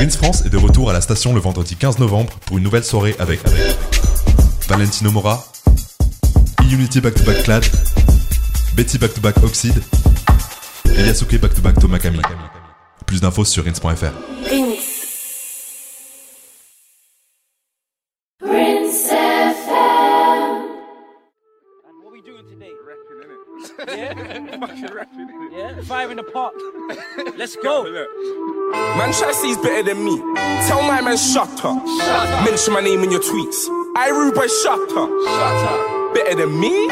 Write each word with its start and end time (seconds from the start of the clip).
Rins 0.00 0.16
France 0.16 0.46
est 0.46 0.48
de 0.48 0.56
retour 0.56 0.88
à 0.88 0.94
la 0.94 1.02
station 1.02 1.34
le 1.34 1.40
vendredi 1.40 1.76
15 1.76 1.98
novembre 1.98 2.32
pour 2.46 2.56
une 2.56 2.64
nouvelle 2.64 2.84
soirée 2.84 3.14
avec, 3.18 3.38
avec 3.46 3.76
Valentino 4.66 5.10
Mora, 5.10 5.44
E-Unity 6.62 7.02
Back 7.02 7.16
to 7.16 7.24
Back 7.24 7.42
Clad, 7.42 7.62
Betty 8.74 8.96
Back 8.96 9.12
to 9.12 9.20
Back 9.20 9.36
Oxide 9.44 9.82
et 10.96 11.02
Yasuke 11.02 11.38
Back 11.38 11.52
to 11.52 11.60
Back 11.60 11.78
Tomakami. 11.78 12.22
Plus 13.04 13.20
d'infos 13.20 13.44
sur 13.44 13.62
rins.fr. 13.62 14.06
What 22.02 22.10
we 22.10 22.22
doing 22.22 22.48
today? 22.48 22.72
Yeah? 23.86 24.14
yeah? 25.52 25.82
Fire 25.82 26.10
in 26.10 26.16
the 26.16 26.22
pot. 26.22 26.54
Let's 27.36 27.56
go. 27.56 27.84
Man, 28.96 29.12
say 29.12 29.54
better 29.56 29.82
than 29.82 30.04
me. 30.04 30.18
Tell 30.68 30.82
my 30.82 31.00
man, 31.00 31.16
shut 31.16 31.64
up. 31.64 31.84
Mention 32.44 32.72
my 32.74 32.80
name 32.80 33.02
in 33.02 33.10
your 33.10 33.20
tweets. 33.20 33.68
I 33.96 34.08
rude 34.10 34.34
boy, 34.34 34.46
shut 34.46 34.78
up. 34.78 35.08
Shut 35.08 35.64
up. 35.70 36.14
Better 36.14 36.34
than 36.36 36.60
me? 36.60 36.88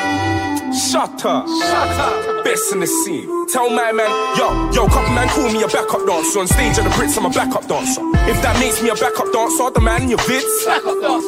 Shut 0.72 1.24
up. 1.24 1.48
Shut 1.48 1.98
up. 1.98 2.45
Best 2.45 2.72
in 2.72 2.80
the 2.80 2.86
scene. 2.86 3.27
Tell 3.48 3.70
my 3.70 3.92
man, 3.92 4.08
yo, 4.36 4.70
yo, 4.72 4.86
couple 4.88 5.12
man 5.14 5.28
call 5.28 5.48
me 5.48 5.62
a 5.62 5.68
backup 5.68 6.04
dancer. 6.04 6.41
On 6.41 6.46
stage 6.46 6.77
at 6.77 6.84
the 6.84 6.92
Brits, 6.92 7.16
I'm 7.16 7.24
a 7.24 7.30
backup 7.30 7.66
dancer. 7.66 8.04
If 8.28 8.41
that 8.44 8.60
makes 8.60 8.82
me 8.82 8.91
a 8.91 8.94
backup 8.94 9.32
dancer, 9.32 9.70
the 9.72 9.80
man 9.80 10.04
in 10.04 10.10
your 10.12 10.20
vids, 10.28 10.68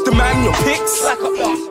the 0.04 0.12
man 0.12 0.36
in 0.36 0.44
your 0.44 0.56
pics. 0.60 1.00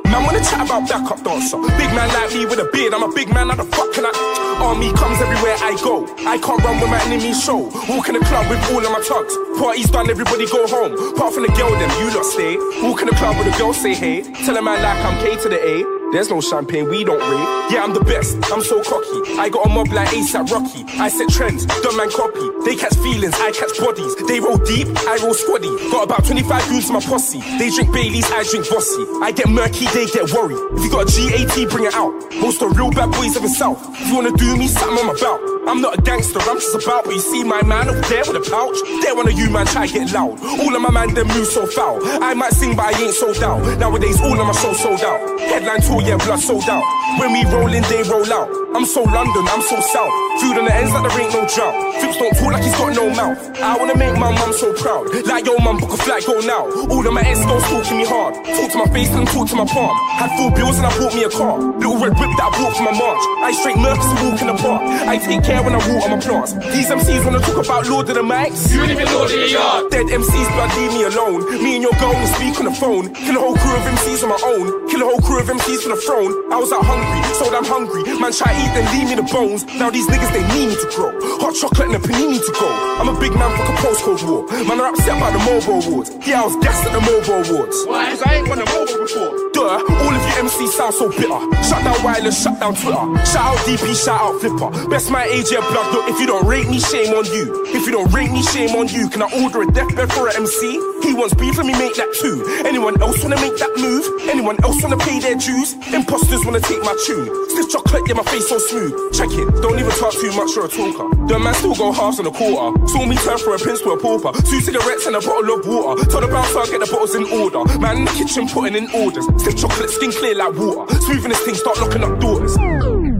Man 0.09 0.25
wanna 0.25 0.41
chat 0.41 0.65
about 0.65 0.89
backup 0.89 1.21
dancer. 1.21 1.61
Big 1.77 1.91
man 1.93 2.09
like 2.17 2.33
me 2.33 2.49
with 2.49 2.57
a 2.57 2.65
beard, 2.73 2.93
I'm 2.93 3.05
a 3.05 3.13
big 3.13 3.29
man, 3.29 3.49
how 3.49 3.61
the 3.61 3.65
fuck 3.69 3.93
can 3.93 4.05
I? 4.09 4.13
Army 4.57 4.91
comes 4.93 5.21
everywhere 5.21 5.55
I 5.61 5.77
go. 5.85 6.09
I 6.25 6.41
can't 6.41 6.61
run 6.65 6.81
with 6.81 6.89
my 6.89 6.99
enemy 7.05 7.33
show. 7.33 7.69
Walk 7.85 8.09
in 8.09 8.17
the 8.17 8.25
club 8.25 8.49
with 8.49 8.59
all 8.73 8.81
of 8.81 8.89
my 8.89 9.01
tugs. 9.05 9.37
Party's 9.61 9.89
done, 9.93 10.09
everybody 10.09 10.49
go 10.49 10.65
home. 10.65 10.97
Apart 11.13 11.33
from 11.37 11.45
the 11.45 11.53
girl, 11.53 11.69
them 11.77 11.93
you 12.01 12.09
lot 12.09 12.25
stay. 12.25 12.57
Walk 12.81 13.01
in 13.01 13.07
the 13.07 13.15
club 13.15 13.37
with 13.37 13.53
a 13.53 13.55
girl, 13.57 13.73
say 13.73 13.93
hey. 13.93 14.25
Tell 14.45 14.57
a 14.57 14.61
man 14.61 14.81
like 14.81 14.97
I'm 15.05 15.15
K 15.21 15.37
to 15.45 15.49
the 15.49 15.61
A. 15.61 16.11
There's 16.11 16.29
no 16.29 16.41
champagne, 16.41 16.89
we 16.89 17.03
don't 17.05 17.21
rate. 17.21 17.58
Yeah, 17.69 17.83
I'm 17.83 17.93
the 17.93 18.01
best, 18.01 18.33
I'm 18.51 18.63
so 18.63 18.81
cocky. 18.81 19.37
I 19.37 19.47
got 19.49 19.65
a 19.65 19.69
mob 19.69 19.89
like 19.93 20.09
ASAP 20.09 20.49
Rocky. 20.49 20.83
I 20.97 21.07
set 21.07 21.29
trends, 21.29 21.65
dumb 21.65 21.97
man 21.97 22.09
copy. 22.09 22.41
They 22.65 22.75
catch 22.75 22.97
feelings, 22.97 23.37
I 23.37 23.51
catch 23.53 23.77
bodies. 23.77 24.15
They 24.25 24.39
roll 24.39 24.57
deep, 24.57 24.87
I 25.05 25.21
roll 25.21 25.37
squaddy. 25.37 25.69
Got 25.91 26.09
about 26.09 26.25
25 26.25 26.49
goons 26.69 26.87
in 26.89 26.93
my 26.93 26.99
posse. 26.99 27.39
They 27.61 27.69
drink 27.69 27.93
Baileys, 27.93 28.25
I 28.31 28.41
drink 28.49 28.65
Bossy. 28.69 29.05
I 29.21 29.31
get 29.31 29.49
murky, 29.49 29.85
they 29.93 30.07
get 30.09 30.33
worried. 30.33 30.57
If 30.73 30.83
you 30.83 30.89
got 30.89 31.05
a 31.05 31.11
GAT, 31.13 31.69
bring 31.69 31.85
it 31.85 31.93
out. 31.93 32.11
Most 32.41 32.61
of 32.61 32.73
the 32.73 32.75
real 32.75 32.89
bad 32.89 33.11
boys 33.13 33.35
of 33.35 33.43
the 33.43 33.49
south. 33.49 33.77
If 34.01 34.07
you 34.09 34.15
wanna 34.15 34.33
do 34.33 34.57
me, 34.57 34.67
something 34.67 34.97
I'm 34.97 35.13
about. 35.13 35.39
I'm 35.69 35.81
not 35.81 35.99
a 35.99 36.01
gangster, 36.01 36.39
I'm 36.41 36.57
just 36.57 36.73
about. 36.73 37.05
But 37.05 37.13
you 37.13 37.21
see 37.21 37.43
my 37.43 37.61
man 37.61 37.85
up 37.85 38.01
there 38.09 38.25
with 38.25 38.41
a 38.41 38.45
pouch. 38.49 38.77
One 39.19 39.27
of 39.27 39.37
you 39.37 39.49
man 39.49 39.65
try 39.65 39.85
get 39.85 40.13
loud. 40.13 40.39
All 40.39 40.73
of 40.73 40.81
my 40.81 40.89
man 40.91 41.13
them 41.13 41.27
move 41.27 41.45
so 41.45 41.67
foul. 41.67 41.99
I 42.23 42.33
might 42.33 42.53
sing, 42.53 42.73
but 42.73 42.95
I 42.95 43.01
ain't 43.03 43.13
sold 43.13 43.43
out. 43.43 43.59
Nowadays, 43.77 44.21
all 44.21 44.39
of 44.39 44.47
my 44.47 44.53
shows 44.53 44.79
sold 44.79 45.01
out. 45.01 45.19
Headline 45.41 45.81
tour, 45.81 46.01
yeah, 46.01 46.15
blood 46.15 46.39
sold 46.39 46.63
out. 46.69 46.81
When 47.19 47.33
we 47.33 47.43
roll 47.51 47.58
in, 47.67 47.83
they 47.91 48.03
roll 48.07 48.31
out. 48.31 48.47
I'm 48.75 48.85
so 48.85 49.03
London, 49.03 49.43
I'm 49.49 49.61
so 49.61 49.81
south. 49.81 50.13
Food 50.39 50.55
on 50.61 50.65
the 50.65 50.73
ends 50.73 50.93
like 50.93 51.03
there 51.03 51.19
ain't 51.19 51.33
no 51.33 51.43
drought. 51.49 51.75
Flips 51.99 52.17
don't 52.21 52.35
talk 52.37 52.51
like 52.53 52.63
he's 52.63 52.77
got 52.77 52.95
no 52.95 53.09
mouth. 53.09 53.41
I 53.59 53.75
wanna 53.75 53.97
make 53.97 54.13
my 54.15 54.31
mum 54.31 54.53
so 54.53 54.71
proud. 54.73 55.09
Like 55.25 55.45
yo, 55.45 55.57
mum, 55.57 55.77
book 55.81 55.91
a 55.91 55.97
flight, 55.97 56.23
go 56.25 56.39
now. 56.45 56.69
All 56.87 57.01
of 57.01 57.13
my 57.13 57.25
ex 57.25 57.43
girls 57.43 57.65
talking 57.67 57.97
me 57.97 58.05
hard. 58.05 58.35
Talk 58.45 58.71
to 58.71 58.77
my 58.77 58.89
face 58.93 59.09
and 59.09 59.27
talk 59.27 59.49
to 59.49 59.55
my 59.55 59.65
palm. 59.65 59.91
Had 60.21 60.31
full 60.37 60.51
bills 60.51 60.77
and 60.77 60.85
I 60.85 60.91
bought 60.95 61.13
me 61.15 61.23
a 61.23 61.29
car. 61.29 61.57
Little 61.59 61.97
red 61.97 62.13
whip 62.13 62.31
that 62.37 62.45
I 62.45 62.51
bought 62.55 62.73
for 62.77 62.85
my 62.85 62.93
march. 62.93 63.23
I 63.43 63.51
straight 63.51 63.79
Mercs 63.81 64.05
and 64.05 64.19
walk 64.29 64.41
in 64.41 64.47
the 64.47 64.57
park. 64.61 64.81
I 65.09 65.17
take 65.17 65.43
care 65.43 65.63
when 65.63 65.73
I 65.73 65.79
on 65.81 66.11
my 66.13 66.19
plants. 66.21 66.53
These 66.53 66.89
MCs 66.93 67.25
wanna 67.25 67.41
talk 67.41 67.57
about 67.65 67.89
Lord 67.89 68.07
of 68.07 68.15
the 68.15 68.21
Mics. 68.21 68.71
You 68.71 68.85
ain't 68.85 68.91
even 68.91 69.09
Lord 69.11 69.31
of 69.31 69.39
the 69.39 69.49
Yard. 69.49 69.91
Dead 69.91 70.05
MCs, 70.05 70.49
blood, 70.53 70.71
leave 70.77 70.93
me 70.93 71.03
alone. 71.09 71.41
Me 71.63 71.75
and 71.75 71.83
your 71.83 71.95
girl 71.97 72.13
will 72.13 72.31
speak 72.37 72.55
on 72.61 72.65
the 72.69 72.75
phone. 72.77 73.09
Kill 73.13 73.35
a 73.35 73.39
whole 73.39 73.57
crew 73.57 73.75
of 73.75 73.83
MCs 73.97 74.23
on 74.23 74.29
my 74.29 74.41
own. 74.45 74.87
Kill 74.87 75.01
a 75.01 75.05
whole 75.09 75.21
crew 75.25 75.39
of 75.41 75.49
MCs 75.49 75.81
for 75.83 75.89
the 75.89 75.99
throne. 76.05 76.31
I 76.53 76.57
was 76.61 76.71
out 76.71 76.85
hungry, 76.85 77.19
so 77.33 77.48
I'm 77.53 77.65
hungry. 77.65 78.03
Man, 78.19 78.31
try 78.31 78.51
eat, 78.53 78.71
then 78.73 78.85
leave 78.93 79.09
me 79.09 79.15
the 79.15 79.27
bones. 79.27 79.65
Now 79.79 79.89
these 79.89 80.07
niggas, 80.07 80.31
they 80.33 80.43
need 80.53 80.69
me 80.69 80.75
to 80.75 80.87
grow. 80.95 81.11
Hot 81.41 81.53
chocolate 81.55 81.89
and 81.89 81.97
a 81.97 81.99
panini 81.99 82.39
to 82.39 82.51
go. 82.53 82.67
I'm 82.99 83.09
a 83.09 83.15
big 83.19 83.33
man, 83.33 83.49
fuck 83.57 83.69
a 83.69 83.75
postcode 83.81 84.23
war. 84.27 84.45
Man, 84.67 84.79
are 84.79 84.91
upset 84.91 85.17
about 85.17 85.33
the 85.33 85.41
mobile 85.47 85.81
awards. 85.81 86.11
Yeah, 86.27 86.41
I 86.41 86.45
was 86.45 86.55
gassed 86.63 86.85
at 86.85 86.93
the 86.93 87.01
mobile 87.01 87.41
awards. 87.47 87.77
Why? 87.87 88.11
Cause 88.11 88.23
I 88.23 88.35
ain't 88.35 88.47
won 88.49 88.59
a 88.59 88.67
mobile 88.69 88.99
before. 89.01 89.33
Duh, 89.53 89.81
all 89.81 90.13
of 90.13 90.21
you 90.21 90.33
MCs 90.45 90.73
sound 90.77 90.93
so 90.93 91.09
bitter. 91.09 91.41
Shut 91.63 91.81
down 91.83 91.97
wireless, 92.03 92.41
shut 92.41 92.59
down 92.59 92.75
Twitter. 92.75 93.05
Shout 93.25 93.45
out 93.49 93.57
DP, 93.65 93.95
shout 93.95 94.21
out 94.21 94.41
Flipper. 94.41 94.69
Best 94.89 95.09
my 95.09 95.23
age, 95.25 95.51
yeah, 95.51 95.61
blood. 95.61 95.93
Look, 95.93 96.09
if 96.09 96.19
you 96.19 96.27
don't 96.27 96.45
rate 96.45 96.67
me, 96.67 96.79
shame 96.79 97.13
on 97.15 97.25
you. 97.25 97.65
If 97.73 97.85
you 97.85 97.91
don't 97.91 98.11
rate 98.13 98.31
me, 98.31 98.43
shame 98.43 98.75
on 98.75 98.87
you. 98.87 99.09
Can 99.09 99.21
I 99.23 99.29
order 99.41 99.61
a 99.63 99.71
deathbed 99.71 100.11
for 100.13 100.27
an 100.27 100.35
MC? 100.37 100.79
He 101.03 101.13
wants 101.13 101.33
beef, 101.35 101.57
let 101.57 101.65
me 101.65 101.73
make 101.73 101.95
that 101.95 102.11
too. 102.21 102.45
Anyone 102.65 103.01
else 103.01 103.23
wanna 103.23 103.39
make 103.41 103.57
that 103.57 103.71
move? 103.77 104.05
Anyone 104.29 104.61
else 104.63 104.81
wanna 104.83 104.97
pay 104.97 105.19
their 105.19 105.35
dues? 105.35 105.73
Imposters 105.93 106.45
wanna 106.45 106.59
take 106.59 106.81
my 106.83 106.95
tune. 107.05 107.38
Stiff 107.47 107.69
chocolate, 107.69 108.03
yeah, 108.07 108.15
my 108.15 108.23
face 108.23 108.47
so 108.49 108.57
smooth. 108.57 109.13
Check 109.13 109.31
it, 109.31 109.47
don't 109.61 109.79
even 109.79 109.91
talk 109.91 110.13
too 110.13 110.31
much, 110.35 110.55
you're 110.55 110.65
a 110.65 110.69
talker. 110.69 111.07
The 111.27 111.39
man 111.39 111.53
still 111.53 111.75
go 111.75 111.91
halves 111.91 112.19
and 112.19 112.27
a 112.27 112.31
quarter. 112.31 112.87
Saw 112.87 113.05
me 113.05 113.15
turn 113.17 113.37
from 113.37 113.53
a 113.53 113.57
prince 113.57 113.81
to 113.81 113.91
a 113.91 113.99
pauper. 113.99 114.33
Two 114.43 114.59
cigarettes 114.59 115.05
and 115.05 115.15
a 115.15 115.21
bottle 115.21 115.59
of 115.59 115.65
water. 115.65 116.05
Told 116.05 116.23
the 116.23 116.27
bouncer 116.27 116.59
I'll 116.59 116.67
get 116.67 116.79
the 116.79 116.91
bottles 116.91 117.15
in 117.15 117.25
order. 117.25 117.63
Man 117.79 117.97
in 117.97 118.05
the 118.05 118.11
kitchen 118.11 118.47
putting 118.47 118.75
in 118.75 118.89
orders. 118.91 119.25
Stiff 119.41 119.57
chocolate, 119.57 119.89
skin 119.89 120.11
clear 120.11 120.35
like 120.35 120.53
water. 120.55 120.93
Smoothing 121.01 121.29
this 121.29 121.41
thing, 121.41 121.55
start 121.55 121.79
locking 121.79 122.03
up 122.03 122.19
doors. 122.19 122.57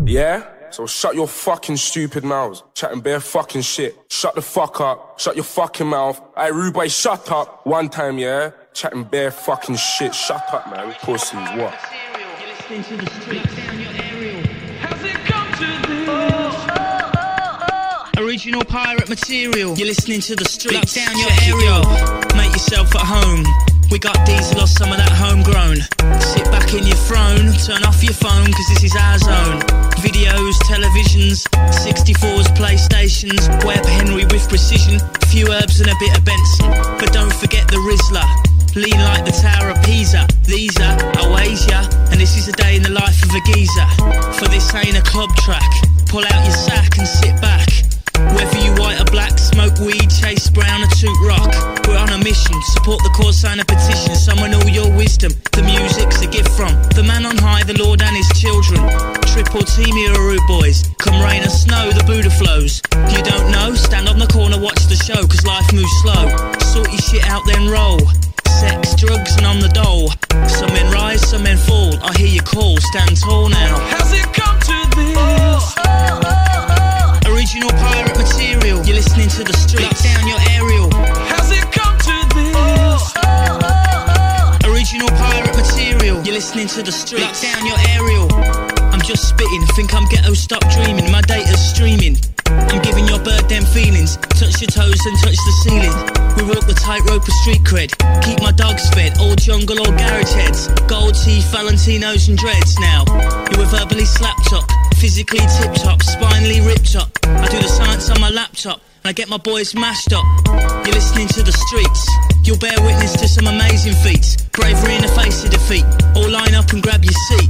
Yeah? 0.09 0.43
So 0.71 0.85
shut 0.85 1.15
your 1.15 1.27
fucking 1.27 1.77
stupid 1.77 2.23
mouths. 2.23 2.63
Chatting 2.73 3.01
bare 3.01 3.19
fucking 3.19 3.61
shit. 3.61 3.97
Shut 4.09 4.35
the 4.35 4.41
fuck 4.41 4.79
up. 4.81 5.19
Shut 5.19 5.35
your 5.35 5.43
fucking 5.43 5.87
mouth. 5.87 6.21
I 6.35 6.51
boy, 6.71 6.87
shut 6.89 7.31
up. 7.31 7.65
One 7.65 7.89
time, 7.89 8.19
yeah? 8.19 8.51
Chatting 8.73 9.03
bare 9.03 9.31
fucking 9.31 9.77
shit. 9.77 10.13
Shut 10.13 10.53
up, 10.53 10.69
man. 10.69 10.95
Pussies, 11.01 11.33
what? 11.57 11.73
Original 18.39 18.63
pirate 18.63 19.09
material. 19.09 19.75
You're 19.75 19.91
listening 19.91 20.23
to 20.31 20.33
the 20.33 20.47
streets. 20.47 20.95
Lock 20.95 20.95
down 20.95 21.11
your 21.19 21.27
area. 21.43 21.75
Make 22.39 22.55
yourself 22.55 22.87
at 22.95 23.03
home. 23.03 23.43
We 23.91 23.99
got 23.99 24.15
diesel 24.23 24.63
or 24.63 24.71
some 24.71 24.95
of 24.95 24.97
that 25.03 25.11
homegrown. 25.11 25.83
Sit 26.23 26.47
back 26.47 26.71
in 26.71 26.87
your 26.87 26.95
throne, 27.03 27.51
turn 27.67 27.83
off 27.83 27.99
your 27.99 28.15
phone, 28.15 28.47
cause 28.47 28.67
this 28.71 28.87
is 28.87 28.95
our 28.95 29.19
zone. 29.19 29.59
Videos, 29.99 30.55
televisions, 30.71 31.51
64s, 31.83 32.47
PlayStations, 32.55 33.43
Web 33.67 33.83
Henry 33.83 34.23
with 34.31 34.47
precision, 34.47 35.03
few 35.27 35.51
herbs 35.51 35.83
and 35.83 35.91
a 35.91 35.97
bit 35.99 36.15
of 36.15 36.23
Benson. 36.23 36.71
But 36.95 37.11
don't 37.11 37.35
forget 37.43 37.67
the 37.67 37.83
Rizzler. 37.83 38.23
Lean 38.71 39.03
like 39.03 39.27
the 39.27 39.35
Tower 39.35 39.75
of 39.75 39.83
Pisa. 39.83 40.23
These 40.47 40.79
are 40.79 40.95
Oasia, 41.27 41.91
and 42.07 42.15
this 42.15 42.39
is 42.39 42.47
a 42.47 42.55
day 42.55 42.79
in 42.79 42.87
the 42.87 42.95
life 42.95 43.19
of 43.19 43.35
a 43.35 43.43
geezer. 43.51 43.89
For 44.39 44.47
this 44.47 44.71
ain't 44.79 44.95
a 44.95 45.03
club 45.03 45.27
track. 45.43 45.67
Pull 46.07 46.23
out 46.23 46.39
your 46.47 46.55
sack 46.55 46.95
and 46.95 47.05
sit 47.05 47.35
back. 47.43 47.67
Whether 48.35 48.59
you 48.59 48.71
white 48.81 48.99
or 49.01 49.09
black, 49.11 49.37
smoke 49.37 49.77
weed, 49.79 50.09
chase 50.09 50.49
brown 50.49 50.83
or 50.83 50.91
toot 50.99 51.17
rock. 51.25 51.51
We're 51.87 51.97
on 51.97 52.09
a 52.09 52.19
mission, 52.19 52.55
support 52.75 53.01
the 53.03 53.13
cause, 53.15 53.39
sign 53.39 53.59
a 53.59 53.65
petition, 53.65 54.15
summon 54.15 54.53
all 54.53 54.69
your 54.69 54.89
wisdom. 54.95 55.31
The 55.51 55.63
music's 55.63 56.21
a 56.21 56.27
gift 56.27 56.51
from 56.57 56.73
the 56.95 57.03
man 57.03 57.25
on 57.25 57.37
high, 57.37 57.63
the 57.63 57.77
Lord 57.81 58.01
and 58.01 58.15
his 58.15 58.29
children. 58.39 58.79
Triple 59.33 59.63
team 59.63 59.95
rude 60.17 60.45
boys. 60.47 60.83
Come 60.99 61.21
rain 61.23 61.43
or 61.43 61.49
snow, 61.49 61.91
the 61.91 62.03
Buddha 62.03 62.29
flows. 62.29 62.68
Street 97.49 97.65
cred. 97.65 98.21
Keep 98.23 98.41
my 98.41 98.51
dogs 98.51 98.89
fed. 98.89 99.17
All 99.19 99.35
jungle 99.35 99.79
or 99.79 99.91
garage 99.97 100.33
heads. 100.33 100.67
Gold 100.87 101.15
teeth, 101.15 101.45
Valentinos 101.51 102.29
and 102.29 102.37
dreads 102.37 102.77
now. 102.79 103.03
You 103.51 103.57
were 103.57 103.65
verbally 103.65 104.05
slapped 104.05 104.53
up. 104.53 104.65
Physically 104.97 105.39
tip 105.57 105.73
top. 105.73 106.01
Spinally 106.03 106.61
ripped 106.61 106.95
up. 106.95 107.09
I 107.23 107.47
do 107.47 107.57
the 107.57 107.67
science 107.67 108.09
on 108.09 108.21
my 108.21 108.29
laptop. 108.29 108.81
And 109.03 109.09
I 109.09 109.13
get 109.13 109.29
my 109.29 109.37
boys 109.37 109.73
mashed 109.73 110.13
up. 110.13 110.25
You're 110.85 110.93
listening 110.93 111.27
to 111.29 111.41
the 111.41 111.53
streets. 111.53 112.03
You'll 112.43 112.59
bear 112.59 112.77
witness 112.81 113.13
to 113.13 113.27
some 113.27 113.47
amazing 113.47 113.93
feats. 114.03 114.35
Bravery 114.51 114.95
in 114.95 115.01
the 115.01 115.13
face 115.19 115.43
of 115.43 115.51
defeat. 115.51 115.85
All 116.15 116.29
line 116.29 116.53
up 116.53 116.71
and 116.73 116.83
grab 116.83 117.03
your 117.03 117.17
seat. 117.29 117.49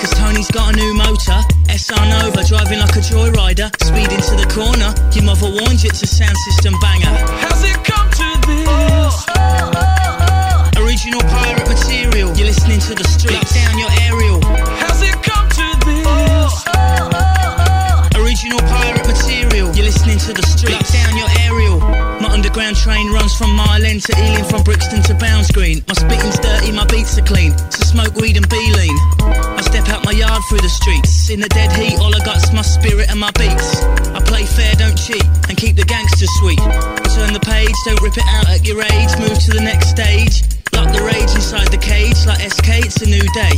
Cause 0.00 0.10
Tony's 0.18 0.50
got 0.50 0.72
a 0.72 0.76
new 0.76 0.94
motor. 0.94 1.40
SR 1.68 2.02
Nova 2.08 2.42
driving 2.48 2.80
like 2.80 2.96
a 2.96 3.04
joyrider. 3.04 3.68
Speed 3.84 4.10
into 4.10 4.34
the 4.34 4.48
corner. 4.50 4.90
Your 5.14 5.24
mother 5.24 5.46
warned 5.46 5.82
you 5.84 5.90
it's 5.90 6.02
a 6.02 6.06
sound 6.06 6.36
system 6.48 6.74
banger. 6.80 7.12
How's 7.44 7.62
it 7.62 7.76
come 7.84 8.09
Original 10.76 11.20
pirate 11.30 11.68
material. 11.68 12.36
You're 12.36 12.46
listening 12.46 12.80
to 12.80 12.94
the 12.94 13.04
streets. 13.04 13.34
Lock 13.34 13.48
down 13.54 13.78
your 13.78 13.90
aerial. 14.02 14.38
It 15.02 15.16
come 15.22 15.48
to 15.48 15.66
this? 15.86 16.52
Original 18.16 18.60
pirate 18.68 19.06
material. 19.06 19.74
You're 19.74 19.86
listening 19.86 20.18
to 20.18 20.32
the 20.32 20.42
streets. 20.42 20.92
Down 20.92 21.16
your 21.16 21.39
underground 22.50 22.76
train 22.76 23.12
runs 23.12 23.32
from 23.36 23.54
Mile 23.54 23.84
End 23.84 24.02
to 24.02 24.12
Ealing, 24.18 24.44
from 24.44 24.64
Brixton 24.64 25.02
to 25.04 25.14
Bounds 25.14 25.52
Green. 25.52 25.84
My 25.86 25.94
spitting's 25.94 26.38
dirty, 26.40 26.72
my 26.72 26.84
beats 26.86 27.16
are 27.16 27.22
clean. 27.22 27.56
So 27.70 27.84
smoke 27.84 28.16
weed 28.16 28.36
and 28.36 28.48
be 28.48 28.72
lean. 28.74 28.96
I 29.22 29.62
step 29.62 29.88
out 29.88 30.04
my 30.04 30.10
yard 30.10 30.42
through 30.48 30.58
the 30.58 30.68
streets. 30.68 31.30
In 31.30 31.38
the 31.38 31.48
dead 31.48 31.70
heat, 31.70 31.96
all 32.00 32.12
I 32.12 32.18
got's 32.24 32.52
my 32.52 32.62
spirit 32.62 33.08
and 33.08 33.20
my 33.20 33.30
beats. 33.38 33.80
I 34.10 34.20
play 34.26 34.46
fair, 34.46 34.74
don't 34.74 34.98
cheat, 34.98 35.24
and 35.48 35.56
keep 35.56 35.76
the 35.76 35.84
gangsters 35.84 36.30
sweet. 36.40 36.58
Turn 37.14 37.32
the 37.32 37.40
page, 37.40 37.74
don't 37.84 38.02
rip 38.02 38.16
it 38.18 38.26
out 38.26 38.48
at 38.48 38.66
your 38.66 38.82
age. 38.82 39.10
Move 39.20 39.38
to 39.44 39.52
the 39.52 39.62
next 39.62 39.90
stage. 39.90 40.59
Lock 40.72 40.92
the 40.94 41.02
rage 41.02 41.30
inside 41.34 41.68
the 41.68 41.78
cage, 41.78 42.16
like 42.26 42.40
SK, 42.40 42.86
it's 42.86 43.02
a 43.02 43.06
new 43.06 43.26
day. 43.34 43.56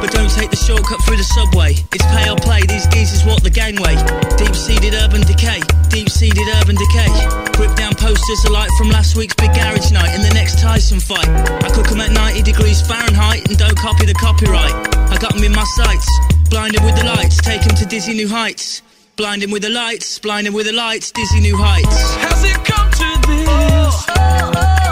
But 0.00 0.10
don't 0.10 0.30
take 0.30 0.50
the 0.50 0.56
shortcut 0.56 1.00
through 1.04 1.16
the 1.16 1.28
subway. 1.36 1.76
It's 1.92 2.06
pay 2.12 2.28
or 2.28 2.36
play, 2.36 2.62
these 2.66 2.86
geezers 2.88 3.24
walk 3.24 3.42
the 3.42 3.50
gangway. 3.50 3.96
Deep 4.36 4.54
seated 4.54 4.94
urban 4.94 5.22
decay, 5.22 5.60
deep 5.88 6.10
seated 6.10 6.46
urban 6.60 6.76
decay. 6.76 7.12
Rip 7.58 7.74
down 7.76 7.94
posters 7.94 8.44
alike 8.44 8.70
from 8.78 8.90
last 8.90 9.16
week's 9.16 9.34
big 9.34 9.54
garage 9.54 9.90
night 9.92 10.10
and 10.10 10.24
the 10.24 10.34
next 10.34 10.58
Tyson 10.58 11.00
fight. 11.00 11.28
I 11.28 11.68
cook 11.70 11.90
'em 11.92 12.00
at 12.00 12.10
90 12.10 12.42
degrees 12.42 12.80
Fahrenheit 12.82 13.48
and 13.48 13.56
don't 13.56 13.76
copy 13.76 14.06
the 14.06 14.14
copyright. 14.14 14.74
I 15.10 15.16
got 15.18 15.34
'em 15.36 15.44
in 15.44 15.52
my 15.52 15.64
sights, 15.76 16.08
blinded 16.50 16.82
with 16.84 16.96
the 16.96 17.04
lights, 17.04 17.36
take 17.38 17.62
'em 17.62 17.74
to 17.76 17.86
dizzy 17.86 18.14
new 18.14 18.28
heights. 18.28 18.82
Blinding 19.16 19.50
with 19.50 19.62
the 19.62 19.68
lights, 19.68 20.18
blinding 20.18 20.54
with 20.54 20.66
the 20.66 20.72
lights, 20.72 21.12
dizzy 21.12 21.40
new 21.40 21.56
heights. 21.56 21.96
Has 22.24 22.44
it 22.44 22.64
come 22.64 22.90
to 22.90 23.08
this? 23.28 23.48
Oh, 23.48 24.04
oh, 24.08 24.52
oh. 24.56 24.91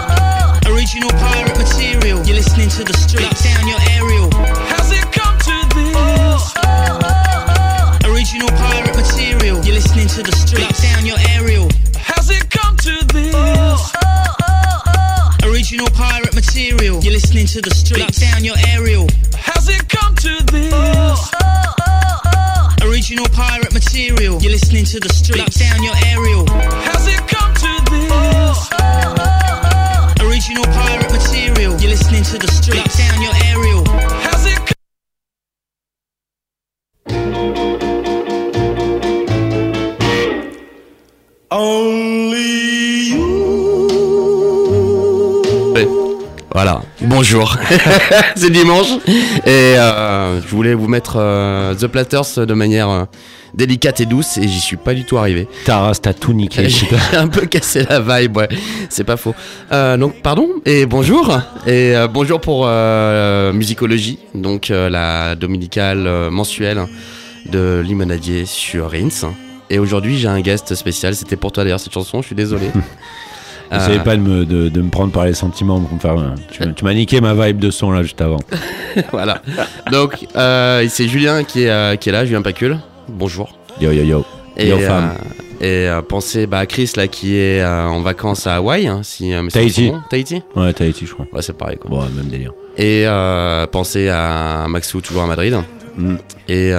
Original 0.91 1.19
pirate 1.21 1.57
material. 1.57 2.19
You're 2.25 2.35
listening 2.35 2.67
to 2.67 2.83
the 2.83 2.91
streets. 2.91 3.23
Lock 3.23 3.39
down 3.39 3.65
your 3.65 3.79
aerial. 3.95 4.27
Has 4.67 4.91
it 4.91 5.07
come 5.15 5.39
to 5.39 5.55
this? 5.71 6.51
Original 8.03 8.49
pirate 8.59 8.97
material. 8.99 9.63
You're 9.63 9.75
listening 9.75 10.09
to 10.09 10.21
the 10.21 10.35
streets. 10.35 10.67
Lock 10.67 10.75
down 10.83 11.05
your 11.05 11.15
aerial. 11.31 11.69
Has 11.95 12.29
it 12.29 12.49
come 12.49 12.75
to 12.75 12.91
this? 13.07 13.81
Original 15.47 15.87
pirate 15.95 16.35
material. 16.35 16.99
You're 16.99 17.13
listening 17.13 17.47
to 17.55 17.61
the 17.61 17.71
streets. 17.71 18.03
Lock 18.03 18.11
down 18.11 18.43
your 18.43 18.57
aerial. 18.67 19.07
Has 19.39 19.69
it 19.69 19.87
come 19.87 20.13
to 20.27 20.43
this? 20.51 21.31
Original 22.83 23.29
pirate 23.31 23.71
material. 23.71 24.41
You're 24.43 24.59
listening 24.59 24.83
to 24.91 24.99
the 24.99 25.07
streets. 25.07 25.39
Lock 25.39 25.53
down 25.55 25.83
your 25.83 25.95
aerial. 26.11 26.43
Has 26.83 27.07
it 27.07 27.23
come 27.31 27.53
to 27.63 27.79
this? 27.91 29.70
Original 30.41 30.65
pirate 30.73 31.11
material. 31.11 31.79
You're 31.79 31.91
listening 31.91 32.23
to 32.23 32.39
the 32.39 32.47
streets. 32.47 32.75
Lock 32.75 32.97
down 32.97 33.21
your 33.21 33.31
aerial. 33.45 33.83
Has 34.25 34.47
it 34.47 34.57
come 34.65 34.75
Ouais. 45.75 45.87
Voilà, 46.51 46.81
bonjour, 47.01 47.55
c'est 48.35 48.49
dimanche 48.49 48.87
et 49.45 49.77
euh, 49.77 50.41
je 50.41 50.47
voulais 50.47 50.73
vous 50.73 50.87
mettre 50.87 51.17
euh, 51.17 51.75
The 51.75 51.85
Platters 51.85 52.47
de 52.47 52.53
manière 52.55 52.89
euh, 52.89 53.05
délicate 53.53 54.01
et 54.01 54.05
douce 54.05 54.37
et 54.37 54.47
j'y 54.47 54.59
suis 54.59 54.77
pas 54.77 54.93
du 54.93 55.05
tout 55.05 55.17
arrivé. 55.17 55.47
Taras, 55.65 55.99
t'as 56.01 56.13
tout 56.13 56.33
niqué. 56.33 56.69
J'ai 56.69 56.87
un 57.17 57.27
peu 57.27 57.45
cassé 57.45 57.85
la 57.89 57.99
vibe, 57.99 58.37
ouais, 58.37 58.49
c'est 58.89 59.03
pas 59.03 59.17
faux. 59.17 59.35
Euh, 59.71 59.97
donc 59.97 60.21
pardon 60.21 60.47
et 60.65 60.85
bonjour 60.85 61.39
et 61.67 61.95
euh, 61.95 62.07
bonjour 62.07 62.39
pour 62.41 62.65
euh, 62.65 63.53
Musicologie, 63.53 64.19
donc 64.33 64.69
la 64.69 65.35
dominicale 65.35 66.29
mensuelle 66.29 66.85
de 67.49 67.81
Limonadier 67.85 68.45
sur 68.45 68.91
Rins. 68.91 69.31
Et 69.69 69.79
aujourd'hui 69.79 70.17
j'ai 70.17 70.27
un 70.27 70.41
guest 70.41 70.75
spécial, 70.75 71.15
c'était 71.15 71.37
pour 71.37 71.51
toi 71.51 71.63
d'ailleurs 71.63 71.79
cette 71.79 71.93
chanson, 71.93 72.21
je 72.21 72.27
suis 72.27 72.35
désolé. 72.35 72.67
Euh, 73.73 73.99
pas 73.99 74.17
de 74.17 74.21
me, 74.21 74.45
de, 74.45 74.67
de 74.67 74.81
me 74.81 74.89
prendre 74.89 75.13
par 75.13 75.25
les 75.25 75.33
sentiments. 75.33 75.79
pour 75.79 75.93
me 75.93 75.99
faire, 75.99 76.17
euh, 76.17 76.35
tu, 76.51 76.73
tu 76.73 76.83
m'as 76.83 76.93
niqué 76.93 77.21
ma 77.21 77.33
vibe 77.33 77.57
de 77.57 77.71
son 77.71 77.91
là 77.91 78.03
juste 78.03 78.19
avant. 78.19 78.39
voilà. 79.11 79.41
Donc, 79.91 80.27
euh, 80.35 80.85
c'est 80.89 81.07
Julien 81.07 81.43
qui 81.43 81.63
est, 81.63 81.97
qui 81.99 82.09
est 82.09 82.11
là, 82.11 82.25
Julien 82.25 82.41
Pacul. 82.41 82.77
Bonjour. 83.11 83.57
Yo 83.79 83.91
yo 83.91 84.03
yo. 84.03 84.25
Et, 84.57 84.67
yo 84.67 84.77
euh, 84.77 85.01
et 85.59 85.89
euh, 85.89 86.01
pensez 86.01 86.47
bah, 86.47 86.59
à 86.59 86.65
Chris 86.65 86.91
là 86.95 87.07
qui 87.07 87.35
est 87.35 87.61
euh, 87.61 87.87
en 87.87 88.01
vacances 88.01 88.47
à 88.47 88.55
Hawaï. 88.55 88.87
hein, 88.87 89.01
si, 89.03 89.31
Tahiti. 89.51 89.91
Tahiti 90.09 90.41
Ouais, 90.55 90.73
t'as 90.73 90.85
été, 90.85 91.05
je 91.05 91.13
crois. 91.13 91.27
Ouais, 91.31 91.41
c'est 91.41 91.57
pareil 91.57 91.77
quoi. 91.77 91.89
Bon, 91.89 92.01
même 92.01 92.27
délire. 92.27 92.53
Et 92.77 93.05
pensez 93.71 94.09
à 94.09 94.65
Maxou, 94.67 95.01
toujours 95.01 95.23
à 95.23 95.27
Madrid. 95.27 95.57
Mm. 95.97 96.15
Et 96.47 96.73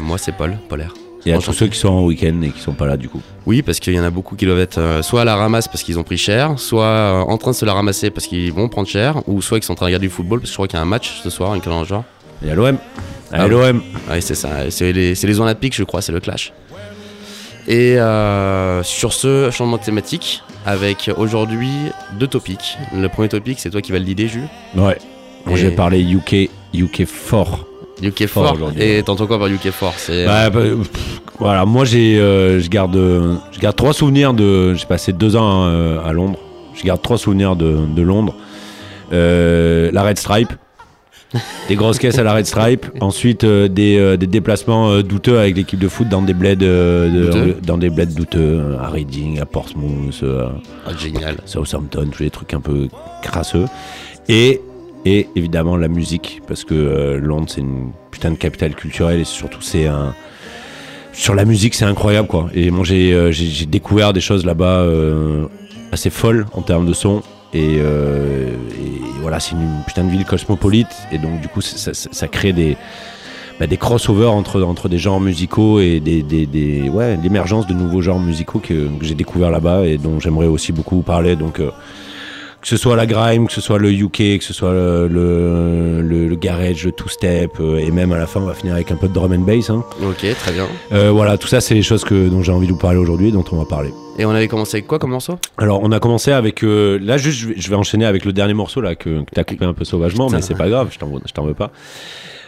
moi, 0.00 0.18
c'est 0.18 0.32
Paul, 0.32 0.56
Polaire. 0.68 0.92
Et 1.26 1.32
à 1.32 1.38
tous 1.38 1.52
ceux 1.52 1.66
qui 1.66 1.78
sont 1.78 1.88
en 1.88 2.04
week-end 2.04 2.40
et 2.42 2.50
qui 2.50 2.60
sont 2.60 2.72
pas 2.72 2.86
là 2.86 2.96
du 2.96 3.08
coup. 3.08 3.20
Oui, 3.46 3.62
parce 3.62 3.80
qu'il 3.80 3.94
y 3.94 4.00
en 4.00 4.04
a 4.04 4.10
beaucoup 4.10 4.36
qui 4.36 4.46
doivent 4.46 4.60
être 4.60 4.78
euh, 4.78 5.02
soit 5.02 5.22
à 5.22 5.24
la 5.24 5.34
ramasse 5.34 5.66
parce 5.66 5.82
qu'ils 5.82 5.98
ont 5.98 6.04
pris 6.04 6.18
cher, 6.18 6.56
soit 6.56 6.84
euh, 6.84 7.20
en 7.20 7.36
train 7.36 7.50
de 7.50 7.56
se 7.56 7.64
la 7.64 7.74
ramasser 7.74 8.10
parce 8.10 8.28
qu'ils 8.28 8.52
vont 8.52 8.68
prendre 8.68 8.86
cher, 8.86 9.22
ou 9.26 9.42
soit 9.42 9.58
qui 9.58 9.66
sont 9.66 9.72
en 9.72 9.76
train 9.76 9.86
de 9.86 9.88
regarder 9.88 10.06
du 10.06 10.12
football 10.12 10.38
parce 10.38 10.50
que 10.50 10.52
je 10.52 10.56
crois 10.56 10.68
qu'il 10.68 10.76
y 10.76 10.80
a 10.80 10.82
un 10.82 10.86
match 10.86 11.20
ce 11.22 11.30
soir, 11.30 11.50
un 11.50 11.58
calendrier 11.58 11.88
genre. 11.88 12.04
Et 12.44 12.50
à 12.50 12.54
l'OM. 12.54 12.78
Ah 13.32 13.42
À 13.42 13.44
oui. 13.46 13.50
l'OM. 13.50 13.82
Ouais, 14.10 14.20
c'est 14.20 14.34
ça. 14.34 14.70
C'est 14.70 14.92
les, 14.92 15.40
Olympiques, 15.40 15.74
je 15.74 15.84
crois, 15.84 16.00
c'est 16.02 16.12
le 16.12 16.20
clash. 16.20 16.52
Et 17.68 17.98
euh, 17.98 18.82
sur 18.84 19.12
ce 19.12 19.50
changement 19.50 19.76
de 19.78 19.82
thématique, 19.82 20.42
avec 20.64 21.10
aujourd'hui 21.16 21.70
deux 22.18 22.28
topics. 22.28 22.78
Le 22.94 23.08
premier 23.08 23.28
topic, 23.28 23.58
c'est 23.58 23.70
toi 23.70 23.80
qui 23.82 23.90
vas 23.92 23.98
le 23.98 24.04
l'idée, 24.04 24.28
Jules. 24.28 24.48
Ouais. 24.76 24.98
Moi 25.46 25.56
Et- 25.58 25.60
j'ai 25.60 25.70
parlé 25.72 26.00
UK, 26.00 26.48
UK 26.74 27.04
fort. 27.06 27.66
UK 28.02 28.26
Fort 28.26 28.44
Fort. 28.44 28.54
aujourd'hui, 28.56 28.82
Et 28.82 29.02
t'entends 29.02 29.26
quoi 29.26 29.38
par 29.38 29.48
UK 29.48 29.70
Fort 29.70 29.94
C'est 29.96 30.26
Bah, 30.26 30.50
bah, 30.50 30.60
pff, 30.60 31.20
voilà, 31.38 31.64
moi 31.64 31.84
j'ai, 31.86 32.18
euh, 32.20 32.60
je 32.60 32.68
garde, 32.68 32.94
euh, 32.94 33.36
je 33.52 33.58
garde 33.58 33.74
trois 33.74 33.94
souvenirs 33.94 34.34
de. 34.34 34.74
J'ai 34.74 34.84
passé 34.86 35.12
deux 35.14 35.34
ans 35.34 35.64
euh, 35.64 35.98
à 36.04 36.12
Londres. 36.12 36.38
Je 36.74 36.82
garde 36.82 37.00
trois 37.00 37.16
souvenirs 37.16 37.56
de, 37.56 37.74
de 37.96 38.02
Londres. 38.02 38.34
Euh, 39.12 39.90
la 39.92 40.02
Red 40.02 40.18
Stripe, 40.18 40.52
des 41.68 41.74
grosses 41.76 41.98
caisses 41.98 42.18
à 42.18 42.22
la 42.22 42.32
Red 42.34 42.46
Stripe. 42.46 42.86
Ensuite 43.00 43.44
euh, 43.44 43.68
des, 43.68 43.96
euh, 43.98 44.16
des 44.16 44.26
déplacements 44.26 44.90
euh, 44.90 45.02
douteux 45.02 45.38
avec 45.38 45.56
l'équipe 45.56 45.78
de 45.78 45.88
foot 45.88 46.08
dans 46.08 46.22
des 46.22 46.34
bleds, 46.34 46.56
de- 46.56 47.56
dans 47.66 47.78
des 47.78 47.90
bleds 47.90 48.14
douteux 48.14 48.76
à 48.80 48.88
Reading, 48.88 49.40
à 49.40 49.46
Portsmouth, 49.46 50.20
euh, 50.22 50.48
Ah. 50.86 50.90
Southampton, 51.44 52.08
tous 52.12 52.22
les 52.22 52.30
trucs 52.30 52.54
un 52.54 52.60
peu 52.60 52.88
crasseux. 53.22 53.66
Et, 54.28 54.60
et 55.04 55.28
évidemment 55.36 55.76
la 55.76 55.88
musique, 55.88 56.42
parce 56.48 56.64
que 56.64 57.18
Londres 57.22 57.46
c'est 57.48 57.60
une 57.60 57.90
putain 58.10 58.30
de 58.30 58.36
capitale 58.36 58.74
culturelle 58.74 59.20
et 59.20 59.24
surtout 59.24 59.60
c'est 59.62 59.86
un... 59.86 60.14
Sur 61.12 61.34
la 61.34 61.44
musique 61.44 61.74
c'est 61.74 61.84
incroyable 61.86 62.28
quoi. 62.28 62.48
Et 62.54 62.70
moi 62.70 62.84
j'ai 62.84 63.12
euh, 63.12 63.30
j'ai- 63.32 63.46
j'ai 63.46 63.66
découvert 63.66 64.12
des 64.12 64.20
choses 64.20 64.44
là-bas 64.44 64.80
euh, 64.80 65.46
assez 65.92 66.10
folles 66.10 66.46
en 66.52 66.62
termes 66.62 66.86
de 66.86 66.92
son. 66.92 67.22
Et, 67.56 67.78
euh, 67.80 68.54
et 68.84 69.20
voilà, 69.22 69.40
c'est 69.40 69.52
une 69.52 69.82
putain 69.86 70.04
de 70.04 70.10
ville 70.10 70.26
cosmopolite. 70.26 70.94
Et 71.12 71.18
donc 71.18 71.40
du 71.40 71.48
coup 71.48 71.62
ça, 71.62 72.28
crée 72.28 72.52
des... 72.52 72.76
bah, 73.58 73.66
des 73.66 73.78
crossovers 73.78 74.32
entre, 74.32 74.62
entre 74.62 74.88
des 74.88 74.98
genres 74.98 75.20
musicaux 75.20 75.80
et 75.80 76.00
des, 76.00 76.22
des, 76.22 76.88
ouais, 76.90 77.18
l'émergence 77.22 77.66
de 77.66 77.72
nouveaux 77.72 78.02
genres 78.02 78.20
musicaux 78.20 78.60
que, 78.60 78.88
que 78.98 79.04
j'ai 79.04 79.14
découvert 79.14 79.50
là-bas 79.50 79.86
et 79.86 79.96
dont 79.96 80.20
j'aimerais 80.20 80.46
aussi 80.46 80.72
beaucoup 80.72 81.00
parler. 81.00 81.34
Donc, 81.36 81.60
euh, 81.60 81.70
que 82.66 82.70
ce 82.70 82.76
soit 82.76 82.96
la 82.96 83.06
grime, 83.06 83.46
que 83.46 83.52
ce 83.52 83.60
soit 83.60 83.78
le 83.78 83.92
UK, 83.92 84.38
que 84.38 84.42
ce 84.42 84.52
soit 84.52 84.72
le, 84.72 85.06
le, 85.06 86.02
le- 86.02 86.26
le 86.26 86.34
garage, 86.34 86.84
le 86.84 86.90
two-step, 86.90 87.52
euh, 87.60 87.78
et 87.78 87.92
même 87.92 88.10
à 88.10 88.18
la 88.18 88.26
fin, 88.26 88.40
on 88.40 88.46
va 88.46 88.54
finir 88.54 88.74
avec 88.74 88.90
un 88.90 88.96
peu 88.96 89.06
de 89.06 89.12
drum 89.14 89.30
and 89.32 89.38
bass. 89.42 89.70
hein. 89.70 89.84
Ok, 90.02 90.26
très 90.36 90.50
bien. 90.52 90.66
Euh, 90.92 91.12
voilà, 91.12 91.38
tout 91.38 91.46
ça, 91.46 91.60
c'est 91.60 91.74
les 91.74 91.82
choses 91.82 92.02
que, 92.02 92.28
dont 92.28 92.42
j'ai 92.42 92.50
envie 92.50 92.66
de 92.66 92.72
vous 92.72 92.78
parler 92.78 92.98
aujourd'hui, 92.98 93.30
dont 93.30 93.44
on 93.52 93.56
va 93.58 93.66
parler. 93.66 93.90
Et 94.18 94.24
on 94.24 94.30
avait 94.30 94.48
commencé 94.48 94.78
avec 94.78 94.88
quoi 94.88 94.98
comme 94.98 95.10
morceau? 95.12 95.38
Alors, 95.58 95.80
on 95.84 95.92
a 95.92 96.00
commencé 96.00 96.32
avec. 96.32 96.64
euh, 96.64 96.98
là, 97.00 97.18
juste, 97.18 97.38
je 97.38 97.48
vais, 97.50 97.54
je 97.56 97.68
vais 97.70 97.76
enchaîner 97.76 98.04
avec 98.04 98.24
le 98.24 98.32
dernier 98.32 98.54
morceau 98.54 98.80
là 98.80 98.96
que, 98.96 99.20
que 99.22 99.30
t'as 99.32 99.44
coupé 99.44 99.64
un 99.64 99.72
peu 99.72 99.84
sauvagement, 99.84 100.26
Putain. 100.26 100.38
mais 100.38 100.42
c'est 100.42 100.54
pas 100.56 100.68
grave, 100.68 100.88
je 100.90 100.98
t'en 100.98 101.08
je 101.24 101.32
t'en 101.32 101.44
veux 101.44 101.54
pas. 101.54 101.70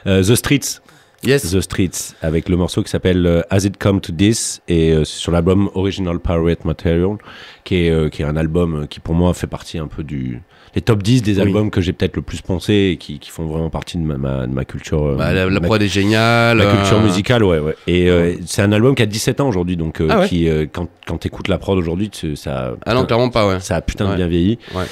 Euh, 0.09 0.23
The 0.25 0.35
Streets, 0.35 0.81
Yes. 1.25 1.51
The 1.51 1.61
Streets, 1.61 2.15
avec 2.23 2.49
le 2.49 2.57
morceau 2.57 2.83
qui 2.85 2.91
s'appelle 2.91 3.27
euh, 3.27 3.43
As 3.51 3.65
It 3.65 3.77
Come 3.77 4.01
to 4.01 4.13
This, 4.13 4.61
et 4.69 4.93
euh, 4.93 5.05
c'est 5.05 5.19
sur 5.19 5.33
l'album 5.33 5.69
Original 5.75 6.21
Pirate 6.21 6.65
Material, 6.65 7.17
qui 7.65 7.87
est, 7.87 7.91
euh, 7.91 8.09
qui 8.09 8.23
est 8.23 8.25
un 8.25 8.37
album 8.37 8.83
euh, 8.83 8.87
qui 8.87 9.01
pour 9.01 9.15
moi 9.17 9.35
fait 9.35 9.49
partie 9.49 9.79
un 9.79 9.89
peu 9.89 10.05
du. 10.05 10.41
Les 10.77 10.81
top 10.83 11.03
10 11.03 11.23
des 11.23 11.37
Oui. 11.37 11.43
albums 11.43 11.71
que 11.71 11.81
j'ai 11.81 11.93
peut-être 11.93 12.15
le 12.15 12.23
plus 12.23 12.41
poncé 12.41 12.91
et 12.93 12.97
qui, 12.99 13.19
qui 13.19 13.31
font 13.31 13.47
vraiment 13.47 13.69
partie 13.71 13.97
de 13.99 14.03
ma, 14.05 14.17
ma, 14.17 14.47
de 14.47 14.53
ma 14.53 14.65
culture. 14.65 15.03
euh, 15.07 15.17
Bah, 15.17 15.33
la, 15.33 15.47
la 15.51 15.61
ma- 15.61 15.67
prod 15.67 15.83
est 15.83 15.89
géniale. 15.89 16.59
la 16.59 16.67
culture 16.77 17.01
musicale, 17.01 17.43
ouais, 17.43 17.59
ouais. 17.59 17.75
Et 17.89 18.39
c'est 18.47 18.63
un 18.63 18.71
album 18.71 18.95
qui 18.95 19.03
a 19.03 19.07
17 19.07 19.41
ans 19.41 19.49
aujourd'hui, 19.49 19.77
donc 19.77 20.01
Ah 20.09 20.21
ouais. 20.21 20.29
qui, 20.29 20.49
quand, 20.73 20.87
quand 21.07 21.19
t'écoutes 21.19 21.49
la 21.49 21.59
prod 21.59 21.77
aujourd'hui, 21.79 22.11
ça. 22.37 22.75
Ah 22.87 22.95
non, 22.95 23.07
clairement 23.07 23.31
pas, 23.31 23.49
ouais. 23.49 23.59
Ça 23.61 23.75
a 23.77 23.81
putain 23.81 24.09
de 24.11 24.15
bien 24.17 24.29
vieilli. 24.29 24.59
Ouais. 24.75 24.85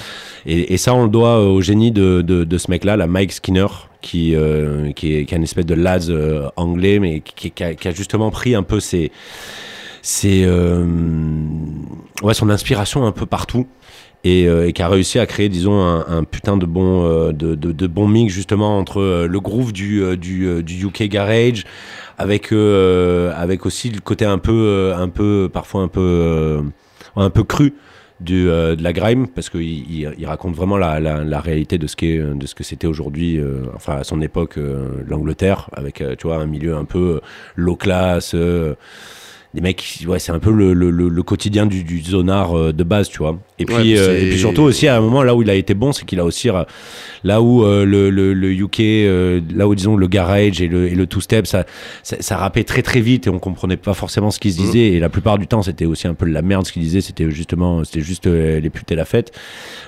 Et, 0.47 0.75
et 0.75 0.77
ça, 0.77 0.93
on 0.95 1.05
le 1.05 1.09
doit 1.11 1.41
au 1.41 1.61
génie 1.61 1.93
de, 1.93 2.23
de, 2.23 2.43
de 2.45 2.59
ce 2.59 2.71
mec-là, 2.71 2.97
la 2.97 3.07
Mike 3.07 3.33
Skinner, 3.33 3.67
qui, 4.07 4.37
euh, 4.37 4.93
qui, 4.93 5.15
est, 5.15 5.25
qui 5.25 5.35
est 5.35 5.37
une 5.37 5.43
espèce 5.43 5.67
de 5.67 5.75
lads 5.75 6.11
euh, 6.11 6.49
anglais, 6.55 7.01
mais 7.01 7.21
qui, 7.21 7.53
a, 7.61 7.91
justement 7.91 8.31
pris 8.31 8.55
un 8.55 8.63
peu 8.63 8.79
euh, 10.25 10.87
son 12.33 12.51
inspiration 12.51 13.05
un 13.05 13.11
peu 13.11 13.27
partout. 13.27 13.67
Et, 14.25 14.49
qui 14.75 14.83
a 14.83 14.89
réussi 14.89 15.21
à 15.21 15.27
créer, 15.27 15.49
disons, 15.49 15.81
un, 15.81 16.05
un 16.09 16.25
putain 16.25 16.57
de 16.57 16.67
bon, 16.67 17.31
de, 17.31 17.55
de, 17.55 17.71
de 17.71 17.87
bon 17.87 18.09
mix 18.09 18.35
justement 18.35 18.77
entre 18.77 19.25
le 19.29 19.41
groove 19.41 19.73
du, 19.73 20.17
du, 20.17 20.65
du 20.65 20.85
UK 20.85 21.05
garage, 21.05 21.65
avec, 22.19 22.51
avec 22.51 23.67
aussi 23.67 23.89
le 23.91 24.01
côté 24.01 24.25
un 24.25 24.39
peu, 24.39 24.93
un 24.97 25.09
peu, 25.09 25.49
parfois 25.53 25.83
un 25.83 25.89
peu, 25.89 26.61
un 27.15 27.31
peu 27.31 27.45
cru 27.45 27.75
euh, 28.31 28.77
de 28.77 28.83
la 28.83 28.93
grime 28.93 29.29
parce 29.29 29.51
qu'il 29.51 29.91
il, 29.91 30.27
raconte 30.27 30.55
vraiment 30.55 30.79
la, 30.79 31.41
réalité 31.41 31.79
de 31.79 31.87
ce 31.87 31.97
qu'est 31.97 32.19
de 32.19 32.47
ce 32.47 32.55
que 32.55 32.65
c'était 32.65 32.87
aujourd'hui 32.87 33.39
euh, 33.39 33.65
enfin 33.75 33.97
à 33.97 34.05
son 34.05 34.21
époque 34.23 34.57
euh, 34.57 35.03
l'Angleterre 35.07 35.69
avec 35.73 36.01
euh, 36.01 36.15
tu 36.17 36.27
vois 36.27 36.37
un 36.37 36.47
milieu 36.47 36.77
un 36.77 36.85
peu 36.85 37.17
euh, 37.17 37.21
low 37.57 37.77
class 37.77 38.33
euh, 38.35 38.75
des 39.55 39.61
mecs 39.61 39.83
ouais 40.07 40.19
c'est 40.19 40.33
un 40.33 40.39
peu 40.39 40.51
le, 40.53 40.75
le, 40.75 40.91
le, 40.91 41.23
quotidien 41.23 41.67
du, 41.67 41.83
du 41.85 42.01
zonard 42.03 42.57
euh, 42.57 42.73
de 42.73 42.85
base 42.85 43.09
tu 43.09 43.19
vois. 43.19 43.39
Et 43.59 43.65
puis 43.65 43.75
Ouais, 43.75 43.99
euh, 43.99 44.21
et 44.21 44.31
puis 44.31 44.39
surtout 44.39 44.63
aussi 44.63 44.87
à 44.89 44.97
un 44.97 45.01
moment 45.01 45.23
là 45.23 45.35
où 45.35 45.43
il 45.43 45.51
a 45.51 45.55
été 45.55 45.75
bon 45.75 45.93
c'est 45.93 46.05
qu'il 46.05 46.21
a 46.21 46.25
aussi 46.25 46.49
là 47.25 47.41
où 47.43 47.65
euh, 47.65 47.85
le, 47.85 48.11
le, 48.11 48.35
le 48.35 48.53
UK 48.53 48.81
euh, 48.81 49.41
là 49.55 49.67
où 49.67 49.75
disons 49.75 49.97
le 49.97 50.07
garage 50.09 50.61
et 50.61 50.69
le, 50.69 50.89
et 50.89 50.95
le 50.95 51.07
two 51.07 51.21
step 51.21 51.47
ça, 51.47 51.65
ça 52.03 52.17
ça 52.21 52.37
rappait 52.37 52.65
très 52.65 52.83
très 52.83 53.01
vite 53.01 53.27
et 53.27 53.31
on 53.31 53.39
comprenait 53.39 53.77
pas 53.77 53.95
forcément 53.95 54.31
ce 54.31 54.39
qu'il 54.39 54.53
se 54.53 54.59
disait 54.59 54.89
et 54.93 55.01
la 55.01 55.09
plupart 55.09 55.39
du 55.39 55.47
temps 55.47 55.63
c'était 55.63 55.87
aussi 55.87 56.07
un 56.07 56.15
peu 56.15 56.27
de 56.27 56.33
la 56.33 56.43
merde 56.43 56.67
ce 56.67 56.73
qu'il 56.73 56.83
disait 56.83 57.01
c'était 57.01 57.31
justement 57.31 57.83
c'était 57.85 58.01
juste 58.03 58.27
euh, 58.27 58.61
les 58.61 58.71
putes 58.71 58.91
et 58.93 58.97
la 58.97 59.05
fête. 59.05 59.33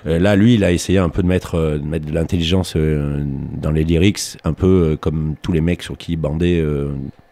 Euh, 0.06 0.18
là 0.18 0.34
lui 0.36 0.54
il 0.54 0.64
a 0.64 0.72
essayé 0.72 0.98
un 0.98 1.08
peu 1.10 1.22
de 1.22 1.28
mettre 1.28 1.56
de 1.58 1.84
mettre 1.84 2.06
de 2.06 2.12
l'intelligence 2.12 2.74
euh, 2.76 3.22
dans 3.60 3.70
les 3.70 3.84
lyrics 3.84 4.20
un 4.44 4.52
peu 4.52 4.66
euh, 4.66 4.96
comme 4.96 5.34
tous 5.42 5.52
les 5.52 5.60
mecs 5.60 5.82
sur 5.82 5.96
qui 5.98 6.12
il 6.12 6.16
bandait 6.16 6.58
euh, 6.58 6.88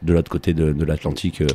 de 0.06 0.12
l'autre 0.14 0.30
côté 0.30 0.54
de, 0.54 0.72
de 0.72 0.84
l'Atlantique 0.84 1.42
euh, 1.42 1.46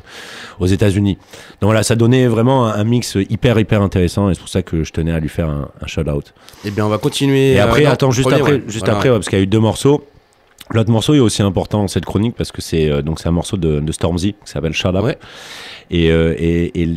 aux 0.59 0.67
États-Unis 0.67 1.15
donc 1.61 1.69
voilà 1.69 1.81
ça 1.83 1.95
donnait 1.95 2.27
vraiment 2.27 2.67
un, 2.67 2.73
un 2.79 2.83
mix 2.83 3.17
hyper 3.29 3.57
hyper 3.59 3.81
intéressant 3.81 4.29
et 4.29 4.33
c'est 4.35 4.39
pour 4.41 4.49
ça 4.49 4.61
que 4.61 4.83
je 4.83 4.91
tenais 4.91 5.11
à 5.11 5.19
lui 5.19 5.29
faire 5.29 5.49
un, 5.49 5.69
un 5.81 5.87
shout 5.87 6.07
out 6.09 6.33
Eh 6.65 6.71
bien, 6.71 6.85
on 6.85 6.89
va 6.89 6.97
continuer. 6.99 7.53
et 7.53 7.59
euh, 7.59 7.63
après, 7.65 7.85
attends, 7.85 8.11
juste 8.11 8.27
premier, 8.29 8.41
après, 8.41 8.53
ouais. 8.53 8.63
juste 8.67 8.85
Voilà. 8.85 8.97
après, 8.97 9.09
ouais, 9.09 9.15
parce 9.15 9.29
qu'il 9.29 9.39
y 9.39 9.41
a 9.41 9.43
eu 9.43 9.47
deux 9.47 9.59
morceaux. 9.59 10.05
L'autre 10.69 10.89
morceau 10.91 11.13
est 11.15 11.19
aussi 11.19 11.41
important 11.41 11.79
dans 11.81 11.87
cette 11.89 12.05
chronique 12.05 12.35
parce 12.37 12.51
que 12.51 12.61
c'est 12.61 12.89
euh, 12.89 13.01
donc 13.01 13.19
c'est 13.19 13.27
un 13.27 13.33
morceau 13.33 13.57
de, 13.57 13.79
de 13.81 13.91
Stormzy 13.91 14.33
qui 14.33 14.51
s'appelle 14.51 14.73
Up. 14.85 15.03
Ouais. 15.03 15.17
Et, 15.93 16.09
euh, 16.09 16.33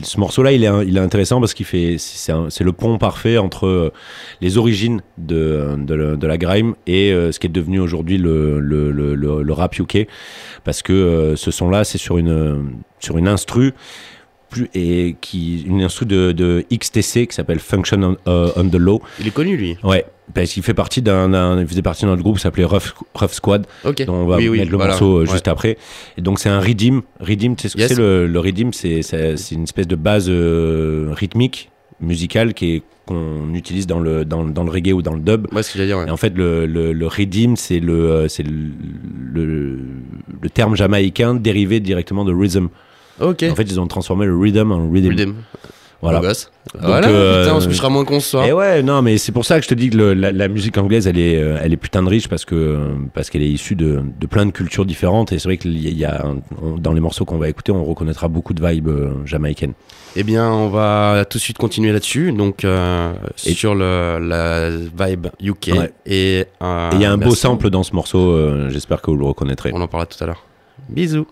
ce 0.04 0.20
morceau-là, 0.20 0.52
il 0.52 0.62
est, 0.62 0.98
intéressant 0.98 1.40
parce 1.40 1.52
qu'il 1.52 1.66
fait, 1.66 1.96
c'est 1.98 2.64
le 2.64 2.72
pont 2.72 2.96
parfait 2.96 3.38
entre 3.38 3.66
euh, 3.66 3.92
les 4.40 4.56
origines 4.56 5.02
de, 5.18 5.76
la- 6.26 6.38
grime 6.38 6.74
et 6.86 7.12
euh, 7.12 7.32
ce 7.32 7.40
qui 7.40 7.48
est 7.48 7.50
devenu 7.50 7.80
aujourd'hui 7.80 8.18
le, 8.18 8.60
le, 8.60 9.52
rap 9.52 9.76
UK. 9.76 10.06
Parce 10.62 10.82
que 10.82 11.34
ce 11.36 11.50
son-là, 11.50 11.82
c'est 11.82 11.98
sur 11.98 12.18
une, 12.18 12.70
sur 13.00 13.18
une 13.18 13.26
instru 13.26 13.74
plus, 14.54 14.68
et 14.74 15.16
qui, 15.20 15.62
une 15.66 15.82
instru 15.82 16.06
de, 16.06 16.32
de 16.32 16.64
XTC 16.72 17.26
qui 17.26 17.34
s'appelle 17.34 17.58
Function 17.58 18.02
on, 18.02 18.16
euh, 18.30 18.50
on 18.56 18.68
the 18.68 18.76
Low. 18.76 19.02
Il 19.20 19.26
est 19.26 19.30
connu, 19.30 19.56
lui. 19.56 19.76
Ouais, 19.82 20.04
parce 20.32 20.52
qu'il 20.52 20.62
fait 20.62 20.74
partie 20.74 21.02
d'un, 21.02 21.60
il 21.60 21.66
faisait 21.66 21.82
partie 21.82 22.04
d'un 22.06 22.16
groupe 22.16 22.36
qui 22.36 22.42
s'appelait 22.42 22.64
Rough, 22.64 22.94
Rough 23.14 23.30
Squad, 23.32 23.66
Ok. 23.84 24.04
dont 24.06 24.14
on 24.14 24.26
va 24.26 24.36
Oui, 24.36 24.48
oui, 24.48 24.58
mettre 24.60 24.70
le 24.70 24.76
voilà. 24.76 24.92
morceau 24.92 25.18
euh, 25.18 25.20
Ouais. 25.24 25.30
juste 25.32 25.48
après. 25.48 25.76
Et 26.16 26.22
donc 26.22 26.38
c'est 26.38 26.48
un 26.48 26.60
redeem. 26.60 27.02
Redeem, 27.20 27.56
tu 27.56 27.62
sais 27.62 27.68
ce 27.68 27.74
que 27.76 27.80
Yes. 27.82 27.88
c'est 27.90 27.98
le, 27.98 28.26
le 28.26 28.40
redeem 28.40 28.72
C'est, 28.72 29.02
c'est, 29.02 29.34
une 29.52 29.64
espèce 29.64 29.86
de 29.88 29.96
base 29.96 30.26
euh, 30.28 31.08
rythmique, 31.12 31.70
musicale, 32.00 32.54
qui 32.54 32.76
est, 32.76 32.82
qu'on 33.06 33.52
utilise 33.52 33.86
dans 33.86 34.00
le, 34.00 34.24
dans, 34.24 34.44
dans 34.44 34.64
le 34.64 34.70
reggae 34.70 34.92
ou 34.94 35.02
dans 35.02 35.12
le 35.14 35.20
dub. 35.20 35.46
Ouais, 35.52 35.62
ce 35.62 35.70
que 35.72 35.76
j'allais 35.78 35.88
dire. 35.88 35.98
ouais. 35.98 36.06
Et 36.08 36.10
en 36.10 36.16
fait, 36.16 36.34
le, 36.34 36.64
le, 36.66 36.92
le 36.94 37.06
redeem, 37.06 37.54
c'est 37.56 37.80
le, 37.80 38.26
c'est 38.28 38.42
le, 38.44 38.52
le, 39.34 39.78
le 40.40 40.50
terme 40.50 40.74
jamaïcain 40.76 41.34
dérivé 41.34 41.80
directement 41.80 42.24
de 42.24 42.32
rhythm. 42.32 42.68
Ok. 43.20 43.44
En 43.50 43.54
fait, 43.54 43.62
ils 43.64 43.80
ont 43.80 43.86
transformé 43.86 44.26
le 44.26 44.36
rhythm 44.36 44.72
en 44.72 44.90
rhythm. 44.90 45.08
Rhythm. 45.10 45.34
Voilà. 46.02 46.20
Beau 46.20 46.26
gosse. 46.26 46.50
Voilà, 46.78 47.08
euh, 47.08 47.44
putain, 47.44 47.56
on 47.56 47.60
se 47.60 47.66
couchera 47.68 47.88
moins 47.88 48.04
con 48.04 48.20
ce 48.20 48.28
soir. 48.30 48.44
Et 48.44 48.52
ouais, 48.52 48.82
non, 48.82 49.00
mais 49.00 49.16
c'est 49.16 49.32
pour 49.32 49.46
ça 49.46 49.56
que 49.58 49.64
je 49.64 49.68
te 49.70 49.74
dis 49.74 49.88
que 49.88 49.96
le- 49.96 50.12
la, 50.12 50.32
la 50.32 50.48
musique 50.48 50.76
anglaise, 50.76 51.06
elle 51.06 51.18
est, 51.18 51.40
euh, 51.40 51.56
elle 51.62 51.72
est 51.72 51.78
putain 51.78 52.02
de 52.02 52.10
riche 52.10 52.28
parce 52.28 52.44
que 52.44 52.78
parce 53.14 53.30
qu'elle 53.30 53.40
est 53.40 53.48
issue 53.48 53.74
de, 53.74 54.02
de 54.20 54.26
plein 54.26 54.44
de 54.44 54.50
cultures 54.50 54.84
différentes. 54.84 55.32
Et 55.32 55.38
c'est 55.38 55.48
vrai 55.48 55.56
qu'il 55.56 55.78
y 55.82 55.86
a- 55.86 55.90
il 55.90 55.96
y 55.98 56.04
a 56.04 56.26
un- 56.26 56.40
on- 56.62 56.76
dans 56.76 56.92
les 56.92 57.00
morceaux 57.00 57.24
qu'on 57.24 57.38
va 57.38 57.48
écouter, 57.48 57.72
on 57.72 57.82
reconnaîtra 57.84 58.28
beaucoup 58.28 58.52
de 58.52 58.66
vibes 58.66 58.88
euh, 58.88 59.12
jamaïcaines. 59.24 59.72
Eh 60.14 60.24
bien, 60.24 60.50
on 60.50 60.68
va 60.68 61.24
tout 61.30 61.38
de 61.38 61.42
suite 61.42 61.56
continuer 61.56 61.90
là-dessus. 61.92 62.32
Donc, 62.32 62.66
euh, 62.66 63.14
Et- 63.46 63.54
sur 63.54 63.74
le, 63.74 64.18
la 64.20 64.70
vibe 64.70 65.28
UK. 65.42 65.70
Ouais. 65.74 65.92
Et 66.04 66.44
euh, 66.62 66.90
il 66.92 67.00
y 67.00 67.06
a 67.06 67.12
un 67.12 67.16
beau 67.16 67.34
sample 67.34 67.70
dans 67.70 67.82
ce 67.82 67.94
morceau. 67.94 68.32
euh, 68.32 68.68
J'espère 68.68 69.00
que 69.00 69.10
vous 69.10 69.16
le 69.16 69.24
reconnaîtrez. 69.24 69.70
On 69.72 69.80
en 69.80 69.88
parlera 69.88 70.04
tout 70.06 70.22
à 70.22 70.26
l'heure. 70.26 70.44
Bisous. 70.90 71.26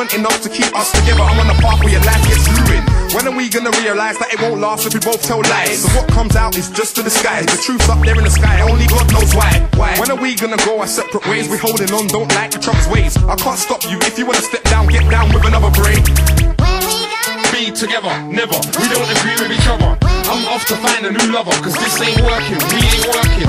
The 0.00 0.16
enough 0.16 0.40
to 0.40 0.48
keep 0.48 0.72
us 0.72 0.88
together. 0.96 1.20
I'm 1.20 1.36
on 1.36 1.48
the 1.52 1.60
path 1.60 1.76
where 1.84 1.92
your 1.92 2.00
life 2.08 2.24
gets 2.24 2.48
ruined. 2.48 2.88
When 3.12 3.28
are 3.28 3.36
we 3.36 3.52
gonna 3.52 3.68
realize 3.84 4.16
that 4.16 4.32
it 4.32 4.40
won't 4.40 4.56
last 4.56 4.88
if 4.88 4.96
we 4.96 5.00
both 5.00 5.20
tell 5.20 5.44
lies? 5.44 5.84
So 5.84 5.92
what 5.92 6.08
comes 6.08 6.40
out 6.40 6.56
is 6.56 6.72
just 6.72 6.96
to 6.96 7.04
disguise. 7.04 7.44
The 7.44 7.60
truth's 7.60 7.84
up 7.84 8.00
there 8.00 8.16
in 8.16 8.24
the 8.24 8.32
sky, 8.32 8.64
only 8.64 8.88
God 8.88 9.12
knows 9.12 9.36
why. 9.36 9.60
Why? 9.76 9.92
When 10.00 10.08
are 10.08 10.16
we 10.16 10.40
gonna 10.40 10.56
go 10.64 10.80
our 10.80 10.88
separate 10.88 11.28
ways? 11.28 11.52
We 11.52 11.60
holding 11.60 11.92
on, 11.92 12.08
don't 12.08 12.32
like 12.32 12.56
each 12.56 12.64
other's 12.64 12.88
ways. 12.88 13.12
I 13.28 13.36
can't 13.36 13.60
stop 13.60 13.84
you. 13.92 14.00
If 14.08 14.16
you 14.16 14.24
wanna 14.24 14.40
step 14.40 14.64
down, 14.72 14.88
get 14.88 15.04
down 15.12 15.36
with 15.36 15.44
another 15.44 15.68
brain. 15.76 16.00
Be 17.52 17.68
together, 17.68 18.16
never. 18.24 18.56
We 18.80 18.88
don't 18.88 19.04
agree 19.04 19.36
with 19.36 19.52
each 19.52 19.68
other. 19.68 20.00
I'm 20.32 20.48
off 20.48 20.64
to 20.72 20.80
find 20.80 21.04
a 21.04 21.12
new 21.12 21.28
lover, 21.28 21.52
cause 21.60 21.76
this 21.76 22.00
ain't 22.00 22.24
working, 22.24 22.56
we 22.72 22.80
ain't 22.88 23.04
working. 23.04 23.48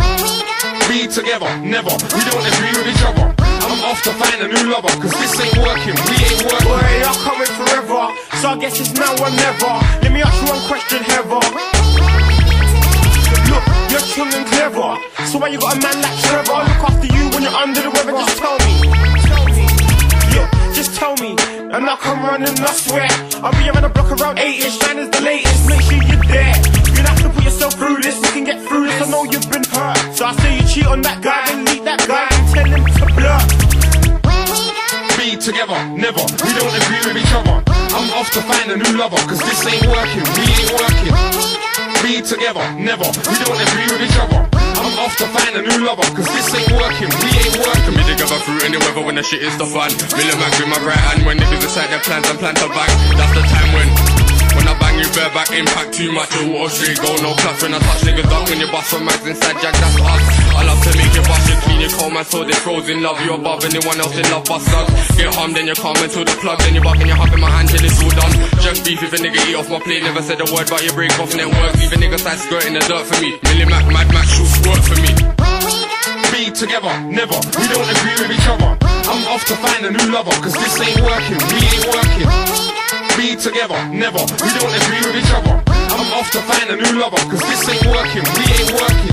Be 0.91 1.07
together, 1.07 1.47
never. 1.63 1.95
We 2.11 2.21
don't 2.27 2.43
agree 2.43 2.75
with 2.75 2.91
each 2.91 3.03
other. 3.07 3.30
I'm 4.01 4.17
to 4.17 4.25
find 4.25 4.41
a 4.41 4.47
new 4.47 4.71
lover, 4.73 4.89
cause 4.97 5.13
this 5.13 5.37
ain't 5.37 5.61
working, 5.61 5.93
we 5.93 6.17
ain't 6.25 6.41
working. 6.41 6.65
Boy, 6.65 6.81
you're 7.05 7.21
coming 7.21 7.53
forever, 7.53 8.09
so 8.41 8.49
I 8.49 8.57
guess 8.57 8.79
it's 8.81 8.97
now 8.97 9.13
or 9.13 9.29
never. 9.29 9.77
Let 10.01 10.09
me 10.09 10.25
ask 10.25 10.41
you 10.41 10.49
one 10.49 10.63
question, 10.65 11.05
Heather. 11.05 11.37
Look, 13.45 13.65
you're 13.93 14.01
trim 14.09 14.33
and 14.33 14.47
clever, 14.49 14.97
so 15.29 15.37
why 15.37 15.53
you 15.53 15.59
got 15.61 15.77
a 15.77 15.81
man 15.85 16.01
like 16.01 16.17
Trevor? 16.17 16.49
I'll 16.49 16.65
look 16.65 16.81
after 16.81 17.09
you 17.13 17.29
when 17.29 17.45
you're 17.45 17.53
under 17.53 17.81
the 17.81 17.91
weather, 17.93 18.17
just 18.17 18.37
tell 18.41 18.57
me. 18.65 18.73
Just 20.73 20.97
tell 20.97 21.13
me, 21.21 21.37
and 21.69 21.85
I'll 21.85 21.97
come 21.97 22.25
running, 22.25 22.57
I 22.57 22.73
swear. 22.73 23.05
I'll 23.45 23.53
be 23.53 23.69
around 23.69 23.85
the 23.85 23.93
block 23.93 24.09
around 24.17 24.41
8ish, 24.41 24.81
nine 24.81 24.97
is 24.97 25.09
the 25.13 25.21
latest, 25.21 25.69
make 25.69 25.81
sure 25.85 26.01
you're 26.01 26.25
there. 26.25 26.57
You 26.97 27.05
have 27.05 27.21
to 27.21 27.29
put 27.29 27.43
yourself 27.43 27.75
through 27.75 28.01
this, 28.01 28.17
we 28.17 28.29
can 28.33 28.45
get 28.45 28.65
through 28.65 28.87
this, 28.87 28.97
I 28.97 29.11
know 29.11 29.29
you've 29.29 29.45
been 29.51 29.61
hurt. 29.69 30.17
So 30.17 30.25
I 30.25 30.33
say 30.41 30.57
you 30.57 30.65
cheat 30.65 30.87
on 30.87 31.01
that 31.03 31.21
guy, 31.21 31.45
then 31.53 31.65
leave 31.65 31.85
that 31.85 32.01
guy 32.07 32.25
and 32.33 32.49
tell 32.49 32.65
him 32.65 32.81
to 32.81 33.05
blur. 33.13 33.60
Together, 35.41 35.73
never. 35.97 36.21
We 36.45 36.53
don't 36.53 36.69
agree 36.69 37.01
with 37.01 37.17
each 37.17 37.33
other. 37.33 37.65
I'm 37.65 38.13
off 38.13 38.29
to 38.37 38.41
find 38.45 38.69
a 38.69 38.77
new 38.77 38.93
lover, 38.93 39.17
cause 39.25 39.41
this 39.41 39.65
ain't 39.65 39.89
working, 39.89 40.21
we 40.37 40.45
ain't 40.53 40.69
working. 40.77 41.13
Be 42.05 42.21
together, 42.21 42.61
never. 42.77 43.09
We 43.25 43.35
don't 43.41 43.57
agree 43.57 43.89
with 43.89 44.05
each 44.05 44.21
other. 44.21 44.45
I'm 44.53 44.93
off 45.01 45.17
to 45.17 45.25
find 45.33 45.57
a 45.57 45.63
new 45.65 45.81
lover, 45.81 46.05
cause 46.13 46.29
this 46.29 46.45
ain't 46.53 46.69
working, 46.77 47.09
we 47.09 47.29
ain't 47.41 47.57
working. 47.57 47.93
Be 47.97 48.05
together 48.05 48.37
through 48.45 48.61
any 48.69 48.77
weather 48.77 49.01
when 49.01 49.15
the 49.15 49.23
shit 49.23 49.41
is 49.41 49.57
the 49.57 49.65
fun. 49.65 49.89
Million 50.13 50.37
mag 50.37 50.53
with 50.61 50.69
my 50.69 50.77
right 50.85 51.01
hand 51.09 51.25
when 51.25 51.39
niggas 51.39 51.65
decide 51.65 51.89
their 51.89 52.05
plans 52.05 52.29
and 52.29 52.37
plan 52.37 52.53
to 52.61 52.69
bang. 52.69 52.93
That's 53.17 53.33
the 53.33 53.41
time 53.41 53.69
when. 53.73 53.89
When 54.53 54.67
I 54.67 54.77
bang 54.77 54.90
you 55.01 55.09
bareback, 55.17 55.49
impact 55.49 55.97
too 55.97 56.11
much, 56.13 56.29
your 56.37 56.53
water 56.53 56.69
straight 56.69 56.99
go, 57.01 57.09
no 57.25 57.33
clutch 57.33 57.61
when 57.65 57.73
I 57.73 57.79
touch 57.81 58.01
niggas 58.05 58.29
up 58.29 58.45
when 58.49 58.59
you 58.61 58.69
bust 58.69 58.87
from 58.93 59.05
mags 59.05 59.25
inside 59.25 59.57
jack, 59.57 59.73
that's 59.73 59.97
us. 59.97 60.23
I 60.53 60.61
love 60.61 60.81
to 60.85 60.91
make 60.93 61.13
you 61.17 61.25
bust 61.25 61.45
your 61.49 61.59
clean, 61.65 61.81
your 61.81 61.93
cold 61.97 62.13
man, 62.13 62.25
so 62.25 62.43
they 62.45 62.57
frozen 62.61 63.01
love 63.01 63.17
you 63.25 63.33
above 63.33 63.65
anyone 63.65 63.97
else 63.97 64.13
in 64.13 64.27
love, 64.29 64.45
bust 64.45 64.69
up. 64.69 64.85
Get 65.17 65.33
home, 65.33 65.53
then 65.53 65.65
you 65.65 65.75
come 65.75 65.97
into 65.97 66.21
the 66.21 66.35
plug, 66.41 66.59
then 66.61 66.75
you 66.77 66.81
buck 66.81 67.01
and 67.01 67.09
you 67.09 67.17
hop 67.17 67.33
in 67.33 67.41
my 67.41 67.49
hand 67.49 67.69
till 67.69 67.81
it's 67.81 67.97
all 67.97 68.13
done. 68.13 68.33
Just 68.61 68.85
beef 68.85 69.01
if 69.01 69.13
a 69.13 69.17
nigga 69.17 69.41
eat 69.49 69.57
off 69.57 69.69
my 69.69 69.79
plate, 69.81 70.03
never 70.03 70.21
said 70.21 70.37
a 70.37 70.47
word, 70.53 70.69
but 70.69 70.85
you 70.85 70.93
break 70.93 71.13
off 71.17 71.33
network. 71.33 71.73
Leave 71.81 71.93
a 71.93 71.97
nigga 71.97 72.19
side 72.19 72.37
skirt 72.37 72.65
in 72.69 72.73
the 72.77 72.83
dirt 72.85 73.05
for 73.09 73.17
me. 73.21 73.39
Millie 73.49 73.65
Mac, 73.65 73.85
Mad 73.89 74.07
Max, 74.13 74.29
shoot 74.29 74.49
squirt 74.61 74.81
for 74.85 74.97
me. 75.01 75.11
Be 76.29 76.51
together, 76.53 76.93
never. 77.09 77.37
We 77.57 77.65
don't 77.67 77.89
agree 77.89 78.15
with 78.21 78.31
each 78.37 78.47
other. 78.47 78.80
I'm 79.11 79.27
off 79.27 79.43
to 79.51 79.55
find 79.59 79.85
a 79.85 79.91
new 79.91 80.07
lover, 80.09 80.31
cause 80.39 80.53
this 80.53 80.79
ain't 80.79 81.03
working, 81.03 81.35
we 81.51 81.59
ain't 81.67 81.83
working. 81.91 82.27
Be 83.19 83.35
together, 83.35 83.75
never. 83.91 84.23
We 84.39 84.49
don't 84.55 84.71
agree 84.71 85.03
with 85.03 85.19
each 85.19 85.33
other. 85.35 85.59
I'm 85.67 86.07
off 86.15 86.31
to 86.31 86.39
find 86.47 86.71
a 86.71 86.77
new 86.79 86.97
lover, 86.97 87.19
cause 87.27 87.43
this 87.43 87.67
ain't 87.67 87.91
working, 87.91 88.23
we 88.39 88.43
ain't 88.55 88.71
working. 88.71 89.11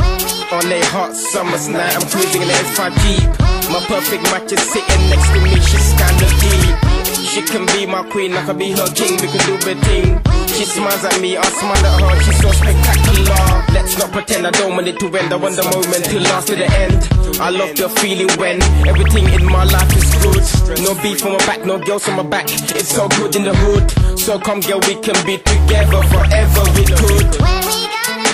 On 0.55 0.63
a 0.71 0.81
hot 0.95 1.17
summer's 1.17 1.67
night, 1.67 1.97
I'm 1.97 2.07
cruising 2.09 2.43
in 2.43 2.49
S5 2.49 2.95
Jeep. 3.03 3.29
My 3.75 3.83
perfect 3.91 4.23
match 4.31 4.53
is 4.53 4.63
sitting 4.71 5.11
next 5.11 5.29
to 5.35 5.41
me, 5.43 5.51
she's 5.67 5.91
kinda 5.99 6.29
deep. 6.47 7.18
She 7.39 7.45
can 7.45 7.67
be 7.67 7.87
my 7.87 8.03
queen, 8.03 8.35
I 8.35 8.45
can 8.45 8.59
be 8.59 8.73
her 8.73 8.91
king, 8.99 9.15
we 9.15 9.31
can 9.31 9.39
do 9.47 9.55
the 9.63 9.79
thing. 9.87 10.19
She 10.51 10.65
smiles 10.67 11.05
at 11.05 11.21
me, 11.21 11.37
I 11.37 11.47
smile 11.47 11.87
at 11.87 12.03
her, 12.03 12.23
she's 12.27 12.43
so 12.43 12.51
spectacular. 12.51 13.63
Let's 13.71 13.97
not 13.97 14.11
pretend 14.11 14.45
I 14.45 14.51
don't 14.51 14.75
want 14.75 14.89
it 14.89 14.99
to 14.99 15.07
end, 15.07 15.33
I 15.33 15.37
want 15.37 15.55
the 15.55 15.63
moment 15.63 16.03
to 16.11 16.19
last 16.19 16.49
to 16.49 16.57
the 16.57 16.67
end. 16.67 16.99
I 17.39 17.51
love 17.51 17.77
the 17.79 17.89
feeling 18.03 18.27
when 18.43 18.59
everything 18.91 19.31
in 19.31 19.47
my 19.47 19.63
life 19.63 19.87
is 19.95 20.11
good. 20.19 20.83
No 20.83 20.99
beef 20.99 21.25
on 21.25 21.39
my 21.39 21.47
back, 21.47 21.65
no 21.65 21.79
girls 21.79 22.09
on 22.09 22.17
my 22.17 22.27
back, 22.27 22.51
it's 22.51 22.91
so 22.91 23.07
good 23.07 23.31
in 23.37 23.45
the 23.45 23.55
hood. 23.55 23.87
So 24.19 24.41
come 24.41 24.59
girl, 24.59 24.83
we 24.83 24.99
can 24.99 25.15
be 25.23 25.39
together 25.39 26.03
forever, 26.11 26.63
we 26.75 26.91
could. 26.91 27.39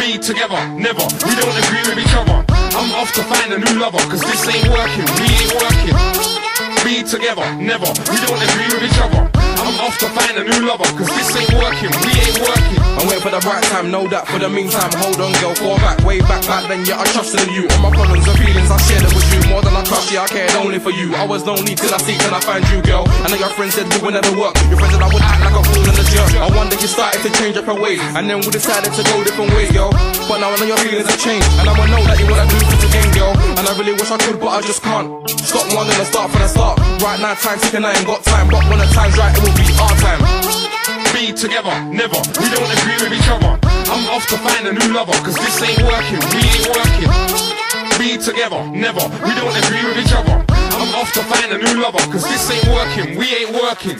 Be 0.00 0.16
together, 0.16 0.64
never, 0.80 1.04
we 1.28 1.32
don't 1.36 1.56
agree 1.60 1.84
with 1.92 2.00
each 2.00 2.16
other. 2.16 2.40
I'm 2.72 2.88
off 2.96 3.12
to 3.20 3.22
find 3.28 3.52
a 3.52 3.58
new 3.60 3.76
lover, 3.76 4.00
cause 4.08 4.24
this 4.24 4.48
ain't 4.48 4.72
working, 4.72 5.04
we 5.20 5.28
ain't 5.44 5.52
working. 5.60 6.53
Be 6.84 7.00
together, 7.02 7.40
never, 7.56 7.88
we 8.12 8.20
don't 8.20 8.36
agree 8.36 8.68
with 8.68 8.84
each 8.84 9.00
other. 9.00 9.24
I'm 9.40 9.80
off 9.80 9.96
to 10.04 10.08
find 10.12 10.36
a 10.36 10.44
new 10.44 10.68
lover, 10.68 10.84
cause 11.00 11.08
this 11.16 11.32
ain't 11.32 11.56
working, 11.56 11.88
we 12.04 12.12
ain't 12.12 12.36
working. 12.44 12.76
I'm 13.00 13.08
waiting 13.08 13.24
for 13.24 13.32
the 13.32 13.40
right 13.48 13.64
time, 13.72 13.88
know 13.90 14.04
that. 14.12 14.28
For 14.28 14.36
the 14.36 14.52
meantime, 14.52 14.92
hold 15.00 15.16
on, 15.16 15.32
girl, 15.40 15.56
fall 15.56 15.80
back, 15.80 15.96
way 16.04 16.20
back, 16.20 16.44
back 16.44 16.68
then. 16.68 16.84
Yeah, 16.84 17.00
I 17.00 17.08
trusted 17.08 17.40
in 17.48 17.56
you. 17.56 17.64
All 17.72 17.88
my 17.88 17.90
problems 17.90 18.28
and 18.28 18.36
feelings, 18.36 18.68
I 18.68 18.76
shared 18.84 19.00
it 19.00 19.16
with 19.16 19.24
you. 19.32 19.40
More 19.48 19.64
than 19.64 19.72
I 19.72 19.80
trust 19.84 20.12
you, 20.12 20.20
I 20.20 20.28
cared 20.28 20.52
only 20.60 20.76
for 20.78 20.92
you. 20.92 21.16
I 21.16 21.24
was 21.24 21.48
lonely 21.48 21.72
till 21.72 21.88
I 21.88 21.98
see, 22.04 22.20
till 22.20 22.36
I 22.36 22.40
find 22.44 22.60
you, 22.68 22.84
girl. 22.84 23.08
I 23.08 23.32
know 23.32 23.40
your 23.40 23.52
friends 23.56 23.80
said 23.80 23.88
doing 23.88 24.14
other 24.14 24.36
work. 24.36 24.52
Your 24.68 24.76
friends 24.76 24.92
said 24.92 25.00
I 25.00 25.08
would 25.08 25.24
act 25.24 25.40
like 25.40 25.56
a 25.56 25.64
fool 25.64 25.88
in 25.88 25.96
the 25.96 26.04
jerk. 26.12 26.36
I 26.36 26.52
wonder 26.52 26.76
you 26.76 26.88
started 26.88 27.24
to 27.24 27.30
change 27.40 27.56
up 27.56 27.64
your 27.64 27.80
ways, 27.80 28.04
and 28.12 28.28
then 28.28 28.44
we 28.44 28.52
decided 28.52 28.92
to 28.92 29.02
go 29.08 29.24
different 29.24 29.56
ways, 29.56 29.72
girl. 29.72 29.88
But 30.28 30.38
now 30.38 30.52
I 30.52 30.60
know 30.60 30.68
your 30.68 30.80
feelings 30.84 31.08
have 31.08 31.16
changed, 31.18 31.48
and 31.58 31.64
I'ma 31.64 31.88
know 31.88 32.04
that 32.06 32.20
you 32.20 32.28
wanna 32.28 32.44
do 32.44 32.60
again, 32.60 32.93
girl. 33.14 33.32
And 33.56 33.64
I 33.64 33.72
really 33.78 33.94
wish 33.94 34.10
I 34.10 34.18
could, 34.18 34.38
but 34.38 34.50
I 34.50 34.60
just 34.60 34.82
can't. 34.82 35.08
Stop 35.30 35.66
wanting 35.72 35.96
to 35.96 36.04
start 36.04 36.30
from 36.30 36.42
the 36.42 36.48
start. 36.48 36.78
Right 37.00 37.20
now, 37.22 37.34
time 37.34 37.58
ticking, 37.58 37.84
I 37.84 37.94
ain't 37.94 38.06
got 38.06 38.22
time. 38.24 38.50
But 38.50 38.66
when 38.68 38.78
the 38.78 38.88
time's 38.90 39.16
right, 39.16 39.32
it 39.32 39.40
will 39.40 39.54
be 39.54 39.66
our 39.78 39.94
time. 40.02 40.20
Be 41.14 41.32
together, 41.32 41.72
never, 41.94 42.18
we 42.42 42.46
don't 42.50 42.70
agree 42.74 42.98
with 42.98 43.14
each 43.14 43.30
other. 43.30 43.54
I'm 43.86 44.04
off 44.10 44.26
to 44.28 44.36
find 44.36 44.66
a 44.66 44.72
new 44.72 44.92
lover, 44.92 45.14
cause 45.22 45.36
this 45.36 45.62
ain't 45.62 45.80
working, 45.86 46.18
we 46.34 46.42
ain't 46.42 46.68
working. 46.74 47.10
Be 48.02 48.18
together, 48.18 48.60
never, 48.74 49.06
we 49.22 49.32
don't 49.38 49.54
agree 49.54 49.84
with 49.86 50.04
each 50.04 50.12
other. 50.12 50.44
I'm 50.50 50.92
off 50.98 51.12
to 51.14 51.22
find 51.22 51.52
a 51.52 51.58
new 51.58 51.80
lover, 51.80 52.02
cause 52.10 52.24
this 52.24 52.50
ain't 52.50 52.66
working, 52.66 53.16
we 53.16 53.26
ain't 53.30 53.54
working. 53.54 53.98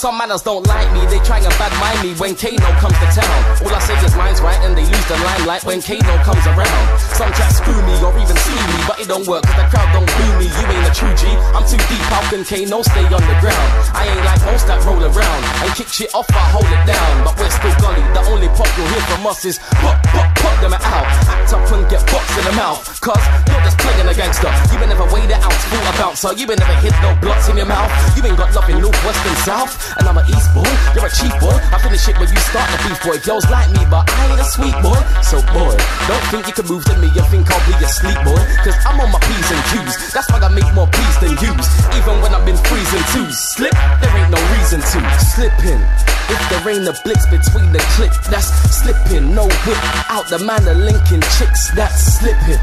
Some 0.00 0.16
manners 0.16 0.40
don't 0.40 0.64
like 0.64 0.88
me, 0.96 1.04
they 1.12 1.20
try 1.28 1.44
and 1.44 1.52
bad 1.60 1.68
mind 1.76 2.00
me 2.00 2.16
when 2.16 2.32
Kano 2.32 2.72
comes 2.80 2.96
to 3.04 3.08
town. 3.20 3.36
All 3.60 3.68
I 3.68 3.84
say 3.84 3.92
is 4.00 4.16
mine's 4.16 4.40
right 4.40 4.56
and 4.64 4.72
they 4.72 4.88
lose 4.88 5.06
the 5.12 5.20
limelight 5.20 5.60
when 5.68 5.84
Kano 5.84 6.16
comes 6.24 6.40
around. 6.48 6.84
Some 7.20 7.28
chat 7.36 7.52
screw 7.52 7.76
me 7.84 7.92
or 8.00 8.08
even 8.16 8.32
see 8.32 8.56
me, 8.56 8.80
but 8.88 8.96
it 8.96 9.12
don't 9.12 9.28
work 9.28 9.44
cause 9.44 9.60
the 9.60 9.68
crowd 9.68 9.92
don't 9.92 10.08
boo 10.08 10.40
me. 10.40 10.48
You 10.48 10.64
ain't 10.72 10.88
a 10.88 10.94
true 10.96 11.12
G, 11.20 11.28
I'm 11.52 11.68
too 11.68 11.76
deep, 11.76 12.00
how 12.08 12.24
can 12.32 12.48
Kano 12.48 12.80
stay 12.80 13.04
on 13.12 13.20
the 13.20 13.36
ground? 13.44 13.68
I 13.92 14.08
ain't 14.08 14.24
like 14.24 14.40
most 14.48 14.64
that 14.72 14.80
roll 14.88 15.04
around 15.04 15.40
and 15.68 15.68
kick 15.76 15.92
shit 15.92 16.08
off, 16.16 16.24
I 16.32 16.48
hold 16.48 16.64
it 16.64 16.80
down. 16.88 17.12
But 17.20 17.36
we're 17.36 17.52
still 17.52 17.76
gully, 17.84 18.00
the 18.16 18.24
only 18.32 18.48
pop 18.56 18.72
you'll 18.80 18.88
hear 18.88 19.04
from 19.04 19.28
us 19.28 19.44
is 19.44 19.60
pop, 19.84 20.00
pop, 20.16 20.29
pop 20.40 20.56
them 20.60 20.74
out. 20.74 21.06
Act 21.28 21.52
up 21.52 21.68
and 21.72 21.84
get 21.88 22.02
boxed 22.08 22.36
in 22.36 22.44
the 22.44 22.54
mouth, 22.56 22.80
cause 23.00 23.20
you're 23.46 23.62
just 23.62 23.78
playing 23.78 24.08
a 24.08 24.14
gangster. 24.14 24.50
You 24.72 24.76
been 24.80 24.88
never 24.88 25.06
weighed 25.12 25.30
it 25.30 25.40
out, 25.40 25.52
full 25.52 25.84
a 25.84 25.92
bouncer. 26.00 26.32
You 26.34 26.46
been 26.48 26.58
never 26.58 26.76
hit 26.80 26.96
no 27.04 27.14
blocks 27.20 27.48
in 27.48 27.56
your 27.56 27.68
mouth. 27.68 27.90
You 28.16 28.24
ain't 28.24 28.36
got 28.36 28.52
nothing 28.54 28.80
north, 28.80 28.98
west, 29.04 29.22
and 29.24 29.38
south. 29.44 29.72
And 29.98 30.08
I'm 30.08 30.18
a 30.18 30.24
east 30.26 30.50
boy, 30.56 30.68
you're 30.96 31.06
a 31.06 31.12
cheap 31.12 31.34
boy. 31.38 31.56
I 31.70 31.76
finish 31.78 32.08
it 32.08 32.16
when 32.18 32.28
you 32.28 32.40
start 32.48 32.66
the 32.72 32.78
beef 32.88 32.98
boy. 33.04 33.16
Girls 33.22 33.46
like 33.50 33.70
me, 33.70 33.82
but 33.92 34.08
I 34.08 34.32
ain't 34.32 34.40
a 34.40 34.46
sweet 34.48 34.76
boy. 34.80 34.98
So 35.22 35.38
boy, 35.52 35.76
don't 36.08 36.26
think 36.32 36.48
you 36.48 36.54
can 36.56 36.66
move 36.66 36.84
to 36.88 36.94
me 36.98 37.08
You 37.12 37.24
think 37.28 37.46
I'll 37.50 37.62
be 37.68 37.74
a 37.76 37.88
sleep 37.88 38.18
boy. 38.24 38.42
Cause 38.64 38.76
I'm 38.86 39.00
on 39.00 39.12
my 39.12 39.20
P's 39.20 39.48
and 39.52 39.62
Q's. 39.70 40.12
That's 40.12 40.28
why 40.30 40.40
I 40.40 40.50
make 40.50 40.68
more 40.74 40.88
P's 40.88 41.16
than 41.20 41.36
U's. 41.36 41.68
Even 41.94 42.20
when 42.24 42.32
I've 42.34 42.46
been 42.46 42.58
freezing 42.68 43.04
too. 43.12 43.28
Slip, 43.30 43.74
there 44.00 44.12
ain't 44.16 44.30
no 44.30 44.40
reason 44.56 44.80
to. 44.80 45.00
Slipping. 45.20 46.19
If 46.30 46.48
there 46.50 46.74
ain't 46.74 46.86
a 46.86 46.94
blitz 47.02 47.26
between 47.26 47.72
the 47.72 47.80
click, 47.96 48.12
that's 48.30 48.50
slipping. 48.80 49.34
No 49.34 49.44
whip 49.44 50.10
out 50.10 50.28
the 50.28 50.38
man 50.38 50.66
of 50.68 50.76
linking 50.76 51.22
chicks, 51.38 51.70
that's 51.74 52.18
slipping. 52.18 52.62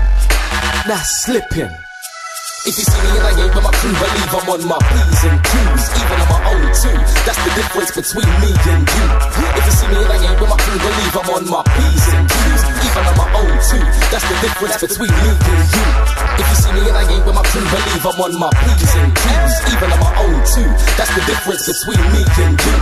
That's 0.87 1.23
slipping. 1.23 1.86
If 2.67 2.75
you 2.75 2.83
see 2.83 2.99
me 2.99 3.15
in 3.15 3.23
a 3.23 3.31
game 3.31 3.47
with 3.55 3.63
my 3.63 3.71
crew, 3.79 3.95
believe 3.95 4.27
I'm 4.27 4.43
on 4.51 4.61
my 4.67 4.75
P's 4.75 5.23
and 5.23 5.39
Q's, 5.39 5.83
even 5.87 6.19
on 6.19 6.27
my 6.27 6.39
own 6.51 6.67
too. 6.75 6.99
That's 7.23 7.39
the 7.39 7.51
difference 7.55 7.91
between 7.95 8.27
me 8.43 8.51
and 8.51 8.83
you. 8.83 9.07
If 9.55 9.63
you 9.63 9.71
see 9.71 9.87
me 9.87 9.99
in 10.03 10.11
a 10.11 10.17
game 10.19 10.35
with 10.35 10.51
my 10.51 10.59
crew, 10.59 10.75
believe 10.75 11.15
I'm 11.15 11.31
on 11.31 11.43
my 11.47 11.63
P's 11.63 12.07
and 12.11 12.27
Q's, 12.27 12.63
even 12.83 13.03
on 13.07 13.15
my 13.15 13.27
own 13.39 13.55
too. 13.71 13.83
That's 14.11 14.27
the 14.27 14.35
difference 14.43 14.77
between 14.83 15.15
me 15.15 15.31
and 15.31 15.63
you. 15.63 15.85
If 16.27 16.43
you 16.43 16.57
see 16.59 16.71
me 16.75 16.81
in 16.83 16.95
a 16.99 17.03
game 17.07 17.23
with 17.23 17.35
my 17.39 17.45
crew, 17.47 17.63
believe 17.71 18.03
I'm 18.03 18.19
on 18.19 18.33
my 18.35 18.51
P's 18.51 18.93
and 18.99 19.11
Q's, 19.15 19.53
even 19.71 19.87
on 19.87 19.99
my 20.03 20.11
own 20.27 20.39
too. 20.43 20.69
That's 20.99 21.13
the 21.15 21.23
difference 21.23 21.63
between 21.71 22.03
me 22.03 22.21
and 22.27 22.55
you. 22.67 22.77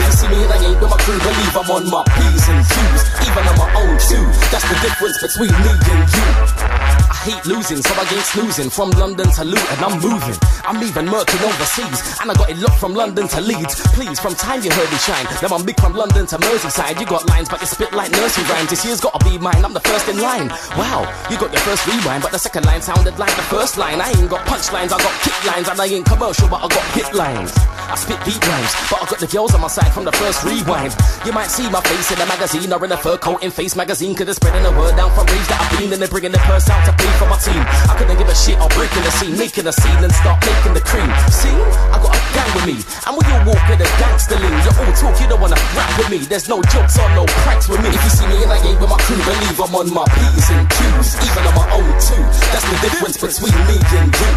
you 0.00 0.14
see 0.16 0.28
me 0.32 0.38
in 0.40 0.48
a 0.48 0.58
game 0.64 0.80
with 0.80 0.88
my 0.88 1.00
crew, 1.04 1.20
believe 1.20 1.56
I'm 1.60 1.70
on 1.76 1.84
my 1.92 2.02
P's 2.08 2.44
and 2.48 2.64
Q's, 2.64 3.02
even 3.20 3.44
on 3.52 3.56
my 3.60 3.68
own 3.84 3.94
too. 4.00 4.24
That's 4.48 4.64
the 4.64 4.76
difference 4.80 5.20
between 5.20 5.52
me 5.60 5.72
and 5.76 6.08
you. 6.08 7.05
Hate 7.26 7.44
losing, 7.44 7.82
so 7.82 7.90
I 7.98 8.06
ain't 8.06 8.22
snoozing. 8.22 8.70
From 8.70 8.90
London 8.94 9.26
to 9.34 9.42
Luton, 9.42 9.78
I'm 9.82 9.98
moving. 9.98 10.38
I'm 10.62 10.78
even 10.78 11.10
murking 11.10 11.42
overseas, 11.42 11.98
and 12.22 12.30
I 12.30 12.34
got 12.38 12.48
it 12.48 12.58
locked 12.58 12.78
from 12.78 12.94
London 12.94 13.26
to 13.26 13.40
Leeds. 13.40 13.82
Please, 13.98 14.20
from 14.20 14.36
time 14.38 14.62
you 14.62 14.70
heard 14.70 14.86
me 14.86 14.98
shine. 15.02 15.26
Now 15.42 15.50
I'm 15.50 15.66
big 15.66 15.74
from 15.80 15.94
London 15.94 16.26
to 16.30 16.38
Merseyside. 16.38 17.00
You 17.00 17.06
got 17.06 17.26
lines, 17.28 17.48
but 17.48 17.60
you 17.60 17.66
spit 17.66 17.92
like 17.92 18.12
nursery 18.12 18.44
rhymes. 18.46 18.70
This 18.70 18.84
year's 18.84 19.00
gotta 19.00 19.18
be 19.26 19.38
mine. 19.38 19.64
I'm 19.64 19.74
the 19.74 19.82
first 19.82 20.06
in 20.06 20.22
line. 20.22 20.54
Wow, 20.78 21.02
you 21.28 21.34
got 21.34 21.50
your 21.50 21.62
first 21.66 21.82
rewind, 21.90 22.22
but 22.22 22.30
the 22.30 22.38
second 22.38 22.64
line 22.64 22.80
sounded 22.80 23.18
like 23.18 23.34
the 23.34 23.42
first 23.50 23.76
line. 23.76 24.00
I 24.00 24.14
ain't 24.14 24.30
got 24.30 24.46
punchlines, 24.46 24.94
I 24.94 24.98
got 25.02 25.14
kick 25.26 25.34
lines, 25.50 25.66
and 25.66 25.80
I 25.80 25.86
ain't 25.86 26.06
commercial, 26.06 26.46
but 26.46 26.62
I 26.62 26.68
got 26.70 26.86
hit 26.94 27.12
lines. 27.12 27.50
I 27.90 27.96
spit 27.96 28.22
deep 28.22 28.38
rhymes, 28.46 28.70
but 28.86 29.02
I 29.02 29.06
got 29.10 29.18
the 29.18 29.26
girls 29.26 29.52
on 29.52 29.62
my 29.62 29.68
side 29.68 29.90
from 29.90 30.04
the 30.04 30.12
first 30.12 30.44
rewind. 30.46 30.94
You 31.26 31.32
might 31.32 31.50
see 31.50 31.68
my 31.70 31.80
face 31.82 32.10
in 32.14 32.20
a 32.22 32.26
magazine 32.26 32.72
or 32.72 32.84
in 32.84 32.92
a 32.92 32.96
fur 32.96 33.18
coat 33.18 33.42
in 33.42 33.50
Face 33.50 33.74
magazine, 33.74 34.14
cause 34.14 34.28
it's 34.28 34.36
spreading 34.36 34.62
the 34.62 34.70
word 34.78 34.94
down 34.94 35.10
from 35.10 35.26
raves 35.26 35.48
that 35.50 35.58
I've 35.58 35.78
been, 35.78 35.92
and 35.92 35.98
they're 35.98 36.06
bringing 36.06 36.30
the 36.30 36.38
purse 36.46 36.70
out 36.70 36.86
to 36.86 36.92
pay 36.94 37.15
for 37.16 37.28
my 37.28 37.38
team. 37.40 37.60
I 37.88 37.96
couldn't 37.96 38.16
give 38.16 38.28
a 38.28 38.36
shit 38.36 38.56
or 38.60 38.68
breaking 38.76 39.02
the 39.02 39.12
scene, 39.16 39.34
making 39.36 39.66
a 39.66 39.72
scene 39.72 40.00
and 40.04 40.12
start 40.12 40.38
making 40.44 40.74
the 40.76 40.84
cream. 40.84 41.08
See, 41.32 41.52
I 41.92 41.96
got 42.00 42.12
a 42.12 42.20
gang 42.36 42.50
with 42.56 42.66
me, 42.68 42.76
and 43.08 43.12
when 43.16 43.24
you 43.26 43.36
walk 43.48 43.62
with 43.68 43.80
a 43.80 43.88
gangster 44.00 44.38
lean, 44.38 44.56
you're 44.64 44.76
all 44.76 44.92
talk, 44.96 45.16
you 45.20 45.26
don't 45.28 45.40
wanna 45.40 45.60
rap 45.76 45.90
with 45.98 46.10
me. 46.12 46.18
There's 46.24 46.48
no 46.48 46.60
jokes 46.72 46.96
or 47.00 47.08
no 47.16 47.24
pranks 47.44 47.68
with 47.68 47.80
me. 47.82 47.88
If 47.90 48.02
you 48.04 48.12
see 48.12 48.28
me 48.28 48.36
in 48.44 48.50
a 48.50 48.58
game 48.60 48.78
with 48.78 48.90
my 48.90 49.00
crew, 49.04 49.18
believe 49.20 49.58
I'm 49.58 49.74
on 49.74 49.88
my 49.92 50.04
P's 50.06 50.48
and 50.52 50.64
Q's, 50.68 51.08
even 51.24 51.42
on 51.48 51.54
my 51.56 51.66
own 51.72 51.90
too. 52.00 52.24
That's 52.52 52.66
the 52.68 52.78
difference 52.84 53.16
between 53.16 53.56
me 53.66 53.76
and 53.80 54.10
you. 54.12 54.30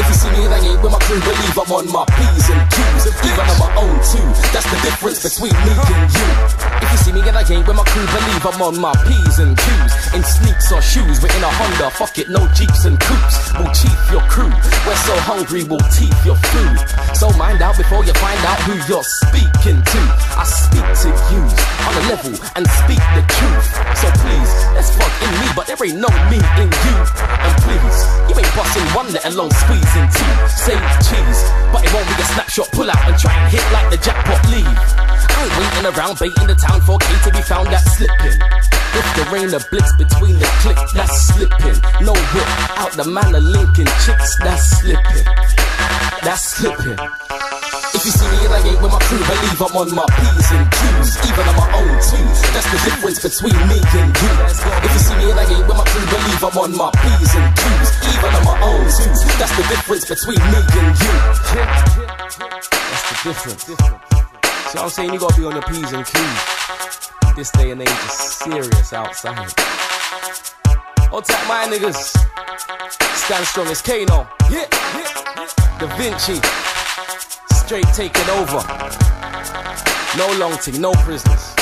If 0.00 0.06
you 0.08 0.16
see 0.16 0.30
me 0.32 0.40
in 0.48 0.52
a 0.52 0.60
game 0.60 0.80
with 0.80 0.92
my 0.92 1.00
crew, 1.04 1.20
believe 1.20 1.56
I'm 1.56 1.72
on 1.72 1.86
my 1.92 2.04
P's 2.16 2.46
and 2.48 2.62
Q's, 2.72 3.04
even 3.12 3.44
on 3.44 3.58
my 3.60 3.70
own 3.76 3.96
too. 4.00 4.26
That's 4.56 4.68
the 4.72 4.78
difference 4.80 5.20
between 5.20 5.56
me 5.68 5.72
and 5.76 6.08
you. 6.08 6.28
If 6.80 6.88
you 6.92 6.98
see 7.04 7.12
me 7.12 7.20
in 7.20 7.36
a 7.36 7.44
game 7.44 7.64
with 7.66 7.76
my 7.76 7.84
crew, 7.92 8.06
believe 8.08 8.44
I'm 8.46 8.62
on 8.62 8.76
my 8.80 8.94
P's 9.04 9.38
and 9.38 9.52
Q's, 9.56 9.92
in 10.14 10.22
sneaks 10.24 10.72
or 10.72 10.80
shoes, 10.80 11.20
we're 11.20 11.32
in 11.36 11.44
a 11.44 11.50
Honda. 11.52 11.90
Fuck 11.90 12.18
no 12.28 12.46
jeeps 12.52 12.84
and 12.84 12.98
coupes. 13.00 13.52
We'll 13.56 13.72
chief 13.72 13.98
your 14.12 14.22
crew. 14.28 14.52
We're 14.86 15.02
so 15.08 15.14
hungry, 15.24 15.64
we'll 15.64 15.82
teeth 15.90 16.14
your 16.26 16.36
food. 16.52 16.78
So 17.16 17.30
mind 17.40 17.62
out 17.62 17.76
before 17.76 18.04
you 18.04 18.12
find 18.20 18.38
out 18.44 18.60
who 18.68 18.76
you're 18.84 19.06
speaking 19.24 19.80
to. 19.80 20.00
I 20.36 20.44
speak 20.44 20.84
to 20.84 21.08
you 21.32 21.42
on 21.88 21.92
a 21.96 22.04
level 22.12 22.34
and 22.54 22.64
speak 22.84 23.02
the 23.16 23.24
truth. 23.26 23.68
So 23.98 24.06
please, 24.20 24.52
let's 24.76 24.92
fuck 24.92 25.14
in 25.24 25.32
me, 25.40 25.48
but 25.56 25.66
there 25.66 25.78
ain't 25.80 25.98
no 25.98 26.10
me 26.28 26.38
in 26.60 26.68
you. 26.68 26.96
And 27.42 27.54
please, 27.64 27.98
you 28.28 28.34
ain't 28.36 28.52
busting 28.54 28.86
one, 28.92 29.08
let 29.10 29.24
alone 29.26 29.52
squeezing 29.64 30.08
two. 30.12 30.32
Say 30.52 30.76
cheese, 31.06 31.40
but 31.72 31.80
it 31.80 31.90
won't 31.96 32.06
be 32.06 32.16
a 32.20 32.26
snapshot. 32.36 32.68
Pull 32.76 32.92
out 32.92 33.02
and 33.08 33.16
try 33.16 33.32
and 33.32 33.48
hit 33.48 33.64
like 33.72 33.88
the 33.88 33.98
jackpot 33.98 34.42
leave. 34.52 34.68
I 34.68 35.48
ain't 35.48 35.54
waiting 35.58 35.86
around 35.90 36.18
baiting 36.20 36.46
the 36.46 36.58
town 36.58 36.82
for 36.82 36.98
K 36.98 37.08
to 37.24 37.30
be 37.32 37.42
found 37.42 37.72
that 37.72 37.82
slipping. 37.82 38.36
If 38.94 39.06
there 39.16 39.36
ain't 39.36 39.54
a 39.54 39.60
blitz 39.70 39.92
between 39.96 40.38
the 40.38 40.48
click, 40.60 40.76
that's 40.92 41.32
slipping. 41.32 41.80
No 42.04 42.12
whip 42.12 42.48
out 42.76 42.92
the 42.92 43.04
man 43.08 43.34
of 43.34 43.42
Lincoln 43.42 43.88
chicks, 44.04 44.36
that's 44.38 44.80
slipping. 44.80 45.24
That's 46.22 46.44
slipping. 46.56 46.98
If 47.92 48.04
you 48.04 48.12
see 48.12 48.28
me 48.28 48.46
in 48.46 48.52
a 48.52 48.60
gate 48.60 48.80
with 48.82 48.92
my 48.92 49.00
crew, 49.00 49.20
believe 49.20 49.60
I'm 49.62 49.76
on 49.76 49.88
my 49.96 50.04
P's 50.12 50.48
and 50.52 50.68
Q's, 50.68 51.16
even 51.24 51.44
on 51.48 51.56
my 51.56 51.68
own 51.72 51.92
too. 52.04 52.24
That's 52.52 52.68
the 52.68 52.78
difference 52.84 53.18
between 53.20 53.56
me 53.68 53.78
and 53.80 54.10
you. 54.12 54.32
If 54.84 54.90
you 54.92 55.00
see 55.00 55.16
me 55.16 55.24
in 55.30 55.38
a 55.38 55.44
gate 55.48 55.64
with 55.64 55.76
my 55.76 55.86
crew, 55.88 56.04
believe 56.12 56.42
I'm 56.42 56.56
on 56.60 56.72
my 56.76 56.90
P's 56.92 57.32
and 57.32 57.48
Q's, 57.56 57.90
even 58.12 58.32
on 58.32 58.44
my 58.44 58.56
own 58.60 58.84
too. 58.92 59.12
That's 59.40 59.54
the 59.56 59.64
difference 59.72 60.04
between 60.04 60.40
me 60.52 60.60
and 60.60 60.92
you. 61.00 61.14
That's 61.56 63.04
the 63.08 63.16
difference. 63.24 63.62
What 63.72 64.84
I'm 64.84 64.88
saying? 64.90 65.12
You 65.12 65.20
gotta 65.20 65.36
be 65.36 65.44
on 65.44 65.54
the 65.54 65.62
P's 65.62 65.92
and 65.92 66.04
Q's. 66.04 67.21
This 67.34 67.50
day 67.52 67.70
and 67.70 67.80
age 67.80 67.88
is 67.88 68.12
serious 68.12 68.92
outside. 68.92 69.48
Stand 73.14 73.46
strong 73.46 73.68
as 73.68 73.80
Kano. 73.80 74.26
Da 75.80 75.86
Vinci. 75.96 76.38
Straight 77.54 77.86
over. 78.38 78.62
No 80.18 80.26
no 80.78 80.92
prisoners. 81.04 81.54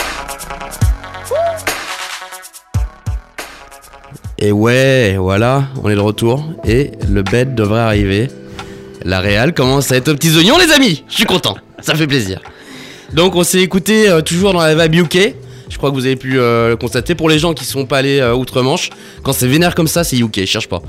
Et 4.38 4.50
ouais, 4.50 5.16
voilà, 5.18 5.64
on 5.83 5.88
est 5.88 5.94
de 5.94 6.00
retour. 6.00 6.44
Et 6.64 6.92
le 7.09 7.22
bed 7.22 7.54
devrait 7.54 7.80
arriver. 7.80 8.28
La 9.02 9.20
Real 9.20 9.54
commence 9.54 9.92
à 9.92 9.96
être 9.96 10.09
aux 10.09 10.14
petits 10.14 10.37
oignons, 10.37 10.59
les 10.59 10.72
amis. 10.72 11.04
Je 11.09 11.14
suis 11.14 11.24
content, 11.26 11.56
ça 11.80 11.94
fait 11.94 12.09
plaisir. 12.09 12.40
Donc 13.12 13.37
on 13.37 13.44
s'est 13.44 13.61
écouté 13.61 14.09
euh, 14.09 14.20
toujours 14.20 14.52
dans 14.52 14.61
la 14.61 14.74
vibe 14.74 15.06
UK. 15.06 15.35
Je 15.70 15.78
crois 15.78 15.90
que 15.90 15.94
vous 15.94 16.04
avez 16.04 16.16
pu 16.16 16.38
euh, 16.38 16.70
le 16.70 16.76
constater. 16.76 17.14
Pour 17.14 17.30
les 17.30 17.38
gens 17.38 17.54
qui 17.54 17.64
sont 17.64 17.87
pas 17.87 17.98
allés 17.98 18.20
euh, 18.20 18.35
outre-Manche, 18.35 18.90
quand 19.22 19.33
c'est 19.33 19.46
vénère 19.46 19.74
comme 19.74 19.88
ça, 19.88 20.04
c'est 20.04 20.18
UK. 20.18 20.44
Cherche 20.44 20.68
pas. 20.68 20.83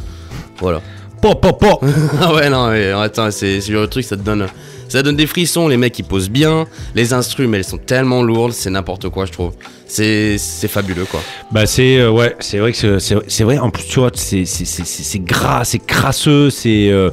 Voilà. 0.60 0.82
Po, 1.22 1.36
po, 1.36 1.54
po. 1.54 1.80
ah 2.22 2.34
ouais, 2.34 2.50
non, 2.50 2.72
mais 2.72 2.92
attends, 2.92 3.30
c'est 3.32 3.60
le 3.70 3.88
truc, 3.88 4.04
ça 4.04 4.18
te 4.18 4.24
donne. 4.24 4.48
Ça 4.92 5.02
donne 5.04 5.16
des 5.16 5.26
frissons, 5.26 5.70
les 5.70 5.78
mecs 5.78 5.98
ils 6.00 6.04
posent 6.04 6.30
bien, 6.30 6.68
les 6.96 7.14
instruments 7.14 7.56
elles 7.56 7.64
sont 7.64 7.78
tellement 7.78 8.24
lourdes, 8.24 8.52
c'est 8.52 8.70
n'importe 8.70 9.08
quoi 9.08 9.26
je 9.26 9.32
trouve. 9.32 9.54
C'est 9.88 10.38
fabuleux 10.68 11.06
quoi. 11.06 11.22
Bah 11.52 11.66
c'est 11.66 11.98
euh, 11.98 12.12
ouais, 12.12 12.36
c'est 12.40 12.58
vrai 12.60 12.74
que 12.74 13.00
c'est- 13.00 13.44
vrai. 13.44 13.58
En 13.58 13.70
plus, 13.70 13.86
tu 13.86 14.00
vois, 14.00 14.12
c'est 14.14 15.20
gras, 15.20 15.64
c'est 15.64 15.80
crasseux, 15.80 16.50
c'est 16.50 16.90
euh, 16.90 17.10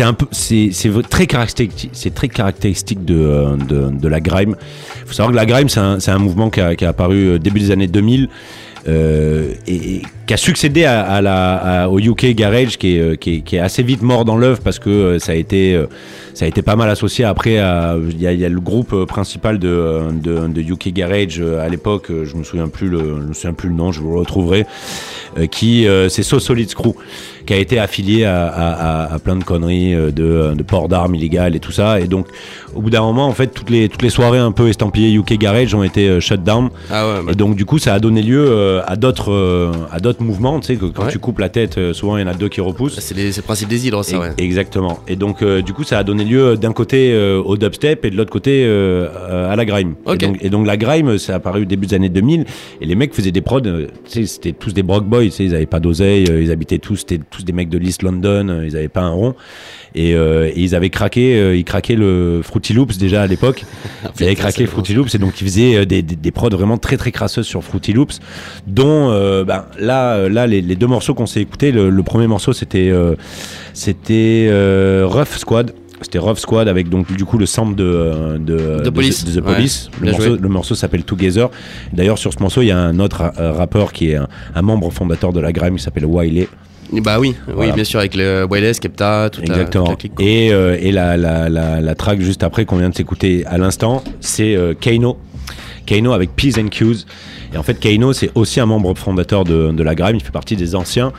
un 0.00 0.14
peu 0.14 0.26
c'est 0.32 0.70
très 1.10 1.26
caractéristique, 1.26 1.90
c'est 1.92 2.14
très 2.14 2.28
caractéristique 2.28 3.04
de, 3.04 3.14
euh, 3.14 3.56
de 3.56 3.90
de 3.98 4.08
la 4.08 4.20
grime. 4.20 4.56
Faut 5.06 5.12
savoir 5.12 5.30
que 5.32 5.36
la 5.36 5.46
grime 5.46 5.68
c'est 5.68 5.80
un 5.80 5.98
un 6.06 6.18
mouvement 6.18 6.48
qui 6.48 6.60
a, 6.62 6.74
qui 6.76 6.84
a 6.86 6.88
apparu 6.90 7.38
début 7.38 7.60
des 7.60 7.70
années 7.70 7.88
2000. 7.88 8.28
Euh, 8.86 9.52
et, 9.66 9.74
et 9.96 10.02
qui 10.26 10.34
a 10.34 10.36
succédé 10.36 10.84
à, 10.84 11.00
à 11.02 11.20
la, 11.22 11.54
à- 11.84 11.88
au 11.88 11.98
UK 11.98 12.34
Garage 12.34 12.76
qui 12.78 12.96
est, 12.96 13.00
euh, 13.00 13.14
qui, 13.16 13.36
est, 13.36 13.40
qui 13.40 13.56
est 13.56 13.60
assez 13.60 13.82
vite 13.82 14.02
mort 14.02 14.24
dans 14.24 14.36
l'œuvre 14.36 14.60
parce 14.62 14.78
que 14.78 14.90
euh, 14.90 15.18
ça 15.18 15.32
a 15.32 15.34
été 15.34 15.74
euh, 15.74 15.86
ça 16.34 16.44
a 16.44 16.48
été 16.48 16.62
pas 16.62 16.76
mal 16.76 16.88
associé 16.90 17.24
après 17.24 17.54
il 17.54 18.16
y 18.22 18.24
y 18.24 18.44
a 18.44 18.48
le 18.48 18.60
groupe 18.60 19.04
principal 19.06 19.58
de, 19.58 20.02
de, 20.22 20.46
de 20.46 20.60
UK 20.60 20.92
Garage 20.92 21.40
à 21.40 21.68
l'époque 21.68 22.08
je 22.10 22.36
me 22.36 22.44
souviens 22.44 22.68
plus 22.68 22.88
le 22.88 22.98
je 23.22 23.26
me 23.28 23.32
souviens 23.34 23.52
plus 23.54 23.68
le 23.68 23.74
nom 23.74 23.90
je 23.90 24.00
vous 24.00 24.12
le 24.12 24.20
retrouverai 24.20 24.64
qui 25.50 25.86
c'est 26.08 26.22
So 26.22 26.38
Solid 26.38 26.68
Screw 26.70 26.94
qui 27.48 27.54
a 27.54 27.56
été 27.56 27.78
affilié 27.78 28.24
à, 28.24 28.46
à, 28.46 28.72
à- 29.06 29.14
à 29.14 29.18
plein 29.18 29.36
de 29.36 29.42
conneries 29.42 29.94
euh, 29.94 30.10
de, 30.10 30.54
de 30.54 30.62
port 30.62 30.88
d'armes 30.88 31.14
illégales 31.14 31.56
et 31.56 31.60
tout 31.60 31.72
ça 31.72 31.98
et 31.98 32.06
donc 32.06 32.26
au 32.74 32.82
bout 32.82 32.90
d'un 32.90 33.00
moment 33.00 33.26
en 33.26 33.32
fait 33.32 33.46
toutes 33.48 33.70
les 33.70 33.88
toutes 33.88 34.02
les 34.02 34.10
soirées 34.10 34.38
un 34.38 34.52
peu 34.52 34.68
estampillées 34.68 35.12
UK 35.16 35.38
Garage 35.38 35.74
ont 35.74 35.82
été 35.82 36.08
euh, 36.08 36.20
shut 36.20 36.42
down 36.44 36.68
Ah 36.90 37.06
ouais, 37.08 37.14
bah, 37.24 37.32
et 37.32 37.34
donc 37.34 37.56
du 37.56 37.64
coup 37.64 37.78
ça 37.78 37.94
a 37.94 38.00
donné 38.00 38.20
lieu 38.22 38.44
euh, 38.46 38.82
à 38.86 38.96
d'autres 38.96 39.32
euh, 39.32 39.72
à 39.90 39.98
d'autres 39.98 40.22
mouvements 40.22 40.60
tu 40.60 40.66
sais 40.66 40.76
que 40.76 40.84
quand 40.84 41.04
Ouais. 41.06 41.12
tu 41.12 41.18
coupes 41.18 41.38
la 41.38 41.48
tête 41.48 41.78
euh, 41.78 41.94
souvent 41.94 42.18
il 42.18 42.20
y 42.20 42.24
en 42.24 42.26
a 42.26 42.34
deux 42.34 42.50
qui 42.50 42.60
repoussent 42.60 42.98
c'est 43.00 43.16
le 43.16 43.42
principe 43.42 43.68
des 43.70 43.86
hydres 43.86 44.04
ça 44.04 44.16
E- 44.16 44.20
ouais. 44.20 44.32
Exactement. 44.36 44.98
Et 45.08 45.16
donc, 45.16 45.40
euh, 45.42 45.62
du 45.62 45.72
coup, 45.72 45.84
ça 45.84 45.98
a 45.98 46.04
donné 46.04 46.24
lieu 46.24 46.56
d'un 46.56 46.72
côté 46.72 47.12
euh, 47.12 47.40
au 47.42 47.56
dubstep 47.56 48.04
et 48.04 48.10
de 48.10 48.16
l'autre 48.16 48.30
côté 48.30 48.64
euh, 48.64 49.08
euh, 49.30 49.50
à 49.52 49.56
la 49.56 49.64
grime. 49.64 49.94
Et, 50.12 50.16
donc, 50.16 50.36
et 50.42 50.50
donc, 50.50 50.66
la 50.66 50.76
grime, 50.76 51.16
ça 51.18 51.32
a 51.34 51.36
apparu 51.36 51.62
au 51.62 51.64
début 51.64 51.86
des 51.86 51.94
années 51.94 52.08
2000. 52.08 52.44
Et 52.80 52.86
les 52.86 52.94
mecs 52.94 53.14
faisaient 53.14 53.30
des 53.32 53.40
prods, 53.40 53.60
euh, 53.66 53.86
tu 54.04 54.12
sais, 54.12 54.26
c'était 54.26 54.52
tous 54.52 54.74
des 54.74 54.82
broke 54.82 55.04
boys, 55.06 55.24
ils 55.38 55.54
avaient 55.54 55.66
pas 55.66 55.80
d'oseille, 55.80 56.26
euh, 56.30 56.42
ils 56.42 56.50
habitaient 56.50 56.78
tous, 56.78 56.96
c'était 56.96 57.20
tous 57.30 57.37
des 57.44 57.52
mecs 57.52 57.68
de 57.68 57.78
l'East 57.78 58.02
London, 58.02 58.48
euh, 58.48 58.66
ils 58.66 58.76
avaient 58.76 58.88
pas 58.88 59.02
un 59.02 59.10
rond. 59.10 59.34
Et, 59.94 60.14
euh, 60.14 60.46
et 60.48 60.60
ils 60.60 60.74
avaient 60.74 60.90
craqué, 60.90 61.38
euh, 61.40 61.56
ils 61.56 61.64
craquaient 61.64 61.94
le 61.96 62.40
Fruity 62.42 62.72
Loops 62.74 62.98
déjà 62.98 63.22
à 63.22 63.26
l'époque. 63.26 63.64
ils 64.20 64.24
avaient 64.24 64.34
craqué 64.34 64.66
Fruity 64.66 64.94
Loops 64.94 65.14
et 65.14 65.18
donc 65.18 65.40
ils 65.40 65.44
faisaient 65.44 65.86
des, 65.86 66.02
des, 66.02 66.16
des 66.16 66.30
prods 66.30 66.50
vraiment 66.50 66.76
très 66.78 66.96
très 66.96 67.10
crasseuses 67.12 67.46
sur 67.46 67.64
Fruity 67.64 67.92
Loops, 67.92 68.20
dont 68.66 69.08
ben, 69.44 69.64
là, 69.78 70.28
là 70.28 70.46
les, 70.46 70.60
les 70.60 70.76
deux 70.76 70.86
morceaux 70.86 71.14
qu'on 71.14 71.26
s'est 71.26 71.40
écoutés, 71.40 71.72
le, 71.72 71.88
le 71.90 72.02
premier 72.02 72.26
morceau 72.26 72.52
c'était 72.52 72.92
c'était 73.72 74.50
Rough 75.04 75.36
Squad. 75.38 75.72
C'était 76.00 76.18
Rough 76.20 76.36
Squad 76.38 76.68
avec 76.68 76.88
donc 76.88 77.12
du 77.16 77.24
coup 77.24 77.38
le 77.38 77.46
sample 77.46 77.74
de, 77.74 78.38
de, 78.38 78.82
The 78.84 78.90
Police. 78.90 79.24
de 79.24 79.40
The 79.40 79.44
Ouais. 79.44 79.54
Police. 79.54 79.90
Le, 80.00 80.10
morceau, 80.12 80.36
le 80.36 80.48
morceau 80.48 80.74
s'appelle 80.76 81.02
Together. 81.02 81.50
D'ailleurs 81.92 82.18
sur 82.18 82.32
ce 82.32 82.38
morceau 82.38 82.62
il 82.62 82.66
y 82.66 82.70
a 82.70 82.78
un 82.78 83.00
autre 83.00 83.16
ra- 83.16 83.32
rappeur 83.52 83.92
qui 83.92 84.10
est 84.10 84.14
un, 84.14 84.28
un 84.54 84.62
membre 84.62 84.90
fondateur 84.92 85.32
de 85.32 85.40
la 85.40 85.52
grime 85.52 85.76
qui 85.76 85.82
s'appelle 85.82 86.06
Wiley. 86.06 86.48
Bah 86.92 87.18
oui, 87.20 87.34
oui 87.54 87.70
bien 87.72 87.84
sûr 87.84 87.98
avec 88.00 88.14
le 88.14 88.46
Wireless, 88.50 88.80
Kepta, 88.80 89.28
toute 89.30 89.42
la, 89.42 89.48
toute 89.48 89.56
Exactement. 89.56 89.90
la 89.90 89.96
clique, 89.96 90.14
quoi. 90.14 90.24
et 90.24 90.52
euh, 90.52 90.76
et 90.80 90.90
la, 90.90 91.16
la, 91.16 91.48
la, 91.48 91.80
la 91.80 91.94
track 91.94 92.20
juste 92.20 92.42
après 92.42 92.64
qu'on 92.64 92.76
vient 92.76 92.88
de 92.88 92.94
s'écouter 92.94 93.44
à 93.46 93.58
l'instant, 93.58 94.02
c'est 94.20 94.56
euh, 94.56 94.74
Kano. 94.78 95.18
Kano 95.86 96.12
avec 96.12 96.34
P's 96.34 96.56
and 96.58 96.68
Q's. 96.68 97.06
Et 97.54 97.56
en 97.56 97.62
fait, 97.62 97.78
Kano, 97.80 98.12
c'est 98.12 98.30
aussi 98.34 98.60
un 98.60 98.66
membre 98.66 98.94
fondateur 98.96 99.44
de, 99.44 99.72
de 99.72 99.82
la 99.82 99.94
grime. 99.94 100.16
Il 100.16 100.22
fait 100.22 100.30
partie 100.32 100.56
des 100.56 100.74
anciens. 100.74 101.12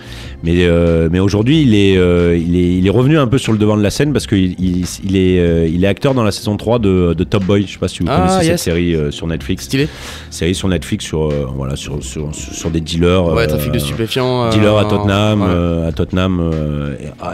Mais, 0.44 0.54
euh, 0.60 1.10
mais 1.12 1.20
aujourd'hui, 1.20 1.62
il, 1.64 1.76
est, 1.76 1.98
euh, 1.98 2.38
il, 2.38 2.56
est, 2.56 2.78
il 2.78 2.88
est 2.88 2.90
revenu 2.92 3.18
un 3.18 3.28
peu 3.28 3.38
sur 3.38 3.52
le 3.52 3.58
devant 3.58 3.76
de 3.78 3.84
la 3.84 3.90
scène 3.90 4.14
parce 4.14 4.26
qu'il 4.28 4.56
il, 4.60 4.86
il 5.04 5.18
est, 5.18 5.40
euh, 5.40 5.68
il 5.68 5.84
est 5.84 5.88
acteur 5.88 6.14
dans 6.14 6.24
la 6.24 6.32
saison 6.32 6.56
3 6.56 6.80
de, 6.80 7.14
de 7.18 7.24
Top 7.24 7.44
Boy. 7.44 7.64
Je 7.68 7.74
sais 7.74 7.80
pas 7.80 7.88
si 7.88 8.00
vous 8.00 8.06
Ah, 8.10 8.18
connaissez 8.28 8.48
yes. 8.48 8.62
cette 8.62 8.74
série 8.74 8.96
sur 9.12 9.28
Netflix. 9.28 9.66
Stylé. 9.66 9.88
Série 10.30 10.56
sur 10.56 10.68
Netflix 10.70 11.04
sur, 11.06 11.30
voilà, 11.56 11.76
sur, 11.76 12.02
sur, 12.04 12.34
sur, 12.34 12.54
sur 12.54 12.70
des 12.70 12.80
dealers. 12.82 13.26
Ouais, 13.34 13.48
trafic 13.48 13.72
de 13.72 13.80
stupéfiants. 13.80 14.46
euh, 14.46 14.50
Dealer 14.52 14.78
à 14.78 14.86
Tottenham, 14.86 15.42
ouais. 15.42 15.88
à 15.88 15.92
Tottenham. 15.92 16.52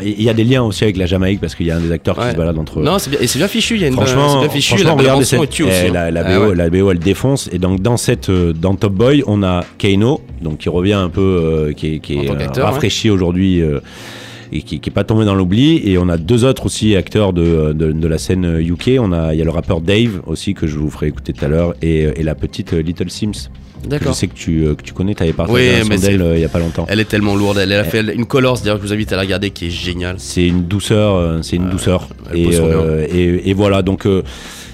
Il 0.04 0.22
y 0.24 0.30
a 0.30 0.34
des 0.34 0.44
liens 0.44 0.64
aussi 0.64 0.84
avec 0.84 0.98
la 0.98 1.06
Jamaïque 1.06 1.40
parce 1.42 1.54
qu'il 1.56 1.66
y 1.66 1.72
a 1.72 1.76
un 1.78 1.82
des 1.82 1.92
acteurs 1.92 2.18
qui 2.18 2.32
se 2.32 2.36
balade 2.36 2.58
entre 2.58 2.80
eux. 2.80 2.84
Non, 2.84 2.98
c'est 3.00 3.10
bien, 3.10 3.20
et 3.22 3.28
c'est 3.28 3.40
bien 3.40 3.48
fichu, 3.48 3.76
il 3.76 3.82
y 3.82 3.86
a 3.86 3.88
une 3.88 3.94
Franchement, 3.94 4.40
bien 4.42 4.50
fichu, 4.50 4.70
franchement, 4.78 4.96
la, 4.96 5.02
regardez 5.02 5.26
cette, 5.26 5.50
tue 5.50 5.64
aussi. 5.64 5.74
eh, 5.86 5.88
hein. 5.90 5.94
la, 5.94 6.12
la 6.12 6.24
Ah 6.26 6.40
BO, 6.40 6.54
la 6.54 6.70
BO, 6.70 6.92
elle 6.92 7.00
défonce. 7.00 7.50
Et 7.52 7.60
donc 7.60 7.82
dans 7.82 7.98
cette, 7.98 8.32
dans 8.32 8.76
Top 8.76 8.85
Boy, 8.90 9.24
on 9.28 9.44
a 9.44 9.64
Kano, 9.78 10.22
donc 10.42 10.60
qui 10.60 10.70
revient 10.70 10.94
un 10.94 11.10
peu, 11.10 11.22
euh, 11.22 11.74
qui 11.74 11.96
est, 11.96 12.00
qui 12.00 12.18
euh, 12.18 12.34
rafraîchi 12.64 13.10
aujourd'hui. 13.10 13.62
euh, 13.62 13.80
et 14.52 14.62
qui, 14.62 14.80
qui 14.80 14.90
est 14.90 14.94
pas 14.94 15.04
tombé 15.04 15.26
dans 15.26 15.34
l'oubli. 15.34 15.82
Et 15.90 15.98
on 15.98 16.08
a 16.08 16.18
deux 16.18 16.46
autres 16.46 16.68
aussi 16.68 16.96
acteurs 16.96 17.34
de, 17.34 17.74
de, 17.74 17.92
de 17.92 18.08
la 18.08 18.20
scène 18.20 18.60
UK 18.60 18.92
on 19.00 19.12
a 19.12 19.34
il 19.34 19.40
y 19.40 19.42
a 19.42 19.44
le 19.44 19.50
rappeur 19.50 19.82
Dave 19.82 20.22
aussi 20.28 20.54
que 20.54 20.68
je 20.68 20.78
vous 20.78 20.92
ferai 20.92 21.08
écouter 21.08 21.34
tout 21.34 21.44
à 21.44 21.48
l'heure 21.48 21.74
et, 21.82 22.02
et 22.16 22.22
la 22.24 22.36
petite 22.36 22.72
Little 22.74 23.10
Sims 23.10 23.32
que 23.32 23.40
je 23.84 23.90
D'accord. 23.90 24.16
sais 24.16 24.28
que 24.28 24.36
tu, 24.36 24.64
que 24.76 24.82
tu 24.84 24.94
connais. 24.94 25.14
T'avais 25.16 25.32
Oui, 25.32 25.36
partagé 25.36 25.84
c'est- 25.98 25.98
d'elle 26.12 26.22
euh, 26.22 26.36
il 26.38 26.42
y 26.42 26.46
a 26.46 26.50
pas 26.50 26.60
longtemps. 26.60 26.86
Elle 26.88 27.00
est 27.00 27.06
tellement 27.10 27.36
lourde, 27.36 27.58
elle, 27.58 27.72
elle 27.72 27.80
a 27.80 27.84
fait 27.84 28.02
une 28.16 28.26
colors, 28.26 28.60
d'ailleurs, 28.60 28.78
que 28.78 28.84
je 28.84 28.88
vous 28.88 28.94
invite 28.94 29.12
à 29.14 29.16
la 29.16 29.24
regarder, 29.24 29.50
qui 29.50 29.66
est 29.68 29.70
géniale. 29.72 30.16
c'est 30.20 30.48
une 30.48 30.64
douceur 30.66 31.44
c'est 31.44 31.56
une 31.58 31.70
douceur. 31.70 32.08
et, 32.34 32.48
euh, 32.54 33.54
voilà 33.56 33.82
donc 33.82 34.08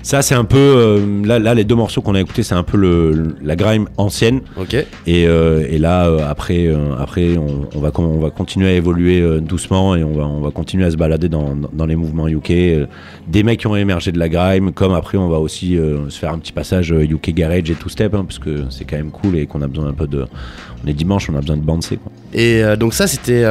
ça 0.03 0.21
c'est 0.21 0.35
un 0.35 0.43
peu 0.45 0.57
euh, 0.57 1.25
là, 1.25 1.39
là 1.39 1.53
les 1.53 1.63
deux 1.63 1.75
morceaux 1.75 2.01
qu'on 2.01 2.15
a 2.15 2.21
écoutés 2.21 2.43
c'est 2.43 2.55
un 2.55 2.63
peu 2.63 2.77
le, 2.77 3.35
la 3.41 3.55
grime 3.55 3.87
ancienne 3.97 4.41
Ok. 4.59 4.73
et, 4.73 4.85
euh, 5.27 5.65
et 5.69 5.77
là 5.77 6.07
euh, 6.07 6.29
après 6.29 6.69
après 6.99 7.37
on, 7.37 7.67
on 7.75 7.79
va 7.79 7.91
on 7.97 8.19
va 8.19 8.29
continuer 8.29 8.69
à 8.69 8.73
évoluer 8.73 9.39
doucement 9.41 9.95
et 9.95 10.03
on 10.03 10.13
va 10.13 10.23
on 10.23 10.41
va 10.41 10.51
continuer 10.51 10.85
à 10.85 10.91
se 10.91 10.97
balader 10.97 11.29
dans, 11.29 11.55
dans, 11.55 11.69
dans 11.71 11.85
les 11.85 11.95
mouvements 11.95 12.27
UK 12.27 12.51
des 13.27 13.43
mecs 13.43 13.59
qui 13.59 13.67
ont 13.67 13.75
émergé 13.75 14.11
de 14.11 14.19
la 14.19 14.29
grime 14.29 14.71
comme 14.71 14.93
après 14.93 15.17
on 15.17 15.29
va 15.29 15.39
aussi 15.39 15.77
se 16.09 16.17
faire 16.17 16.31
un 16.33 16.39
petit 16.39 16.51
passage 16.51 16.91
UK 16.91 17.31
garage 17.33 17.69
et 17.69 17.75
two 17.75 17.89
step 17.89 18.13
hein, 18.15 18.23
parce 18.25 18.39
que 18.39 18.65
c'est 18.69 18.85
quand 18.85 18.97
même 18.97 19.11
cool 19.11 19.37
et 19.37 19.45
qu'on 19.45 19.61
a 19.61 19.67
besoin 19.67 19.87
un 19.87 19.93
peu 19.93 20.07
de 20.07 20.25
on 20.83 20.87
est 20.87 20.93
dimanche 20.93 21.29
on 21.29 21.35
a 21.35 21.41
besoin 21.41 21.57
de 21.57 21.61
bouncer 21.61 21.97
quoi. 21.97 22.11
Et 22.33 22.63
donc 22.77 22.93
ça 22.93 23.07
c'était 23.07 23.43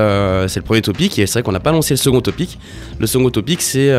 c'est 0.48 0.60
le 0.60 0.64
premier 0.64 0.82
topic 0.82 1.18
et 1.18 1.26
c'est 1.26 1.34
vrai 1.34 1.42
qu'on 1.42 1.52
n'a 1.52 1.60
pas 1.60 1.72
lancé 1.72 1.94
le 1.94 1.98
second 1.98 2.20
topic. 2.20 2.58
Le 2.98 3.06
second 3.06 3.30
topic 3.30 3.60
c'est 3.60 3.90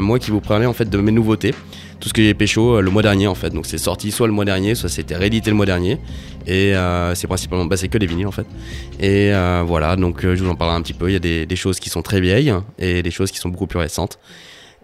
moi 0.00 0.18
qui 0.18 0.30
vous 0.30 0.40
parlais 0.40 0.66
en 0.66 0.72
fait 0.72 0.88
de 0.88 0.98
mes 0.98 1.12
nouveautés, 1.12 1.54
tout 2.00 2.08
ce 2.08 2.14
que 2.14 2.22
j'ai 2.22 2.34
pécho 2.34 2.76
euh, 2.76 2.80
le 2.80 2.90
mois 2.90 3.02
dernier 3.02 3.26
en 3.26 3.34
fait. 3.34 3.50
Donc 3.50 3.66
c'est 3.66 3.78
sorti 3.78 4.10
soit 4.10 4.26
le 4.26 4.32
mois 4.32 4.44
dernier, 4.44 4.74
soit 4.74 4.88
c'était 4.88 5.16
réédité 5.16 5.50
le 5.50 5.56
mois 5.56 5.66
dernier 5.66 5.98
et 6.46 6.74
euh, 6.74 7.14
c'est 7.14 7.26
principalement 7.26 7.64
bah, 7.64 7.76
c'est 7.76 7.88
que 7.88 7.98
des 7.98 8.06
vinyles 8.06 8.26
en 8.26 8.32
fait. 8.32 8.46
Et 9.00 9.32
euh, 9.32 9.62
voilà 9.66 9.96
donc 9.96 10.22
je 10.22 10.42
vous 10.42 10.50
en 10.50 10.54
parlerai 10.54 10.78
un 10.78 10.82
petit 10.82 10.94
peu. 10.94 11.10
Il 11.10 11.12
y 11.12 11.16
a 11.16 11.46
des, 11.46 11.56
choses 11.56 11.80
qui 11.80 11.90
sont 11.90 12.02
très 12.02 12.20
vieilles 12.20 12.52
et 12.78 13.02
des 13.02 13.10
choses 13.10 13.30
qui 13.30 13.38
sont 13.38 13.48
beaucoup 13.48 13.66
plus 13.66 13.78
récentes 13.78 14.18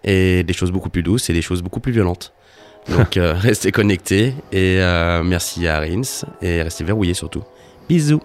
et 0.05 0.42
des 0.42 0.53
choses 0.53 0.70
beaucoup 0.70 0.90
plus 0.90 1.03
douces 1.03 1.29
et 1.31 1.33
des 1.33 1.42
choses 1.42 1.62
beaucoup 1.62 1.81
plus 1.81 1.92
violentes. 1.92 2.33
Donc 2.88 3.14
restez 3.16 3.72
connectés 3.72 4.35
et 4.53 4.79
merci 5.25 5.66
à 5.66 5.81
Rins 5.81 6.27
et 6.40 6.62
restez 6.62 6.85
verrouillés 6.85 7.14
surtout. 7.14 7.42
Bisous. 7.88 8.22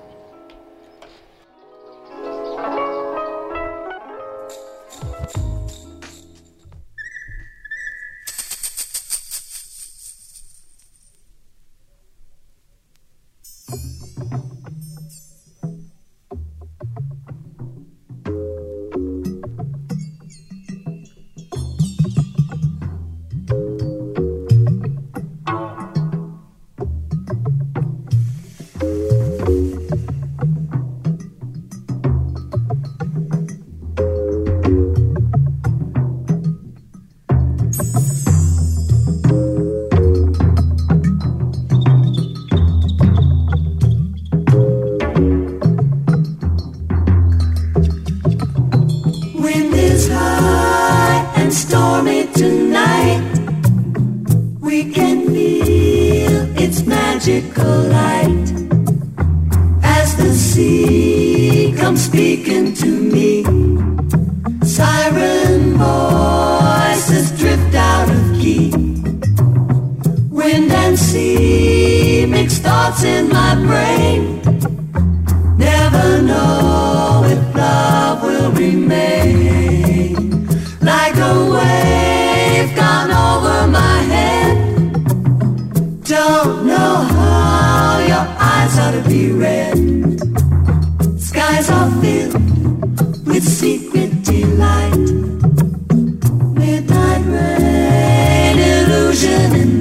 Illusion 99.23 99.61
and 99.61 99.76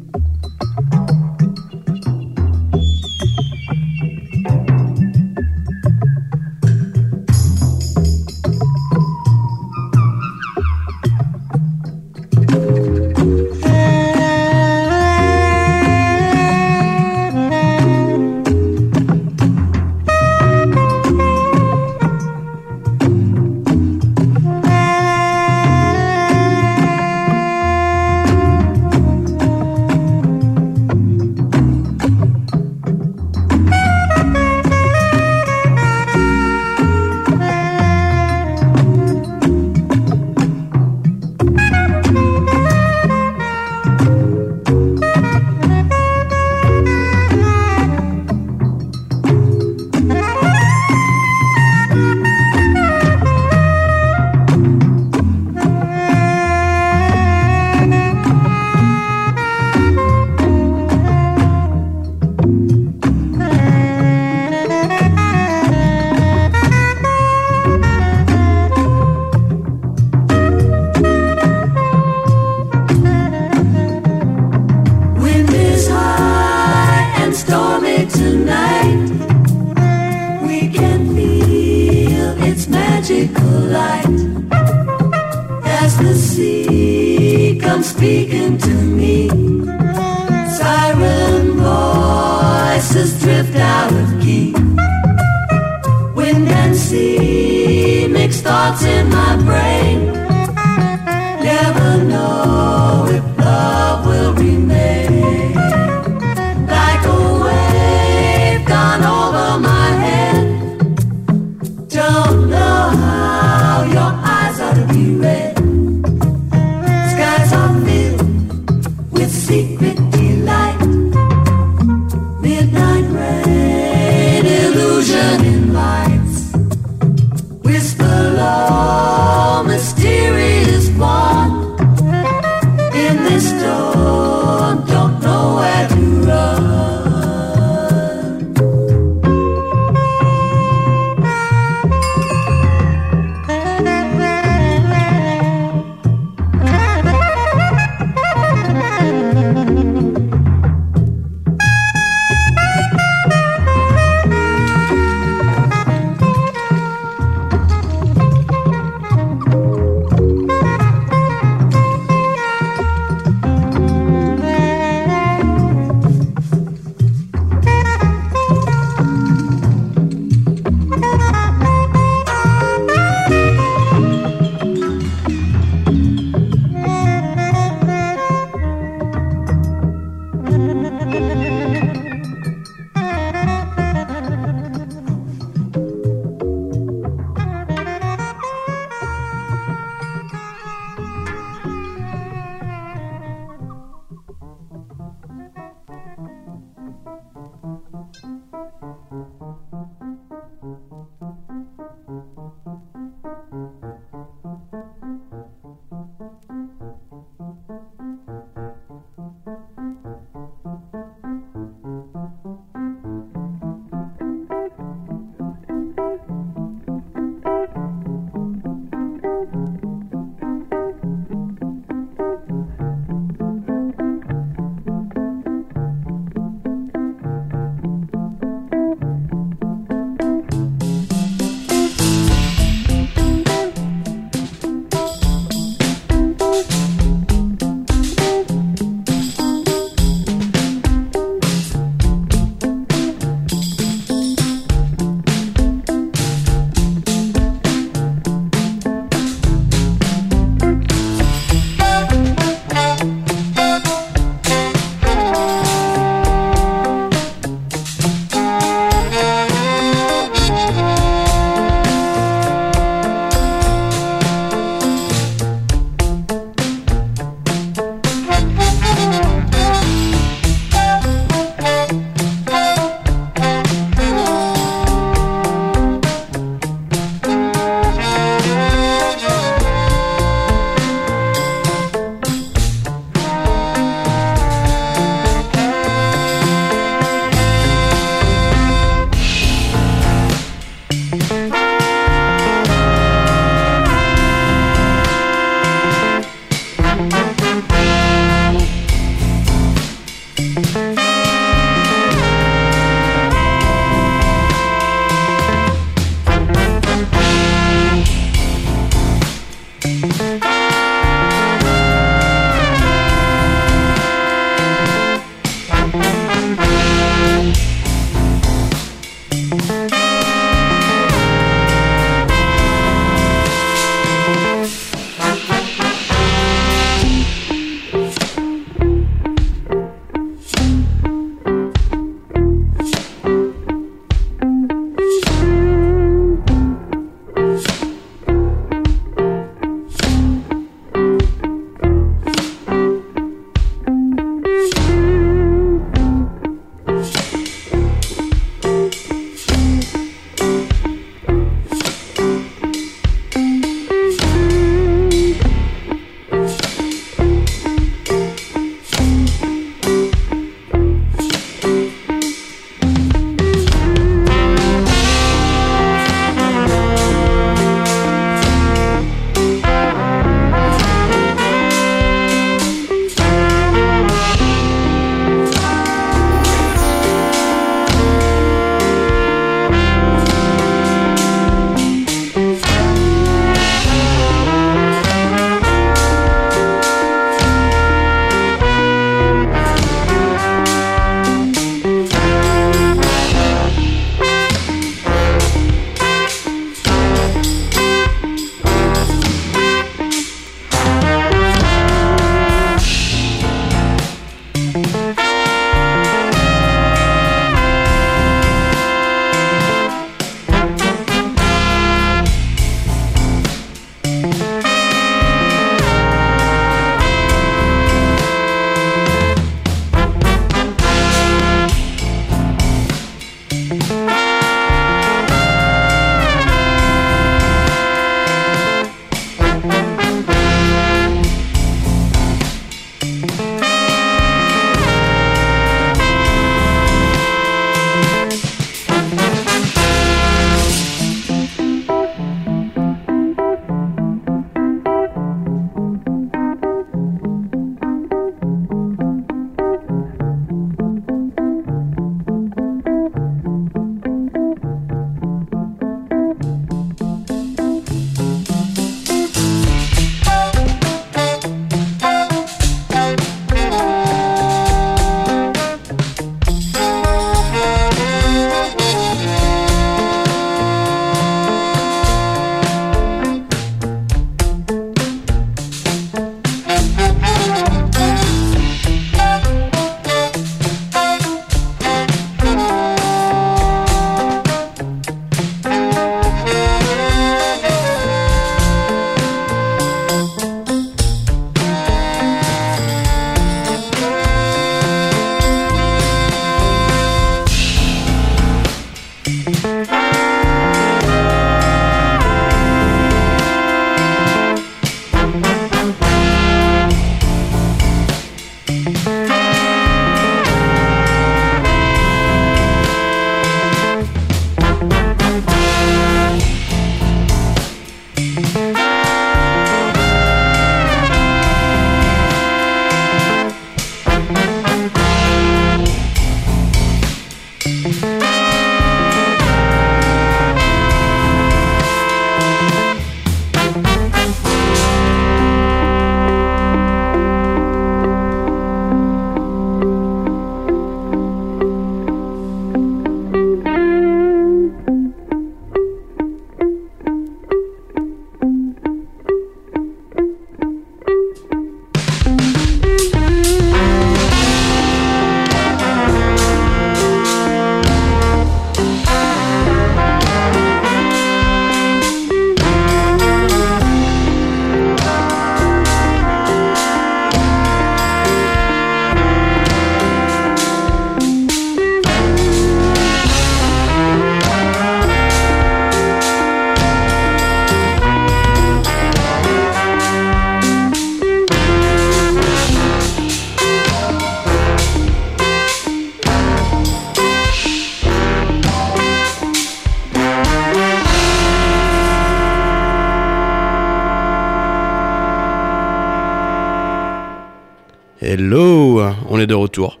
on 599.36 599.40
est 599.40 599.46
de 599.46 599.54
retour. 599.54 600.00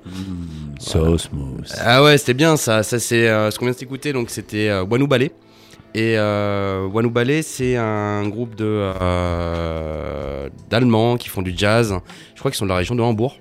So 0.78 1.18
smooth. 1.18 1.66
Ah 1.78 2.02
ouais, 2.02 2.16
c'était 2.18 2.34
bien 2.34 2.56
ça. 2.56 2.82
Ça 2.82 2.98
c'est 2.98 3.28
euh, 3.28 3.50
ce 3.50 3.58
qu'on 3.58 3.66
vient 3.66 3.74
de 3.74 3.78
s'écouter. 3.78 4.12
Donc 4.12 4.30
c'était 4.30 4.68
euh, 4.68 4.84
Ballet. 4.84 5.32
Et 5.94 6.18
euh, 6.18 6.88
Ballet, 6.88 7.42
c'est 7.42 7.76
un 7.76 8.26
groupe 8.28 8.54
de 8.54 8.64
euh, 9.00 10.48
d'Allemands 10.70 11.16
qui 11.16 11.28
font 11.28 11.42
du 11.42 11.52
jazz. 11.56 11.94
Je 12.34 12.38
crois 12.38 12.50
qu'ils 12.50 12.58
sont 12.58 12.66
de 12.66 12.70
la 12.70 12.76
région 12.76 12.94
de 12.94 13.02
Hambourg. 13.02 13.38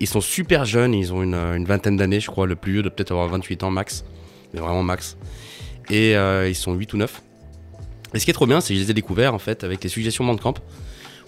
Ils 0.00 0.06
sont 0.06 0.20
super 0.20 0.64
jeunes. 0.64 0.94
Ils 0.94 1.12
ont 1.12 1.22
une, 1.22 1.34
une 1.34 1.64
vingtaine 1.64 1.96
d'années, 1.96 2.20
je 2.20 2.30
crois. 2.30 2.46
Le 2.46 2.56
plus 2.56 2.72
vieux 2.72 2.82
doit 2.82 2.90
peut-être 2.90 3.12
avoir 3.12 3.28
28 3.28 3.62
ans 3.62 3.70
max, 3.70 4.04
mais 4.52 4.60
vraiment 4.60 4.82
max. 4.82 5.16
Et 5.90 6.16
euh, 6.16 6.48
ils 6.48 6.54
sont 6.54 6.74
8 6.74 6.92
ou 6.94 6.96
9. 6.98 7.22
Et 8.14 8.18
ce 8.18 8.24
qui 8.24 8.30
est 8.30 8.34
trop 8.34 8.46
bien, 8.46 8.60
c'est 8.60 8.74
que 8.74 8.80
je 8.80 8.84
les 8.84 8.90
ai 8.90 8.94
découverts 8.94 9.34
en 9.34 9.38
fait 9.38 9.64
avec 9.64 9.82
les 9.82 9.88
suggestions 9.88 10.24
Bandcamp 10.24 10.54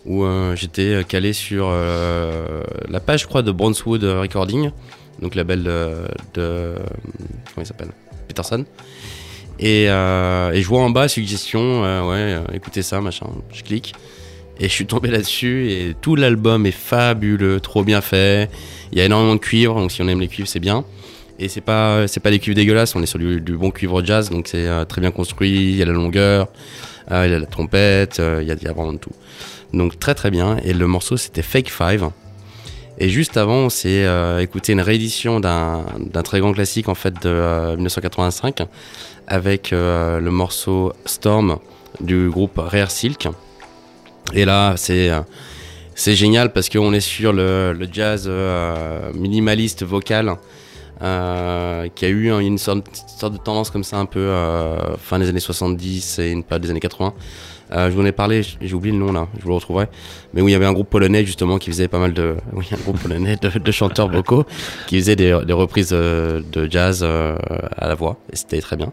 où 0.09 0.25
euh, 0.25 0.57
j'étais 0.57 1.05
calé 1.07 1.33
sur 1.35 1.69
euh, 1.71 2.63
la 2.89 2.99
page, 2.99 3.23
je 3.23 3.27
crois, 3.27 3.43
de 3.43 3.53
Brownswood 3.53 4.03
Recording, 4.03 4.71
donc 5.21 5.35
label 5.35 5.65
de, 6.35 6.75
comment 6.75 7.59
il 7.59 7.67
s'appelle, 7.67 7.91
Peterson. 8.27 8.65
Et, 9.61 9.87
euh, 9.89 10.53
et 10.53 10.63
je 10.63 10.67
vois 10.67 10.81
en 10.81 10.91
bas 10.91 11.09
suggestion, 11.09 11.83
ouais, 12.09 12.39
écoutez 12.55 12.83
ça, 12.83 13.01
machin. 13.01 13.27
Je 13.53 13.63
clique 13.63 13.95
et 14.59 14.65
je 14.65 14.73
suis 14.73 14.87
tombé 14.87 15.11
là-dessus 15.11 15.71
et 15.71 15.95
tout 16.01 16.17
l'album 16.17 16.65
est 16.65 16.73
fabuleux, 16.73 17.61
trop 17.61 17.85
bien 17.85 18.01
fait. 18.01 18.51
Il 18.91 18.99
y 18.99 19.03
a 19.03 19.05
énormément 19.05 19.35
de 19.35 19.41
cuivre, 19.41 19.75
donc 19.75 19.93
si 19.93 20.01
on 20.01 20.09
aime 20.09 20.21
les 20.21 20.29
cuivres, 20.29 20.49
c'est 20.49 20.59
bien. 20.59 20.85
Et 21.39 21.49
c'est 21.49 21.61
pas 21.61 22.09
c'est 22.09 22.21
pas 22.21 22.31
des 22.31 22.39
cuivres 22.39 22.57
dégueulasses, 22.57 22.97
on 22.97 23.03
est 23.03 23.07
sur 23.07 23.19
du, 23.19 23.41
bon 23.41 23.71
cuivre 23.71 24.03
jazz, 24.03 24.31
donc 24.31 24.49
c'est 24.49 24.67
très 24.89 25.03
bien 25.03 25.11
construit. 25.11 25.71
Il 25.71 25.77
y 25.77 25.83
a 25.83 25.87
la 25.87 25.93
longueur, 25.93 26.49
il 27.11 27.31
y 27.31 27.35
a 27.35 27.39
la 27.39 27.47
trompette, 27.47 28.23
il 28.41 28.47
y, 28.47 28.51
a, 28.51 28.55
il 28.55 28.63
y 28.63 28.67
a 28.67 28.73
vraiment 28.73 28.95
de 28.95 28.99
tout. 28.99 29.13
Donc 29.73 29.99
très 29.99 30.15
très 30.15 30.31
bien. 30.31 30.57
Et 30.65 30.73
le 30.73 30.87
morceau 30.87 31.17
c'était 31.17 31.43
Fake 31.43 31.71
Five. 31.71 32.11
Et 33.01 33.09
juste 33.09 33.37
avant, 33.37 33.55
on 33.67 33.69
s'est 33.71 34.05
euh, 34.07 34.41
écouté 34.41 34.73
une 34.73 34.81
réédition 34.81 35.39
d'un 35.39 35.85
très 36.25 36.41
grand 36.41 36.53
classique 36.53 36.89
en 36.89 36.97
fait 36.97 37.15
de 37.23 37.29
euh, 37.29 37.77
1985 37.77 38.63
avec 39.29 39.73
euh, 39.73 40.19
le 40.19 40.31
morceau 40.33 40.93
Storm 41.05 41.59
du 42.01 42.29
groupe 42.29 42.57
Rare 42.59 42.91
Silk. 42.91 43.29
Et 44.35 44.45
là, 44.45 44.75
c'est 44.77 45.11
euh, 45.11 45.21
génial 45.97 46.53
parce 46.53 46.69
qu'on 46.69 46.93
est 46.93 46.99
sur 47.01 47.33
le, 47.33 47.77
jazz 47.93 48.25
euh, 48.27 49.13
minimaliste 49.15 49.85
vocal 49.85 50.35
euh, 51.01 51.87
qui 51.95 52.05
a 52.05 52.09
eu 52.09 52.33
un- 52.33 52.41
une 52.41 52.59
sorte, 52.59 52.85
sorte 53.19 53.35
de 53.35 53.39
tendance 53.39 53.71
comme 53.71 53.85
ça 53.85 53.99
un 53.99 54.07
peu 54.07 54.19
euh, 54.19 54.97
fin 54.97 55.21
des 55.21 55.29
années 55.29 55.39
70 55.39 56.19
et 56.19 56.31
une 56.33 56.43
période 56.43 56.63
des 56.65 56.71
années 56.71 56.81
80. 56.81 57.15
Euh, 57.73 57.91
je 57.91 57.95
vous 57.95 58.03
en 58.03 58.07
ai 58.07 58.13
parlé, 58.13 58.43
j'ai 58.43 58.75
oublié 58.75 58.93
le 58.93 58.99
nom 59.05 59.13
là, 59.13 59.29
je 59.37 59.43
vous 59.43 59.49
le 59.49 59.55
retrouverai. 59.55 59.89
Mais 60.33 60.43
où 60.43 60.49
il 60.49 60.53
y 60.53 60.55
avait 60.55 60.67
un 60.67 60.73
groupe 60.73 60.91
polonais 60.91 61.25
justement 61.25 61.59
qui 61.59 61.71
faisait 61.71 61.89
pas 61.89 61.99
mal 61.99 62.13
de, 62.13 62.37
oui, 62.53 62.67
un 62.73 62.83
groupe 62.83 62.99
polonais 63.01 63.37
de, 63.37 63.71
chanteurs 63.73 64.09
vocaux 64.09 64.45
qui 64.87 64.99
faisaient 64.99 65.17
des, 65.17 65.39
des 65.47 65.53
reprises 65.53 65.91
euh, 65.93 66.41
de 66.53 66.71
jazz 66.71 67.01
euh, 67.03 67.37
à 67.77 67.89
la 67.89 67.95
voix. 67.95 68.19
Et 68.33 68.37
c'était 68.37 68.61
très 68.61 68.77
bien. 68.77 68.93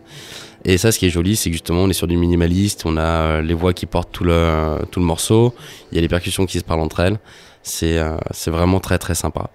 Et 0.64 0.78
ça, 0.78 0.92
ce 0.92 1.00
qui 1.00 1.06
est 1.06 1.10
joli, 1.10 1.36
c'est 1.36 1.50
que 1.50 1.54
justement, 1.54 1.84
on 1.84 1.90
est 1.90 1.94
sur 1.94 2.08
du 2.08 2.18
minimaliste. 2.18 2.84
On 2.86 2.98
a 2.98 3.02
euh, 3.02 3.42
les 3.42 3.54
voix 3.54 3.74
qui 3.74 3.86
portent 3.86 4.12
tout 4.12 4.24
le 4.24 4.78
tout 4.92 5.00
le 5.00 5.06
morceau. 5.06 5.54
Il 5.92 5.96
y 5.96 6.00
a 6.00 6.02
les 6.02 6.08
percussions 6.08 6.46
qui 6.46 6.60
se 6.60 6.64
parlent 6.64 6.82
entre 6.82 7.00
elles. 7.02 7.20
C'est 7.62 8.00
c'est 8.32 8.52
vraiment 8.52 8.80
très 8.80 9.00
très 9.00 9.16
sympa. 9.16 9.50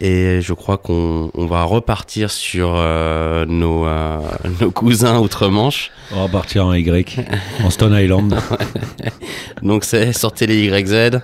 Et 0.00 0.40
je 0.42 0.52
crois 0.52 0.76
qu'on 0.76 1.30
on 1.34 1.46
va 1.46 1.62
repartir 1.64 2.30
sur 2.30 2.74
euh, 2.74 3.46
nos, 3.46 3.86
euh, 3.86 4.18
nos 4.60 4.70
cousins 4.70 5.18
outre-Manche. 5.18 5.90
On 6.12 6.22
va 6.22 6.28
partir 6.28 6.66
en 6.66 6.74
Y, 6.74 7.18
en 7.64 7.70
Stone 7.70 7.94
Island. 7.94 8.38
Donc 9.62 9.84
c'est 9.84 10.12
sortez 10.12 10.46
les 10.46 10.66
YZ, 10.66 11.18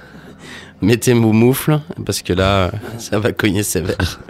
mettez 0.80 1.12
vos 1.12 1.32
moufles, 1.32 1.80
parce 2.06 2.22
que 2.22 2.32
là, 2.32 2.70
ça 2.98 3.18
va 3.18 3.32
cogner 3.32 3.62
sévère. 3.62 4.20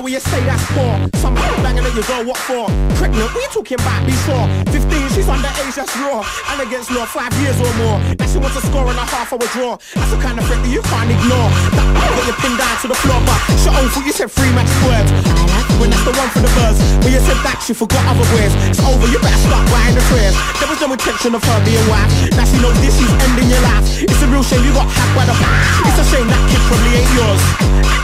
Where 0.00 0.12
you 0.12 0.20
say 0.20 0.40
that's 0.44 0.62
for, 0.70 1.18
some 1.18 1.34
banging 1.34 1.84
at 1.84 1.94
you 1.94 2.02
go, 2.04 2.22
what 2.22 2.36
for? 2.36 2.70
Pregnant, 2.96 3.34
what 3.34 3.42
you 3.42 3.50
talking 3.50 3.80
about 3.80 4.04
before? 4.06 4.46
15, 4.70 5.08
she's 5.10 5.26
underage, 5.26 5.74
that's 5.74 5.96
raw. 5.98 6.22
And 6.50 6.60
against 6.62 6.90
law, 6.90 7.06
five 7.06 7.32
years 7.42 7.58
or 7.58 7.72
more. 7.82 7.98
Now 8.18 8.26
she 8.26 8.38
wants 8.38 8.56
a 8.56 8.62
score 8.66 8.86
and 8.86 8.98
a 8.98 9.06
half 9.06 9.32
hour 9.32 9.48
draw. 9.54 9.76
That's 9.94 10.10
the 10.10 10.20
kind 10.22 10.38
of 10.38 10.46
threat 10.46 10.62
that 10.62 10.70
you 10.70 10.82
can't 10.82 11.10
ignore. 11.10 11.48
That 11.74 11.86
got 11.98 12.26
you 12.26 12.34
pinned 12.38 12.58
down 12.58 12.76
to 12.82 12.88
the 12.88 12.98
floor, 13.02 13.20
but 13.26 13.38
she 13.58 13.68
own 13.68 13.88
foot, 13.90 14.06
you 14.06 14.12
said 14.12 14.30
free 14.30 14.52
match 14.54 14.70
words. 14.86 15.57
When 15.78 15.90
that's 15.94 16.02
the 16.02 16.14
one 16.18 16.30
for 16.34 16.42
the 16.42 16.50
buzz. 16.58 16.76
When 17.06 17.14
you 17.14 17.22
said 17.22 17.38
that, 17.46 17.62
she 17.62 17.72
forgot 17.72 18.02
other 18.10 18.26
words. 18.34 18.50
It's 18.66 18.82
over, 18.82 19.06
you 19.06 19.18
better 19.22 19.42
start 19.46 19.62
buying 19.70 19.94
the 19.94 20.02
prayers. 20.10 20.34
There 20.58 20.66
was 20.66 20.78
no 20.82 20.90
intention 20.90 21.38
of 21.38 21.42
her 21.42 21.58
being 21.62 21.86
wife. 21.86 22.10
Now 22.34 22.46
she 22.46 22.58
knows 22.58 22.74
this 22.82 22.98
is 22.98 23.10
ending 23.30 23.46
your 23.46 23.62
life. 23.62 23.86
It's 24.02 24.18
a 24.22 24.28
real 24.28 24.42
shame 24.42 24.66
you 24.66 24.74
got 24.74 24.90
hacked 24.90 25.14
by 25.14 25.24
the 25.26 25.36
back. 25.38 25.62
It's 25.86 26.02
a 26.02 26.06
shame 26.10 26.26
that 26.26 26.42
kid 26.50 26.62
probably 26.66 26.92
ain't 26.98 27.12
yours. 27.14 27.42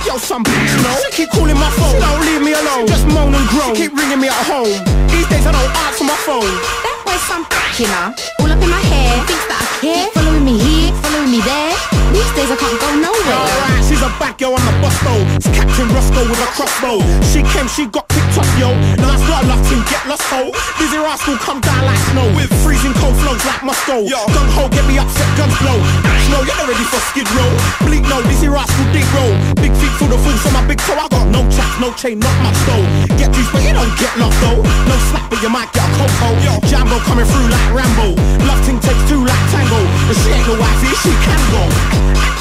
Yo, 0.07 0.15
some 0.23 0.47
bitch, 0.47 0.71
you 0.71 0.81
know. 0.87 0.97
She 1.11 1.27
keep 1.27 1.31
calling 1.35 1.59
my 1.59 1.71
phone. 1.75 1.99
Don't 1.99 2.23
leave 2.23 2.43
me 2.47 2.55
alone. 2.55 2.87
She 2.87 2.95
just 2.95 3.07
moan 3.11 3.35
and 3.35 3.47
groan. 3.51 3.75
She 3.75 3.89
keep 3.89 3.93
ringing 3.99 4.23
me 4.23 4.31
at 4.31 4.45
home. 4.47 4.71
These 5.11 5.27
days 5.27 5.43
I 5.43 5.51
don't 5.51 5.73
answer 5.91 6.07
my 6.07 6.19
phone. 6.23 6.47
That 6.87 6.97
boy 7.03 7.19
some 7.27 7.43
you 7.79 7.91
know. 7.91 8.15
All 8.39 8.51
up 8.51 8.63
in 8.63 8.71
my 8.71 8.79
hair. 8.87 9.19
Thinks 9.27 9.47
that 9.51 9.59
I 9.59 9.67
care. 9.83 10.24
Following 10.45 10.61
me 10.61 10.77
here, 10.77 10.93
following 11.01 11.33
me 11.33 11.41
there. 11.41 11.73
These 12.13 12.29
days 12.37 12.53
I 12.53 12.57
can't 12.61 12.77
go 12.77 12.89
nowhere. 13.01 13.33
Alright, 13.33 13.81
she's 13.89 14.05
a 14.05 14.13
bad 14.21 14.37
girl 14.37 14.53
on 14.53 14.61
the 14.61 14.77
bus 14.85 14.93
though. 15.01 15.25
It's 15.41 15.49
Captain 15.57 15.89
Roscoe 15.89 16.21
with 16.29 16.37
a 16.37 16.49
crossbow. 16.53 17.01
She 17.33 17.41
came, 17.49 17.65
she 17.65 17.89
got 17.89 18.05
picked 18.13 18.37
up, 18.37 18.45
yo. 18.61 18.77
Now 19.01 19.09
I 19.09 19.17
start 19.25 19.49
locked 19.49 19.73
in, 19.73 19.81
get 19.89 20.05
lost, 20.05 20.29
ho. 20.29 20.53
Dizzy 20.77 21.01
rascal 21.01 21.41
come 21.41 21.65
down 21.65 21.89
like 21.89 21.97
snow. 22.13 22.29
With 22.37 22.53
freezing 22.61 22.93
cold 23.01 23.17
flows 23.25 23.41
like 23.49 23.65
Moscow. 23.65 24.05
Yo, 24.05 24.21
gun 24.37 24.45
ho, 24.53 24.69
get 24.69 24.85
me 24.85 25.01
upset, 25.01 25.33
guns 25.41 25.57
blow. 25.65 25.81
Snow, 26.29 26.45
you're 26.45 26.61
not 26.61 26.69
ready 26.69 26.85
for 26.93 27.01
skid 27.09 27.29
row. 27.33 27.49
Bleak 27.89 28.05
no, 28.05 28.21
Dizzy 28.29 28.53
rascal 28.53 28.85
dig 28.93 29.09
roll. 29.17 29.33
Big 29.65 29.73
feet 29.81 29.97
full 29.97 30.13
of 30.13 30.21
fools 30.21 30.45
on 30.45 30.61
my 30.61 30.63
big 30.69 30.77
toe. 30.85 31.01
I 31.01 31.09
got 31.09 31.25
no 31.33 31.41
chaps, 31.49 31.81
no 31.81 31.89
chain, 31.97 32.21
not 32.21 32.37
much 32.45 32.61
though. 32.69 32.85
Get 33.17 33.33
juice, 33.33 33.49
but 33.49 33.65
you 33.65 33.73
don't 33.73 33.97
get 33.97 34.13
lost 34.21 34.37
though. 34.45 34.61
No 34.61 34.97
slap, 35.09 35.25
but 35.33 35.41
you 35.41 35.49
might 35.49 35.73
get 35.73 35.89
a 35.89 35.91
coco. 35.97 36.37
Yo, 36.45 36.61
Jambo 36.69 37.01
coming 37.09 37.25
through 37.25 37.49
like 37.49 37.69
Rambo. 37.73 38.13
Love 38.45 38.61
ting 38.69 38.77
takes 38.85 39.01
two 39.09 39.25
like 39.25 39.45
Tango. 39.49 39.81
But 40.05 40.21
she 40.21 40.34
ain't 40.35 40.47
no 40.47 40.55
wifey, 40.59 40.91
she 41.03 41.13
can 41.23 41.41
go. 41.55 41.63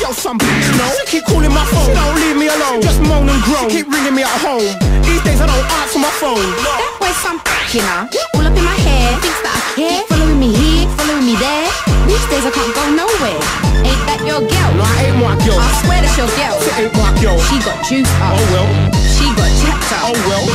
Yo, 0.02 0.10
some 0.12 0.38
bitch, 0.38 0.68
no. 0.78 0.86
She 0.98 1.18
keep 1.18 1.26
calling 1.30 1.54
my 1.54 1.64
phone. 1.70 1.94
Don't 1.94 2.18
leave 2.18 2.38
me 2.38 2.48
alone. 2.50 2.82
Just 2.82 3.00
moan 3.02 3.30
and 3.30 3.42
groan. 3.46 3.70
She 3.70 3.82
keep 3.82 3.88
ringing 3.94 4.16
me 4.16 4.24
at 4.26 4.38
home. 4.42 4.66
These 5.06 5.22
days 5.24 5.40
I 5.40 5.48
don't 5.48 5.68
answer 5.80 6.00
my 6.02 6.12
phone. 6.18 6.42
That 6.66 6.94
boy 7.00 7.14
some 7.22 7.40
bitch, 7.40 7.78
you 7.78 7.84
know. 7.86 8.10
All 8.36 8.46
up 8.46 8.58
in 8.58 8.66
my 8.66 8.76
hair. 8.84 9.16
Thinks 9.22 9.40
that 9.46 9.54
I 9.54 9.62
care. 9.78 10.02
Following 10.10 10.40
me 10.42 10.50
here, 10.52 10.90
following 10.98 11.24
me 11.24 11.36
there. 11.38 11.70
These 12.10 12.26
days 12.28 12.44
I 12.44 12.52
can't 12.52 12.74
go 12.74 12.84
nowhere. 12.92 13.40
Ain't 13.86 14.04
that 14.10 14.20
your 14.26 14.42
girl? 14.42 14.72
No, 14.76 14.84
I 14.84 15.12
ain't 15.12 15.18
my 15.22 15.36
girl. 15.46 15.60
I 15.60 15.70
swear 15.86 16.02
that's 16.02 16.18
your 16.18 16.32
girl. 16.36 16.58
It 16.60 16.74
ain't 16.84 16.94
my 16.98 17.12
girl. 17.22 17.38
She 17.48 17.56
got 17.62 17.78
juice 17.88 18.10
up. 18.20 18.36
Oh 18.36 18.44
well. 18.52 18.68
She 19.08 19.26
got 19.38 19.50
checked 19.62 19.73
up. 19.92 20.14
Oh 20.14 20.18
well. 20.30 20.46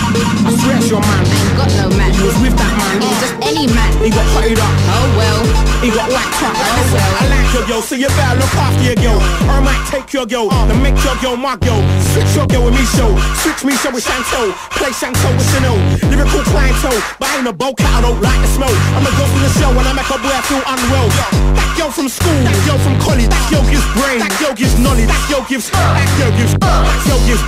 I 0.47 0.51
swear 0.57 0.77
it's 0.79 0.89
your 0.89 1.03
man. 1.03 1.25
I 1.25 1.35
ain't 1.35 1.57
got 1.59 1.71
no 1.77 1.87
man. 1.97 2.11
He 2.15 2.23
was 2.25 2.37
with 2.41 2.57
that 2.57 2.73
man. 2.79 3.03
It 3.03 3.09
was 3.09 3.21
just 3.21 3.37
any 3.45 3.67
man. 3.69 3.91
He 4.01 4.09
got 4.09 4.27
hotted 4.33 4.57
up. 4.57 4.75
Oh 4.95 5.07
well. 5.19 5.43
He 5.85 5.89
got 5.93 6.09
whacked 6.09 6.43
up. 6.43 6.55
Oh 6.55 6.85
well. 6.95 7.13
I 7.19 7.25
like 7.29 7.49
your 7.53 7.65
girl, 7.69 7.83
so 7.83 7.95
you 7.95 8.09
better 8.15 8.37
look 8.41 8.55
after 8.57 8.85
your 8.85 8.99
girl. 8.99 9.19
Or 9.49 9.59
I 9.59 9.61
might 9.61 9.83
take 9.91 10.13
your 10.13 10.27
girl, 10.27 10.49
then 10.49 10.81
make 10.81 10.97
your 11.05 11.17
girl 11.21 11.37
my 11.37 11.57
girl. 11.61 11.81
Switch 12.15 12.33
your 12.35 12.47
girl 12.47 12.65
with 12.71 12.77
me 12.79 12.85
show. 12.97 13.11
Switch 13.43 13.63
me 13.65 13.75
show 13.77 13.91
with 13.93 14.05
Chantel. 14.05 14.53
Play 14.79 14.93
Chantel 14.95 15.33
with 15.37 15.49
Chanel. 15.53 15.77
Lyrical 16.09 16.43
clientele, 16.49 17.01
but 17.19 17.29
I 17.29 17.39
ain't 17.39 17.49
a 17.49 17.53
bow 17.53 17.73
cat, 17.75 17.91
I 17.99 18.01
don't 18.05 18.21
like 18.23 18.41
the 18.41 18.51
smell. 18.53 18.75
I'm 18.97 19.05
a 19.07 19.13
girl 19.17 19.29
from 19.29 19.43
the 19.43 19.53
show 19.57 19.71
and 19.73 19.87
I 19.87 19.93
make 19.93 20.09
a 20.09 20.19
boy 20.19 20.33
I 20.33 20.43
feel 20.47 20.63
unwell. 20.63 21.09
That 21.57 21.71
girl 21.77 21.91
from 21.91 22.09
school, 22.09 22.39
that 22.43 22.59
girl 22.67 22.79
from 22.83 22.99
college, 22.99 23.31
that 23.31 23.45
girl 23.51 23.65
gives 23.71 23.87
brain, 23.95 24.19
that 24.21 24.35
girl 24.39 24.55
gives 24.55 24.75
knowledge, 24.79 25.07
that 25.07 25.23
girl 25.31 25.45
gives, 25.47 25.71
that 25.71 26.11
girl 26.19 26.33
gives, 26.35 26.53
that 26.59 27.01
girl 27.07 27.21
gives. 27.27 27.43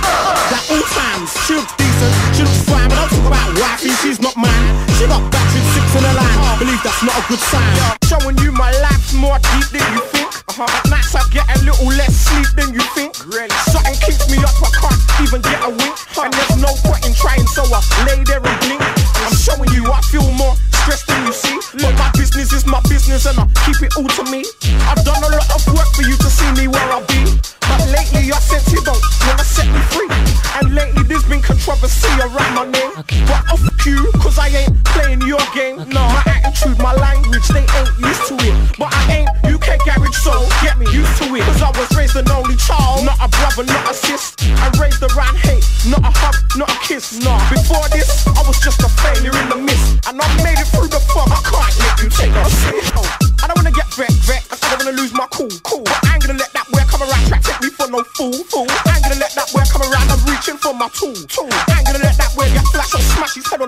Like 0.51 0.65
all 0.71 0.85
times, 0.95 1.29
she 1.47 1.55
looks 1.71 1.83
decent, 1.83 2.35
she 2.35 2.43
looks 2.43 2.63
fine, 2.65 2.89
but 2.89 2.95
don't 2.95 3.09
talk 3.09 3.27
about 3.27 3.59
wifey, 3.59 3.89
she's 4.01 4.19
not 4.19 4.35
mine. 4.35 4.87
She 4.97 5.07
got 5.07 5.21
battered 5.31 5.65
six 5.73 5.95
in 5.95 6.03
a 6.03 6.13
line, 6.13 6.59
believe 6.59 6.81
that's 6.83 7.03
not 7.03 7.15
a 7.15 7.23
good 7.27 7.39
sign. 7.39 7.75
Showing 8.07 8.37
you 8.39 8.51
my 8.51 8.71
life's 8.81 9.13
more 9.13 9.37
deep 9.39 9.67
than 9.71 9.85
you 9.93 10.01
think. 10.11 10.27
Uh-huh. 10.51 10.67
At 10.67 10.89
nights 10.89 11.15
I 11.15 11.23
get 11.31 11.47
a 11.47 11.57
little 11.63 11.87
less 11.87 12.15
sleep 12.15 12.47
than 12.55 12.73
you 12.73 12.83
think. 12.95 13.15
Really? 13.25 13.55
Something 13.71 13.95
keeps 14.03 14.27
me 14.29 14.37
up, 14.43 14.55
I 14.59 14.69
can't 14.75 15.01
even 15.23 15.41
get 15.41 15.59
a 15.63 15.69
wink. 15.69 15.95
And 16.19 16.33
there's 16.33 16.57
no 16.59 16.71
point 16.83 17.05
in 17.07 17.13
trying, 17.13 17.47
so 17.47 17.63
I 17.63 17.79
lay 18.05 18.23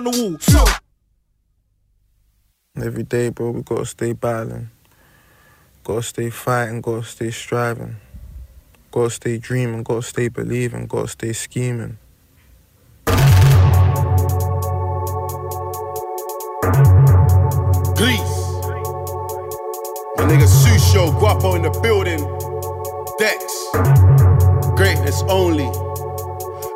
on 0.06 0.12
the 0.12 0.22
wall. 0.22 0.38
So. 0.40 0.64
Every 2.76 3.04
day, 3.04 3.28
bro, 3.30 3.50
we 3.52 3.62
gotta 3.62 3.86
stay 3.86 4.12
battling. 4.12 4.70
Gotta 5.84 6.02
stay 6.02 6.30
fighting, 6.30 6.80
gotta 6.80 7.04
stay 7.04 7.30
striving. 7.30 7.96
Gotta 8.90 9.10
stay 9.10 9.38
dreaming, 9.38 9.82
gotta 9.82 10.02
stay 10.02 10.28
believing, 10.28 10.86
gotta 10.86 11.08
stay 11.08 11.32
scheming. 11.32 11.98
Please. 17.96 18.34
My 20.16 20.24
nigga 20.26 20.48
Susho, 20.48 21.16
Guapo 21.18 21.54
in 21.54 21.62
the 21.62 21.70
building. 21.82 22.22
Dex. 23.18 23.70
Greatness 24.76 25.22
only. 25.28 25.83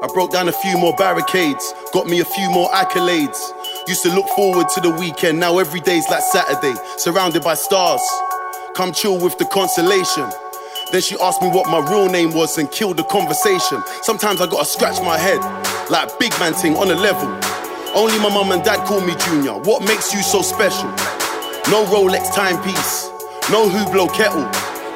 I 0.01 0.07
broke 0.07 0.31
down 0.31 0.49
a 0.49 0.53
few 0.53 0.79
more 0.79 0.95
barricades, 0.95 1.75
got 1.93 2.07
me 2.07 2.21
a 2.21 2.25
few 2.25 2.49
more 2.51 2.69
accolades. 2.69 3.37
Used 3.89 4.03
to 4.05 4.15
look 4.15 4.29
forward 4.29 4.69
to 4.71 4.81
the 4.81 4.91
weekend, 4.91 5.41
now 5.41 5.59
every 5.59 5.81
day's 5.81 6.09
like 6.09 6.23
Saturday, 6.23 6.75
surrounded 6.97 7.43
by 7.43 7.55
stars. 7.55 8.01
Come 8.77 8.93
chill 8.93 9.19
with 9.19 9.37
the 9.39 9.45
constellation. 9.47 10.31
Then 10.93 11.01
she 11.01 11.19
asked 11.19 11.43
me 11.43 11.49
what 11.49 11.69
my 11.69 11.81
real 11.91 12.09
name 12.09 12.33
was 12.33 12.59
and 12.59 12.71
killed 12.71 12.97
the 12.97 13.03
conversation. 13.05 13.83
Sometimes 14.03 14.41
I 14.41 14.47
gotta 14.47 14.67
scratch 14.67 15.03
my 15.03 15.19
head, 15.19 15.41
like 15.91 16.17
big 16.21 16.31
man 16.39 16.55
thing 16.55 16.77
on 16.77 16.93
a 16.93 16.95
level. 16.95 17.27
Only 17.97 18.19
my 18.21 18.29
mum 18.33 18.53
and 18.53 18.63
dad 18.63 18.87
call 18.87 19.01
me 19.01 19.17
Junior. 19.27 19.55
What 19.55 19.83
makes 19.83 20.15
you 20.15 20.23
so 20.23 20.43
special? 20.43 20.91
No 21.75 21.83
Rolex 21.91 22.33
timepiece, 22.33 23.11
no 23.51 23.69
Hublot 23.69 24.15
kettle. 24.15 24.49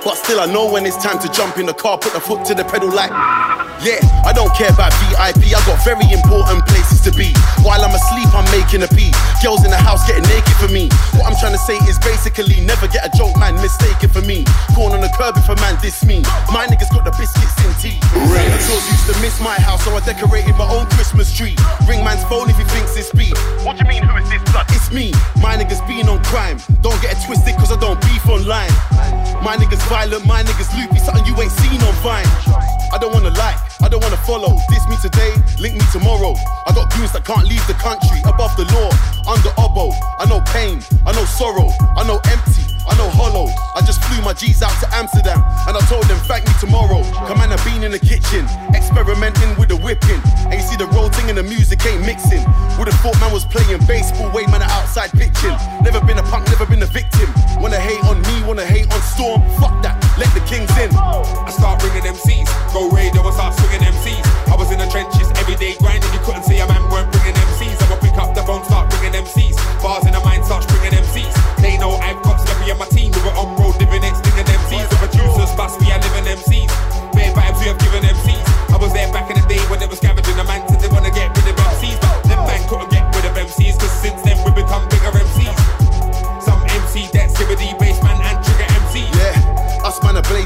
But 0.05 0.15
still, 0.15 0.39
I 0.39 0.47
know 0.47 0.71
when 0.71 0.87
it's 0.87 1.03
time 1.03 1.19
to 1.19 1.29
jump 1.33 1.59
in 1.59 1.67
the 1.67 1.75
car, 1.75 1.99
put 1.99 2.13
the 2.13 2.21
foot 2.21 2.45
to 2.47 2.55
the 2.55 2.65
pedal 2.65 2.93
like. 2.95 3.52
Yeah, 3.83 3.99
I 4.23 4.31
don't 4.31 4.55
care 4.55 4.71
about 4.71 4.95
VIP, 5.03 5.51
I 5.51 5.59
got 5.67 5.75
very 5.83 6.07
important 6.15 6.63
places 6.71 7.03
to 7.03 7.11
be. 7.11 7.35
While 7.67 7.83
I'm 7.83 7.91
asleep, 7.91 8.31
I'm 8.31 8.47
making 8.55 8.87
a 8.87 8.91
pee. 8.95 9.11
Girls 9.43 9.67
in 9.67 9.75
the 9.75 9.83
house 9.83 10.07
getting 10.07 10.23
naked 10.31 10.55
for 10.63 10.71
me. 10.71 10.87
What 11.19 11.27
I'm 11.27 11.35
trying 11.35 11.59
to 11.59 11.63
say 11.67 11.75
is 11.91 11.99
basically 11.99 12.63
never 12.63 12.87
get 12.87 13.03
a 13.03 13.11
joke, 13.19 13.35
man, 13.43 13.59
mistaken 13.59 14.07
for 14.07 14.23
me. 14.23 14.47
Corn 14.79 14.95
on 14.95 15.03
the 15.03 15.11
curb 15.19 15.35
if 15.35 15.51
a 15.51 15.59
man 15.59 15.75
diss 15.83 16.07
me. 16.07 16.23
My 16.55 16.71
niggas 16.71 16.95
got 16.95 17.03
the 17.03 17.11
biscuits 17.19 17.59
in 17.67 17.75
tea. 17.83 17.99
Santa 18.31 18.59
Claus 18.71 18.87
used 18.87 19.07
to 19.11 19.19
miss 19.19 19.43
my 19.43 19.59
house, 19.59 19.83
so 19.83 19.91
I 19.99 20.01
decorated 20.07 20.55
my 20.55 20.71
own 20.71 20.87
Christmas 20.95 21.35
tree. 21.35 21.59
Ring 21.91 22.07
man's 22.07 22.23
phone 22.31 22.47
if 22.47 22.55
he 22.55 22.65
thinks 22.71 22.95
it's 22.95 23.11
beef. 23.11 23.35
What 23.67 23.75
do 23.75 23.83
you 23.83 23.91
mean, 23.91 24.07
who 24.07 24.15
is 24.23 24.31
this 24.31 24.47
blood? 24.55 24.71
It's 24.71 24.95
me. 24.95 25.11
My 25.43 25.59
niggas 25.59 25.83
been 25.91 26.07
on 26.07 26.23
crime. 26.23 26.63
Don't 26.87 27.03
get 27.03 27.19
it 27.19 27.21
twisted, 27.27 27.59
cause 27.59 27.75
I 27.75 27.79
don't 27.83 27.99
beef 28.07 28.23
online. 28.31 28.71
My 29.43 29.59
niggas 29.59 29.83
violent, 29.91 30.23
my 30.23 30.47
niggas 30.47 30.71
loopy, 30.79 31.03
something 31.03 31.27
you 31.27 31.35
ain't 31.43 31.51
seen 31.51 31.83
on 31.83 31.95
Vine. 32.07 32.31
I 32.93 32.99
don't 32.99 33.13
wanna 33.13 33.31
like, 33.31 33.57
I 33.81 33.89
don't 33.89 34.03
wanna 34.05 34.21
follow. 34.29 34.53
This 34.69 34.87
me 34.87 34.97
today, 35.01 35.33
link 35.59 35.75
me 35.75 35.85
tomorrow. 35.93 36.37
I 36.69 36.75
got 36.77 36.93
goons 36.93 37.13
that 37.13 37.25
can't 37.25 37.49
leave 37.49 37.65
the 37.67 37.75
country, 37.81 38.21
above 38.29 38.53
the 38.61 38.69
law, 38.69 38.93
under 39.25 39.49
oboe. 39.57 39.97
I 40.21 40.29
know 40.29 40.45
pain, 40.53 40.85
I 41.07 41.13
know 41.13 41.25
sorrow, 41.25 41.73
I 41.97 42.05
know 42.05 42.21
empty, 42.29 42.69
I 42.85 42.93
know 43.01 43.09
hollow. 43.09 43.49
I 43.75 43.81
just 43.81 44.05
flew 44.05 44.21
my 44.21 44.35
G's 44.35 44.61
out 44.61 44.77
to 44.85 44.89
Amsterdam, 44.93 45.41
and 45.67 45.73
I 45.73 45.81
told 45.89 46.05
them 46.05 46.21
thank 46.29 46.45
me 46.45 46.53
tomorrow. 46.61 47.01
Come 47.25 47.41
on, 47.41 47.49
I've 47.49 47.65
been 47.65 47.83
in 47.83 47.93
the 47.93 47.99
kitchen, 47.99 48.45
experimenting 48.77 49.57
with 49.57 49.73
the 49.73 49.81
whipping. 49.81 50.21
And 50.53 50.61
you 50.61 50.65
see 50.69 50.77
the 50.77 50.87
roll 50.93 51.09
thing 51.09 51.33
and 51.33 51.39
the 51.39 51.47
music 51.49 51.81
ain't 51.89 52.05
mixing. 52.05 52.45
Would've 52.77 52.93
thought 53.01 53.17
man 53.25 53.33
was 53.33 53.49
playing 53.49 53.81
baseball, 53.89 54.29
way 54.37 54.45
man 54.53 54.61
outside 54.61 55.17
pitching. 55.17 55.57
Never 55.81 56.05
been 56.05 56.19
a 56.19 56.27
punk, 56.29 56.45
never 56.53 56.67
been 56.67 56.83
a 56.83 56.91
victim. 56.93 57.33
Wanna 57.57 57.81
hate 57.81 58.05
on 58.05 58.21
me, 58.21 58.45
wanna 58.45 58.67
hate 58.67 58.93
on 58.93 59.01
Storm, 59.01 59.41
fuck 59.57 59.81
that, 59.83 59.97
let 60.23 60.31
the 60.39 60.45
kings 60.47 60.71
in. 60.79 60.95
I 60.95 61.51
start 61.51 61.83
bringing 61.83 62.07
MCs, 62.07 62.47
go 62.71 62.87
radio 62.95 63.27
and 63.27 63.35
start 63.35 63.59
swinging 63.59 63.83
MCs. 63.83 64.23
I 64.47 64.55
was 64.55 64.71
in 64.71 64.79
the 64.79 64.87
trenches 64.87 65.27
every 65.35 65.59
day 65.59 65.75
grinding, 65.83 66.13
you 66.15 66.23
couldn't 66.23 66.47
say 66.47 66.63
a 66.63 66.67
man 66.67 66.87
weren't 66.91 67.11
bringing 67.11 67.35
MCs. 67.35 67.75
I 67.83 67.85
would 67.91 67.99
pick 67.99 68.15
up 68.15 68.31
the 68.35 68.43
phone, 68.47 68.63
start 68.65 68.87
bringing 68.95 69.19
MCs. 69.19 69.59
Bars 69.83 70.07
in 70.07 70.15
the 70.15 70.23
mind, 70.23 70.47
start 70.47 70.63
bringing 70.71 70.95
MCs. 70.95 71.35
They 71.59 71.75
know 71.79 71.99
I've 71.99 72.23
constantly 72.23 72.71
on 72.71 72.79
my 72.79 72.87
team, 72.87 73.11
we 73.11 73.21
were 73.27 73.35
on 73.35 73.59
road 73.59 73.75
living 73.83 74.03
next 74.07 74.23
thing 74.23 74.39
MCs. 74.39 74.87
The 74.95 74.99
producers, 75.03 75.51
bust 75.59 75.81
me, 75.83 75.91
I 75.91 75.99
live 75.99 76.15
in 76.23 76.27
MCs. 76.39 76.71
Bare 77.13 77.35
vibes 77.35 77.59
we 77.59 77.67
have 77.67 77.81
given 77.83 78.07
MCs. 78.07 78.47
I 78.71 78.77
was 78.79 78.93
there 78.95 79.11
back 79.13 79.27
in 79.27 79.37
the 79.41 79.47
day 79.51 79.61
when 79.67 79.81
they 79.83 79.87
were 79.91 79.99
scavenging 79.99 80.37
the 80.37 80.45
man 80.45 80.63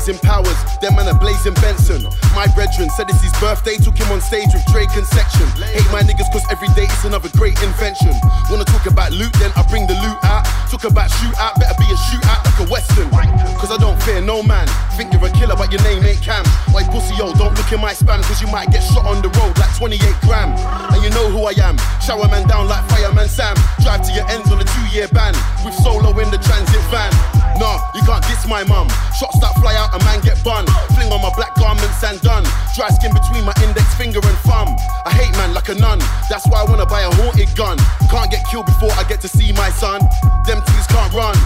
blazing 0.07 0.23
powers, 0.23 0.59
them 0.79 0.95
man 0.95 1.09
a 1.09 1.19
blazing 1.19 1.55
Benson. 1.55 2.07
My 2.35 2.47
brethren 2.55 2.89
said 2.95 3.11
it's 3.11 3.23
his 3.23 3.35
birthday, 3.43 3.75
took 3.77 3.99
him 3.99 4.07
on 4.13 4.21
stage 4.21 4.47
with 4.55 4.63
Drake 4.71 4.95
and 4.95 5.07
Section. 5.07 5.47
Hate 5.75 5.91
my 5.91 6.03
niggas 6.07 6.31
cause 6.31 6.47
every 6.51 6.69
day 6.79 6.87
it's 6.87 7.05
another 7.05 7.29
great 7.35 7.59
invention. 7.63 8.15
Wanna 8.49 8.65
talk 8.65 8.87
about 8.87 9.11
loot, 9.11 9.33
then 9.43 9.51
I 9.57 9.67
bring 9.67 9.87
the 9.87 9.95
loot 9.99 10.19
out. 10.23 10.47
Talk 10.71 10.85
about 10.85 11.11
shootout, 11.11 11.59
better 11.59 11.75
be 11.79 11.91
a 11.91 11.99
shootout 12.07 12.39
like 12.47 12.59
a 12.63 12.71
western. 12.71 13.11
Cause 13.59 13.73
I 13.75 13.79
don't 13.79 14.01
fear 14.03 14.21
no 14.21 14.43
man. 14.43 14.69
Think 14.95 15.13
you're 15.13 15.27
a 15.27 15.31
killer, 15.31 15.57
but 15.57 15.73
your 15.73 15.83
name 15.83 16.05
ain't 16.05 16.23
Cam. 16.23 16.45
Why 16.71 16.85
pussy 16.87 17.17
yo, 17.19 17.35
don't 17.35 17.59
look 17.59 17.73
in 17.73 17.81
my 17.81 17.93
spam, 17.93 18.23
cause 18.23 18.41
you 18.41 18.47
might 18.47 18.71
get 18.71 18.87
shot 18.87 19.07
on 19.07 19.23
the 19.23 19.31
road 19.43 19.59
like 19.59 19.75
28 19.75 19.99
gram. 20.23 20.55
And 20.95 21.03
you 21.03 21.11
know 21.11 21.27
who 21.35 21.51
I 21.51 21.55
am. 21.67 21.79
Shower 21.99 22.29
man 22.29 22.47
down 22.47 22.69
like 22.69 22.87
fireman 22.91 23.29
Sam. 23.29 23.57
Drive 23.83 24.07
to 24.07 24.13
your 24.13 24.29
ends 24.31 24.53
on 24.53 24.61
a 24.61 24.65
two 24.65 24.87
year 24.95 25.09
ban. 25.09 25.35
With 25.65 25.75
solo 25.75 26.15
in 26.23 26.31
the 26.31 26.39
transit 26.39 26.85
van. 26.95 27.11
Nah, 27.59 27.81
you 27.95 28.03
can't 28.05 28.23
diss 28.29 28.47
my 28.47 28.65
mum. 28.65 28.89
Shots 29.17 29.41
that 29.41 29.55
fly 29.57 29.75
out, 29.77 29.95
a 29.97 30.05
man 30.05 30.21
get 30.21 30.37
bun. 30.45 30.67
Fling 30.93 31.11
on 31.11 31.23
my 31.23 31.33
black 31.35 31.55
garments 31.57 32.05
and 32.05 32.21
done. 32.21 32.45
Dry 32.77 32.89
skin 32.93 33.13
between 33.15 33.45
my 33.45 33.55
index 33.65 33.89
finger 33.97 34.21
and 34.21 34.39
thumb. 34.45 34.69
I 35.07 35.13
hate 35.13 35.33
man 35.41 35.55
like 35.55 35.69
a 35.71 35.75
nun. 35.75 35.99
That's 36.29 36.47
why 36.49 36.61
I 36.61 36.65
wanna 36.69 36.85
buy 36.85 37.01
a 37.03 37.11
haunted 37.17 37.49
gun. 37.57 37.79
Can't 38.11 38.31
get 38.31 38.45
killed 38.51 38.67
before 38.67 38.93
I 38.93 39.05
get 39.05 39.21
to 39.23 39.29
see 39.29 39.53
my 39.53 39.71
son. 39.71 40.01
Them 40.45 40.61
things 40.61 40.87
can't 40.87 41.13
run. 41.15 41.37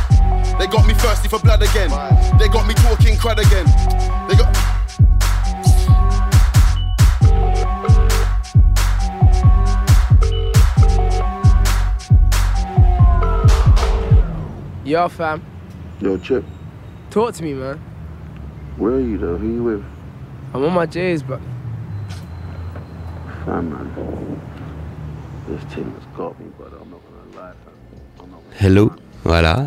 They 0.59 0.67
got 0.67 0.87
me 0.87 0.95
thirsty 0.95 1.29
for 1.29 1.39
blood 1.39 1.63
again. 1.63 1.91
They 2.39 2.49
got 2.49 2.67
me 2.67 2.75
talking 2.75 3.15
crud 3.17 3.39
again. 3.39 3.67
They 4.29 4.35
got. 4.35 4.51
Yo, 14.85 15.09
fam. 15.09 15.41
Yo, 16.01 16.17
Chip, 16.19 16.45
Talk 17.11 17.35
to 17.35 17.43
me, 17.43 17.55
man. 17.55 17.79
where 18.79 18.95
are 18.95 19.01
you 19.01 19.19
though? 19.19 19.37
Who 19.37 19.47
you 19.49 19.63
with? 19.63 19.83
I'm 20.55 20.65
on 20.65 20.73
my 20.73 20.87
J's, 20.87 21.23
but 21.23 21.39
Fam, 23.45 23.69
man. 23.71 23.91
This 25.49 25.61
team 25.75 25.93
has 25.99 26.07
got 26.17 26.39
me, 26.41 26.47
but 26.59 26.69
I'm 26.73 26.91
not 26.91 27.01
gonna 27.05 27.37
lie, 27.37 27.53
fam. 27.65 28.25
I'm 28.25 28.31
not 28.31 28.41
Hello, 28.61 28.93
voilà. 29.25 29.67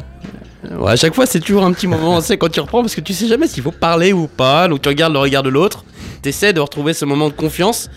Ouais, 0.71 0.91
à 0.91 0.95
chaque 0.95 1.13
fois, 1.13 1.25
c'est 1.25 1.41
toujours 1.41 1.65
un 1.65 1.73
petit 1.73 1.87
moment, 1.87 2.19
tu 2.21 2.27
sais, 2.27 2.37
quand 2.37 2.49
tu 2.49 2.61
reprends, 2.61 2.81
parce 2.81 2.95
que 2.95 3.01
tu 3.01 3.13
sais 3.13 3.27
jamais 3.27 3.47
s'il 3.47 3.61
faut 3.63 3.71
parler 3.71 4.13
ou 4.13 4.27
pas. 4.27 4.67
Donc 4.69 4.81
tu 4.81 4.89
regardes 4.89 5.13
le 5.13 5.19
regard 5.19 5.43
de 5.43 5.49
l'autre, 5.49 5.83
t'essaies 6.21 6.53
de 6.53 6.61
retrouver 6.61 6.93
ce 6.93 7.03
moment 7.05 7.27
de 7.27 7.33
confiance, 7.33 7.89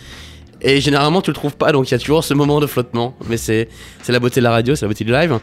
et 0.61 0.80
généralement 0.80 1.22
tu 1.22 1.30
le 1.30 1.34
trouves 1.34 1.57
pas, 1.57 1.70
donc 1.72 1.89
il 1.89 1.93
y 1.93 1.95
a 1.95 1.99
toujours 1.99 2.24
ce 2.24 2.34
moment 2.34 2.59
de 2.61 2.66
flottement. 2.66 3.14
Mais 3.28 3.37
c'est 3.37 3.68
c'est 4.03 4.12
la 4.12 4.18
beauté 4.18 4.41
de 4.41 4.45
la 4.45 4.51
radio, 4.51 4.74
c'est 4.74 4.84
la 4.84 4.89
beauté 4.89 5.05
du 5.05 5.12
live. 5.12 5.39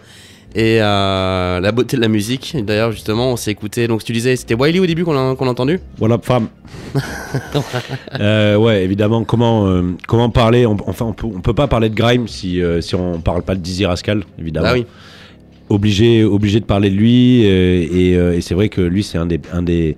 Et 0.55 0.77
euh, 0.81 1.59
la 1.59 1.71
beauté 1.71 1.97
de 1.97 2.01
la 2.01 2.07
musique. 2.07 2.55
D'ailleurs, 2.63 2.91
justement, 2.91 3.31
on 3.31 3.37
s'est 3.37 3.51
écouté. 3.51 3.87
Donc, 3.87 4.03
tu 4.03 4.13
disais, 4.13 4.35
c'était 4.35 4.53
Wiley 4.53 4.79
au 4.79 4.85
début 4.85 5.03
qu'on 5.03 5.17
a, 5.17 5.35
entendu? 5.49 5.79
Voilà, 5.97 6.17
femme. 6.21 6.47
Euh, 8.19 8.55
ouais, 8.57 8.83
évidemment, 8.83 9.23
comment, 9.23 9.67
euh, 9.67 9.95
comment 10.07 10.29
parler? 10.29 10.67
On, 10.67 10.77
Enfin, 10.85 11.05
on 11.05 11.13
peut, 11.13 11.25
on 11.25 11.41
peut 11.41 11.53
pas 11.55 11.67
parler 11.67 11.89
de 11.89 11.95
Grime 11.95 12.27
si, 12.27 12.61
si 12.81 12.93
on 12.93 13.19
parle 13.19 13.41
pas 13.41 13.55
de 13.55 13.59
Dizzy 13.59 13.85
Rascal, 13.85 14.23
évidemment. 14.37 14.67
Ah 14.69 14.73
oui. 14.73 14.85
Obligé, 15.69 16.23
obligé 16.23 16.59
de 16.59 16.65
parler 16.65 16.91
de 16.91 16.95
lui. 16.95 17.41
et 17.43 18.11
et 18.11 18.41
c'est 18.41 18.53
vrai 18.53 18.69
que 18.69 18.81
lui, 18.81 19.01
c'est 19.01 19.17
un 19.17 19.25
des, 19.25 19.41
un, 19.51 19.63
des, 19.63 19.97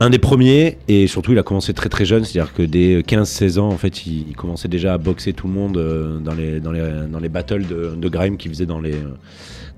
un 0.00 0.10
des 0.10 0.18
premiers. 0.18 0.78
Et 0.88 1.06
surtout, 1.06 1.32
il 1.32 1.38
a 1.38 1.42
commencé 1.42 1.74
très 1.74 1.88
très 1.88 2.04
jeune. 2.04 2.24
C'est-à-dire 2.24 2.52
que 2.52 2.62
dès 2.62 3.00
15-16 3.00 3.58
ans, 3.58 3.68
en 3.68 3.78
fait, 3.78 4.06
il, 4.06 4.34
commençait 4.36 4.68
déjà 4.68 4.94
à 4.94 4.98
boxer 4.98 5.32
tout 5.32 5.46
le 5.46 5.52
monde 5.52 5.76
euh, 5.76 6.18
dans, 6.18 6.34
les, 6.34 6.60
dans, 6.60 6.72
les, 6.72 7.06
dans 7.10 7.18
les 7.18 7.28
battles 7.28 7.66
de, 7.66 7.94
de 7.96 8.08
Grime 8.08 8.36
qu'il 8.36 8.50
faisait 8.50 8.66
dans 8.66 8.80
les, 8.80 8.94
euh, 8.94 9.14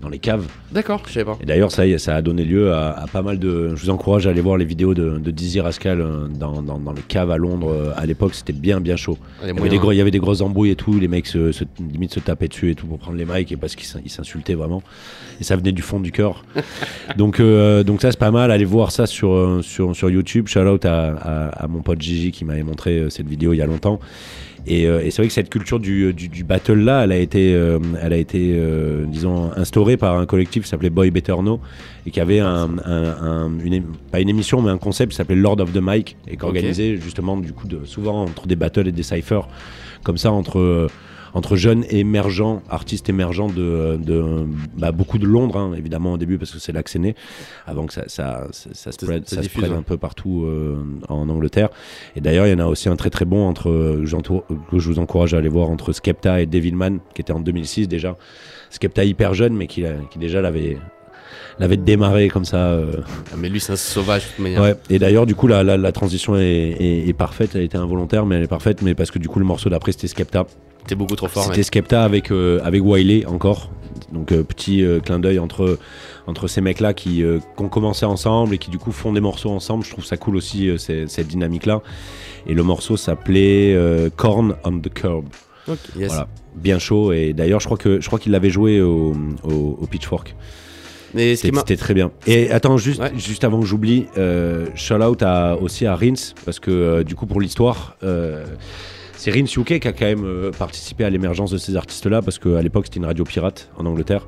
dans 0.00 0.08
les 0.08 0.18
caves. 0.18 0.46
D'accord, 0.72 1.02
je 1.06 1.12
savais 1.12 1.24
pas. 1.26 1.36
Et 1.42 1.46
d'ailleurs, 1.46 1.70
ça, 1.70 1.82
ça 1.98 2.16
a 2.16 2.22
donné 2.22 2.44
lieu 2.44 2.72
à, 2.72 2.90
à 3.00 3.06
pas 3.06 3.22
mal 3.22 3.38
de. 3.38 3.74
Je 3.76 3.82
vous 3.82 3.90
encourage 3.90 4.26
à 4.26 4.30
aller 4.30 4.40
voir 4.40 4.56
les 4.56 4.64
vidéos 4.64 4.94
de, 4.94 5.18
de 5.18 5.30
Dizzy 5.30 5.60
Rascal 5.60 6.00
euh, 6.00 6.26
dans, 6.28 6.62
dans, 6.62 6.78
dans 6.78 6.92
les 6.92 7.02
caves 7.02 7.30
à 7.30 7.36
Londres. 7.36 7.70
Euh, 7.72 7.92
À 7.96 8.06
l'époque, 8.06 8.34
c'était 8.34 8.52
bien, 8.52 8.80
bien 8.80 8.96
chaud. 8.96 9.18
Les 9.44 9.50
Il 9.50 9.56
y, 9.56 9.60
avait 9.60 9.68
des 9.68 9.78
gros, 9.78 9.92
il 9.92 9.96
y 9.96 10.00
avait 10.00 10.10
des 10.10 10.18
grosses 10.18 10.40
embrouilles 10.40 10.70
et 10.70 10.76
tout. 10.76 10.98
Les 10.98 11.08
mecs 11.08 11.26
se, 11.26 11.52
se- 11.52 11.64
limite 11.92 12.14
se 12.14 12.20
tapaient 12.20 12.48
dessus 12.48 12.70
et 12.70 12.74
tout 12.74 12.86
pour 12.86 12.98
prendre 12.98 13.18
les 13.18 13.26
mics 13.26 13.52
et 13.52 13.56
parce 13.56 13.74
qu'ils 13.76 13.86
s'in- 13.86 14.00
ils 14.04 14.10
s'insultaient 14.10 14.54
vraiment. 14.54 14.82
Et 15.40 15.44
ça 15.44 15.56
venait 15.56 15.72
du 15.72 15.82
fond 15.82 16.00
du 16.00 16.12
cœur. 16.12 16.44
donc, 17.16 17.40
euh, 17.40 17.82
donc 17.82 18.00
ça, 18.00 18.10
c'est 18.10 18.18
pas 18.18 18.30
mal. 18.30 18.50
Allez 18.50 18.64
voir 18.64 18.92
ça 18.92 19.06
sur, 19.06 19.58
sur, 19.62 19.94
sur 19.94 20.08
YouTube. 20.10 20.48
Shout 20.48 20.60
out 20.60 20.84
à, 20.84 21.10
à, 21.14 21.48
à 21.64 21.66
mon 21.68 21.82
pote 21.82 22.00
Gigi 22.00 22.30
qui 22.32 22.44
m'avait 22.44 22.62
montré 22.62 23.06
cette 23.10 23.28
vidéo 23.28 23.52
il 23.52 23.56
y 23.58 23.62
a 23.62 23.66
longtemps. 23.66 24.00
Et, 24.66 24.86
euh, 24.86 25.00
et 25.04 25.10
c'est 25.10 25.22
vrai 25.22 25.28
que 25.28 25.32
cette 25.34 25.48
culture 25.50 25.80
du, 25.80 26.12
du, 26.12 26.28
du 26.28 26.44
battle 26.44 26.74
là, 26.80 27.04
elle 27.04 27.12
a 27.12 27.16
été, 27.16 27.54
euh, 27.54 27.78
elle 28.02 28.12
a 28.12 28.16
été, 28.16 28.52
euh, 28.56 29.04
disons, 29.06 29.50
instaurée 29.56 29.96
par 29.96 30.18
un 30.18 30.26
collectif 30.26 30.64
qui 30.64 30.68
s'appelait 30.68 30.90
Boy 30.90 31.10
Better 31.10 31.34
Know 31.38 31.60
et 32.06 32.10
qui 32.10 32.20
avait 32.20 32.40
un, 32.40 32.68
un- 32.84 33.04
un- 33.22 33.58
une, 33.58 33.82
pas 34.12 34.20
une 34.20 34.28
émission, 34.28 34.60
mais 34.62 34.70
un 34.70 34.78
concept 34.78 35.12
qui 35.12 35.16
s'appelait 35.16 35.36
Lord 35.36 35.60
of 35.60 35.72
the 35.72 35.80
Mic 35.82 36.16
et 36.28 36.36
qui 36.36 36.44
organisait 36.44 36.96
justement 36.96 37.36
du 37.38 37.52
coup 37.52 37.66
de, 37.66 37.80
souvent 37.84 38.22
entre 38.24 38.46
des 38.46 38.56
battles 38.56 38.88
et 38.88 38.92
des 38.92 39.02
cyphers 39.02 39.48
comme 40.02 40.18
ça 40.18 40.30
entre 40.30 40.58
euh, 40.58 40.88
entre 41.34 41.56
jeunes 41.56 41.84
émergents, 41.90 42.62
artistes 42.68 43.08
émergents 43.08 43.48
de, 43.48 43.98
de 44.02 44.44
bah, 44.76 44.92
beaucoup 44.92 45.18
de 45.18 45.26
Londres, 45.26 45.56
hein, 45.58 45.72
évidemment 45.76 46.12
au 46.14 46.16
début 46.18 46.38
parce 46.38 46.50
que 46.50 46.58
c'est 46.58 46.72
là 46.72 46.82
que 46.82 46.90
c'est 46.90 46.98
né, 46.98 47.14
avant 47.66 47.86
que 47.86 47.92
ça, 47.92 48.04
ça, 48.08 48.46
ça, 48.50 48.70
ça 48.72 48.92
spread, 48.92 49.28
ça 49.28 49.36
diffuse, 49.40 49.58
spread 49.58 49.72
ouais. 49.72 49.78
un 49.78 49.82
peu 49.82 49.96
partout 49.96 50.44
euh, 50.46 50.76
en 51.08 51.28
Angleterre. 51.28 51.68
Et 52.16 52.20
d'ailleurs, 52.20 52.46
il 52.46 52.50
y 52.50 52.54
en 52.54 52.58
a 52.58 52.66
aussi 52.66 52.88
un 52.88 52.96
très 52.96 53.10
très 53.10 53.24
bon 53.24 53.46
entre, 53.48 53.70
euh, 53.70 54.00
que 54.00 54.06
j'entoure- 54.06 54.44
que 54.70 54.78
je 54.78 54.88
vous 54.88 54.98
encourage 54.98 55.34
à 55.34 55.38
aller 55.38 55.48
voir 55.48 55.70
entre 55.70 55.92
Skepta 55.92 56.40
et 56.40 56.46
Devilman, 56.46 56.98
qui 57.14 57.20
était 57.22 57.32
en 57.32 57.40
2006 57.40 57.86
déjà. 57.88 58.16
Skepta 58.70 59.04
hyper 59.04 59.34
jeune, 59.34 59.54
mais 59.54 59.66
qui, 59.66 59.82
l'a- 59.82 59.94
qui 60.10 60.18
déjà 60.18 60.40
l'avait 60.40 60.78
l'avait 61.58 61.76
démarré 61.76 62.28
comme 62.28 62.44
ça. 62.46 62.70
euh, 62.70 62.92
Ah, 63.32 63.36
mais 63.36 63.48
lui, 63.50 63.60
c'est 63.60 63.72
un 63.72 63.76
sauvage 63.76 64.22
de 64.24 64.28
toute 64.30 64.38
manière. 64.38 64.62
Ouais. 64.62 64.74
Et 64.88 64.98
d'ailleurs, 64.98 65.26
du 65.26 65.34
coup, 65.34 65.46
la, 65.46 65.62
la, 65.62 65.76
la 65.76 65.92
transition 65.92 66.34
est, 66.36 66.42
est- 66.42 67.08
est 67.08 67.12
parfaite. 67.12 67.50
Elle 67.54 67.62
était 67.62 67.76
involontaire, 67.76 68.24
mais 68.24 68.36
elle 68.36 68.42
est 68.44 68.48
parfaite. 68.48 68.80
Mais 68.82 68.94
parce 68.94 69.10
que 69.10 69.18
du 69.18 69.28
coup, 69.28 69.38
le 69.40 69.44
morceau 69.44 69.68
d'après, 69.68 69.92
c'était 69.92 70.06
Skepta. 70.08 70.46
T'es 70.86 70.94
beaucoup 70.94 71.16
trop 71.16 71.28
fort, 71.28 71.44
C'était 71.44 71.58
mec. 71.58 71.66
Skepta 71.66 72.04
avec, 72.04 72.30
euh, 72.30 72.60
avec 72.64 72.82
Wiley 72.84 73.26
encore. 73.26 73.70
Donc, 74.12 74.32
euh, 74.32 74.42
petit 74.42 74.82
euh, 74.82 74.98
clin 75.00 75.18
d'œil 75.20 75.38
entre, 75.38 75.78
entre 76.26 76.48
ces 76.48 76.60
mecs-là 76.60 76.94
qui, 76.94 77.22
euh, 77.22 77.38
qui 77.56 77.62
ont 77.62 77.68
commencé 77.68 78.04
ensemble 78.06 78.54
et 78.54 78.58
qui, 78.58 78.70
du 78.70 78.78
coup, 78.78 78.90
font 78.92 79.12
des 79.12 79.20
morceaux 79.20 79.50
ensemble. 79.50 79.84
Je 79.84 79.90
trouve 79.90 80.04
ça 80.04 80.16
cool 80.16 80.36
aussi, 80.36 80.68
euh, 80.68 80.78
cette 80.78 81.28
dynamique-là. 81.28 81.82
Et 82.46 82.54
le 82.54 82.62
morceau 82.62 82.96
s'appelait 82.96 83.72
euh, 83.74 84.10
Corn 84.14 84.56
on 84.64 84.80
the 84.80 84.92
Curb. 84.92 85.26
Yes. 85.68 86.08
Voilà. 86.08 86.28
Bien 86.56 86.78
chaud. 86.80 87.12
Et 87.12 87.32
d'ailleurs, 87.32 87.60
je 87.60 87.66
crois 87.66 87.76
que 87.78 88.00
je 88.00 88.06
crois 88.08 88.18
qu'il 88.18 88.32
l'avait 88.32 88.50
joué 88.50 88.80
au, 88.80 89.14
au, 89.44 89.78
au 89.80 89.86
Pitchfork. 89.86 90.34
Mais 91.14 91.36
C'était 91.36 91.76
très 91.76 91.94
bien. 91.94 92.10
Et 92.26 92.50
attends, 92.50 92.76
juste, 92.76 93.02
juste 93.16 93.44
avant 93.44 93.60
que 93.60 93.66
j'oublie, 93.66 94.06
euh, 94.16 94.66
shout 94.74 94.94
out 94.94 95.22
à, 95.22 95.56
aussi 95.60 95.86
à 95.86 95.94
Rins, 95.96 96.34
parce 96.44 96.60
que 96.60 96.70
euh, 96.70 97.04
du 97.04 97.14
coup, 97.16 97.26
pour 97.26 97.40
l'histoire, 97.40 97.96
euh, 98.04 98.44
c'est 99.20 99.32
Rins 99.32 99.44
UK 99.44 99.80
qui 99.80 99.86
a 99.86 99.92
quand 99.92 100.06
même 100.06 100.24
euh, 100.24 100.50
participé 100.50 101.04
à 101.04 101.10
l'émergence 101.10 101.50
de 101.50 101.58
ces 101.58 101.76
artistes-là, 101.76 102.22
parce 102.22 102.38
qu'à 102.38 102.62
l'époque, 102.62 102.86
c'était 102.86 103.00
une 103.00 103.04
radio 103.04 103.22
pirate 103.22 103.70
en 103.76 103.84
Angleterre. 103.84 104.24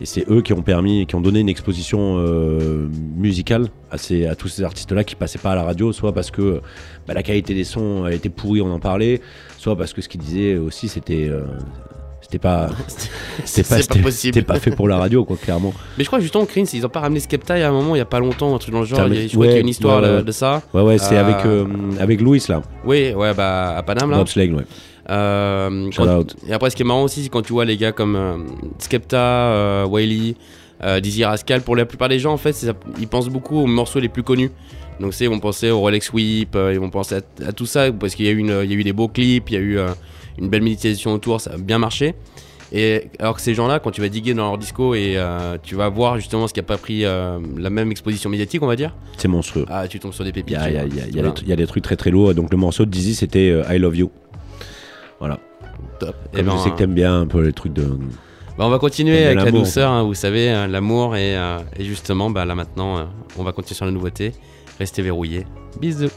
Et 0.00 0.06
c'est 0.06 0.26
eux 0.30 0.40
qui 0.40 0.54
ont 0.54 0.62
permis, 0.62 1.06
qui 1.06 1.14
ont 1.14 1.20
donné 1.20 1.40
une 1.40 1.50
exposition 1.50 2.16
euh, 2.16 2.88
musicale 3.16 3.66
à, 3.90 3.98
tous 4.34 4.48
ces 4.48 4.62
artistes-là 4.62 5.04
qui 5.04 5.14
passaient 5.14 5.38
pas 5.38 5.52
à 5.52 5.56
la 5.56 5.62
radio, 5.62 5.92
soit 5.92 6.14
parce 6.14 6.30
que 6.30 6.62
bah, 7.06 7.12
la 7.12 7.22
qualité 7.22 7.52
des 7.52 7.64
sons 7.64 8.06
été 8.06 8.30
pourrie, 8.30 8.62
on 8.62 8.72
en 8.72 8.80
parlait, 8.80 9.20
soit 9.58 9.76
parce 9.76 9.92
que 9.92 10.00
ce 10.00 10.08
qu'ils 10.08 10.22
disaient 10.22 10.56
aussi, 10.56 10.88
c'était 10.88 11.28
euh, 11.28 11.42
c'était 12.30 12.38
pas, 12.38 12.68
c'était 13.44 13.68
pas, 13.68 13.76
pas 13.76 13.82
c'était- 13.82 13.98
possible. 14.00 14.34
c'était 14.34 14.46
pas 14.46 14.60
fait 14.60 14.70
pour 14.70 14.86
la 14.86 14.98
radio, 14.98 15.24
quoi, 15.24 15.36
clairement. 15.36 15.72
Mais 15.98 16.04
je 16.04 16.08
crois 16.08 16.20
justement, 16.20 16.46
Crins, 16.46 16.64
ils 16.72 16.86
ont 16.86 16.88
pas 16.88 17.00
ramené 17.00 17.18
Skepta 17.18 17.58
il 17.58 17.62
y 17.62 17.64
a 17.64 17.68
un 17.68 17.72
moment, 17.72 17.96
il 17.96 17.98
y 17.98 18.02
a 18.02 18.04
pas 18.04 18.20
longtemps, 18.20 18.54
un 18.54 18.58
truc 18.58 18.72
dans 18.72 18.80
le 18.80 18.86
genre. 18.86 19.00
Il 19.08 19.14
y 19.14 19.24
a- 19.24 19.26
je 19.26 19.32
crois 19.32 19.46
qu'il 19.46 19.54
y 19.54 19.58
a 19.58 19.60
une 19.60 19.68
histoire 19.68 20.00
ouais, 20.00 20.08
de- 20.08 20.16
ouais. 20.18 20.22
de 20.22 20.30
ça. 20.32 20.62
Ouais, 20.72 20.82
ouais, 20.82 20.98
c'est 20.98 21.16
Euh, 21.16 21.20
avec, 21.20 21.44
euh, 21.44 21.66
avec 21.98 22.20
Louis, 22.20 22.42
là. 22.48 22.62
Oui, 22.84 23.12
ouais, 23.12 23.34
bah 23.34 23.76
à 23.76 23.82
Paname 23.82 24.12
là. 24.12 24.18
Bobsleigh, 24.18 24.52
ouais. 24.52 24.64
Euh, 25.10 25.90
Shout 25.90 26.02
out. 26.02 26.36
Et 26.48 26.52
après, 26.52 26.70
ce 26.70 26.76
qui 26.76 26.82
est 26.82 26.86
marrant 26.86 27.02
aussi, 27.02 27.24
c'est 27.24 27.28
quand 27.30 27.42
tu 27.42 27.52
vois 27.52 27.64
les 27.64 27.76
gars 27.76 27.90
comme 27.92 28.14
euh, 28.14 28.36
Skepta, 28.78 29.16
euh, 29.18 29.86
Wiley, 29.86 30.36
euh, 30.84 31.00
Dizzy 31.00 31.24
Rascal, 31.24 31.62
pour 31.62 31.74
la 31.74 31.84
plupart 31.84 32.08
des 32.08 32.18
gens, 32.20 32.32
en 32.32 32.36
fait, 32.36 32.54
ils 33.00 33.08
pensent 33.08 33.28
beaucoup 33.28 33.58
aux 33.58 33.66
morceaux 33.66 33.98
les 34.00 34.08
plus 34.08 34.22
connus. 34.22 34.50
Donc, 35.00 35.14
c'est, 35.14 35.24
ils 35.24 35.30
vont 35.30 35.40
penser 35.40 35.70
au 35.70 35.80
Rolex 35.80 36.12
Whip, 36.12 36.54
euh, 36.54 36.72
ils 36.72 36.78
vont 36.80 36.90
penser 36.90 37.16
à, 37.16 37.48
à 37.48 37.52
tout 37.52 37.66
ça, 37.66 37.90
parce 37.90 38.14
qu'il 38.14 38.26
y 38.26 38.28
a 38.28 38.32
eu, 38.32 38.38
une, 38.38 38.60
il 38.64 38.70
y 38.70 38.74
a 38.74 38.76
eu 38.76 38.84
des 38.84 38.92
beaux 38.92 39.08
clips, 39.08 39.48
il 39.50 39.54
y 39.54 39.56
a 39.56 39.60
eu 39.60 39.78
euh, 39.78 39.88
une 40.38 40.48
belle 40.48 40.62
méditation 40.62 41.12
autour, 41.12 41.40
ça 41.40 41.52
a 41.54 41.56
bien 41.56 41.78
marché. 41.78 42.14
Et 42.72 43.08
alors 43.18 43.34
que 43.34 43.40
ces 43.40 43.52
gens-là, 43.52 43.80
quand 43.80 43.90
tu 43.90 44.00
vas 44.00 44.08
diguer 44.08 44.32
dans 44.32 44.44
leur 44.44 44.56
disco 44.58 44.94
et 44.94 45.14
euh, 45.16 45.56
tu 45.60 45.74
vas 45.74 45.88
voir 45.88 46.16
justement 46.18 46.46
ce 46.46 46.54
qui 46.54 46.60
a 46.60 46.62
pas 46.62 46.76
pris 46.78 47.04
euh, 47.04 47.40
la 47.56 47.68
même 47.68 47.90
exposition 47.90 48.30
médiatique, 48.30 48.62
on 48.62 48.68
va 48.68 48.76
dire, 48.76 48.94
C'est 49.16 49.26
monstrueux. 49.26 49.64
ah, 49.68 49.88
tu 49.88 49.98
tombes 49.98 50.12
sur 50.12 50.22
des 50.24 50.30
pépites. 50.30 50.56
il 50.68 50.74
y 50.74 50.76
a- 50.76 50.84
Voilà. 50.84 51.30
des, 51.30 51.42
il 51.42 51.48
y 51.48 51.52
a 51.52 51.56
des 51.56 51.66
trucs 51.66 51.82
très 51.82 51.96
très 51.96 52.12
lourds. 52.12 52.32
Donc 52.34 52.52
le 52.52 52.56
morceau 52.56 52.84
de 52.84 52.90
Dizzy, 52.90 53.16
c'était 53.16 53.50
euh, 53.50 53.64
I 53.74 53.78
Love 53.80 53.96
You. 53.96 54.10
Voilà. 55.18 55.40
Top. 55.98 56.14
Comme 56.30 56.40
Eh 56.40 56.42
ben, 56.42 56.52
je 56.56 56.62
sais 56.62 56.70
que 56.70 56.76
t'aimes 56.76 56.94
bien 56.94 57.22
un 57.22 57.26
peu 57.26 57.42
les 57.42 57.52
trucs 57.52 57.72
de. 57.72 57.82
Bah, 58.56 58.66
on 58.66 58.70
va 58.70 58.78
continuer 58.78 59.24
avec 59.24 59.38
la 59.44 59.50
douceur, 59.50 59.90
hein, 59.90 60.02
vous 60.04 60.14
savez, 60.14 60.50
euh, 60.52 60.66
l'amour 60.68 61.16
et, 61.16 61.36
euh, 61.36 61.58
et 61.76 61.84
justement, 61.84 62.30
bah, 62.30 62.44
là 62.44 62.54
maintenant, 62.54 62.98
euh, 62.98 63.04
on 63.36 63.42
va 63.42 63.52
continuer 63.52 63.74
sur 63.74 63.84
la 63.86 63.90
nouveauté. 63.90 64.32
Restez 64.80 65.02
verrouillés. 65.02 65.46
Bisous. 65.78 66.08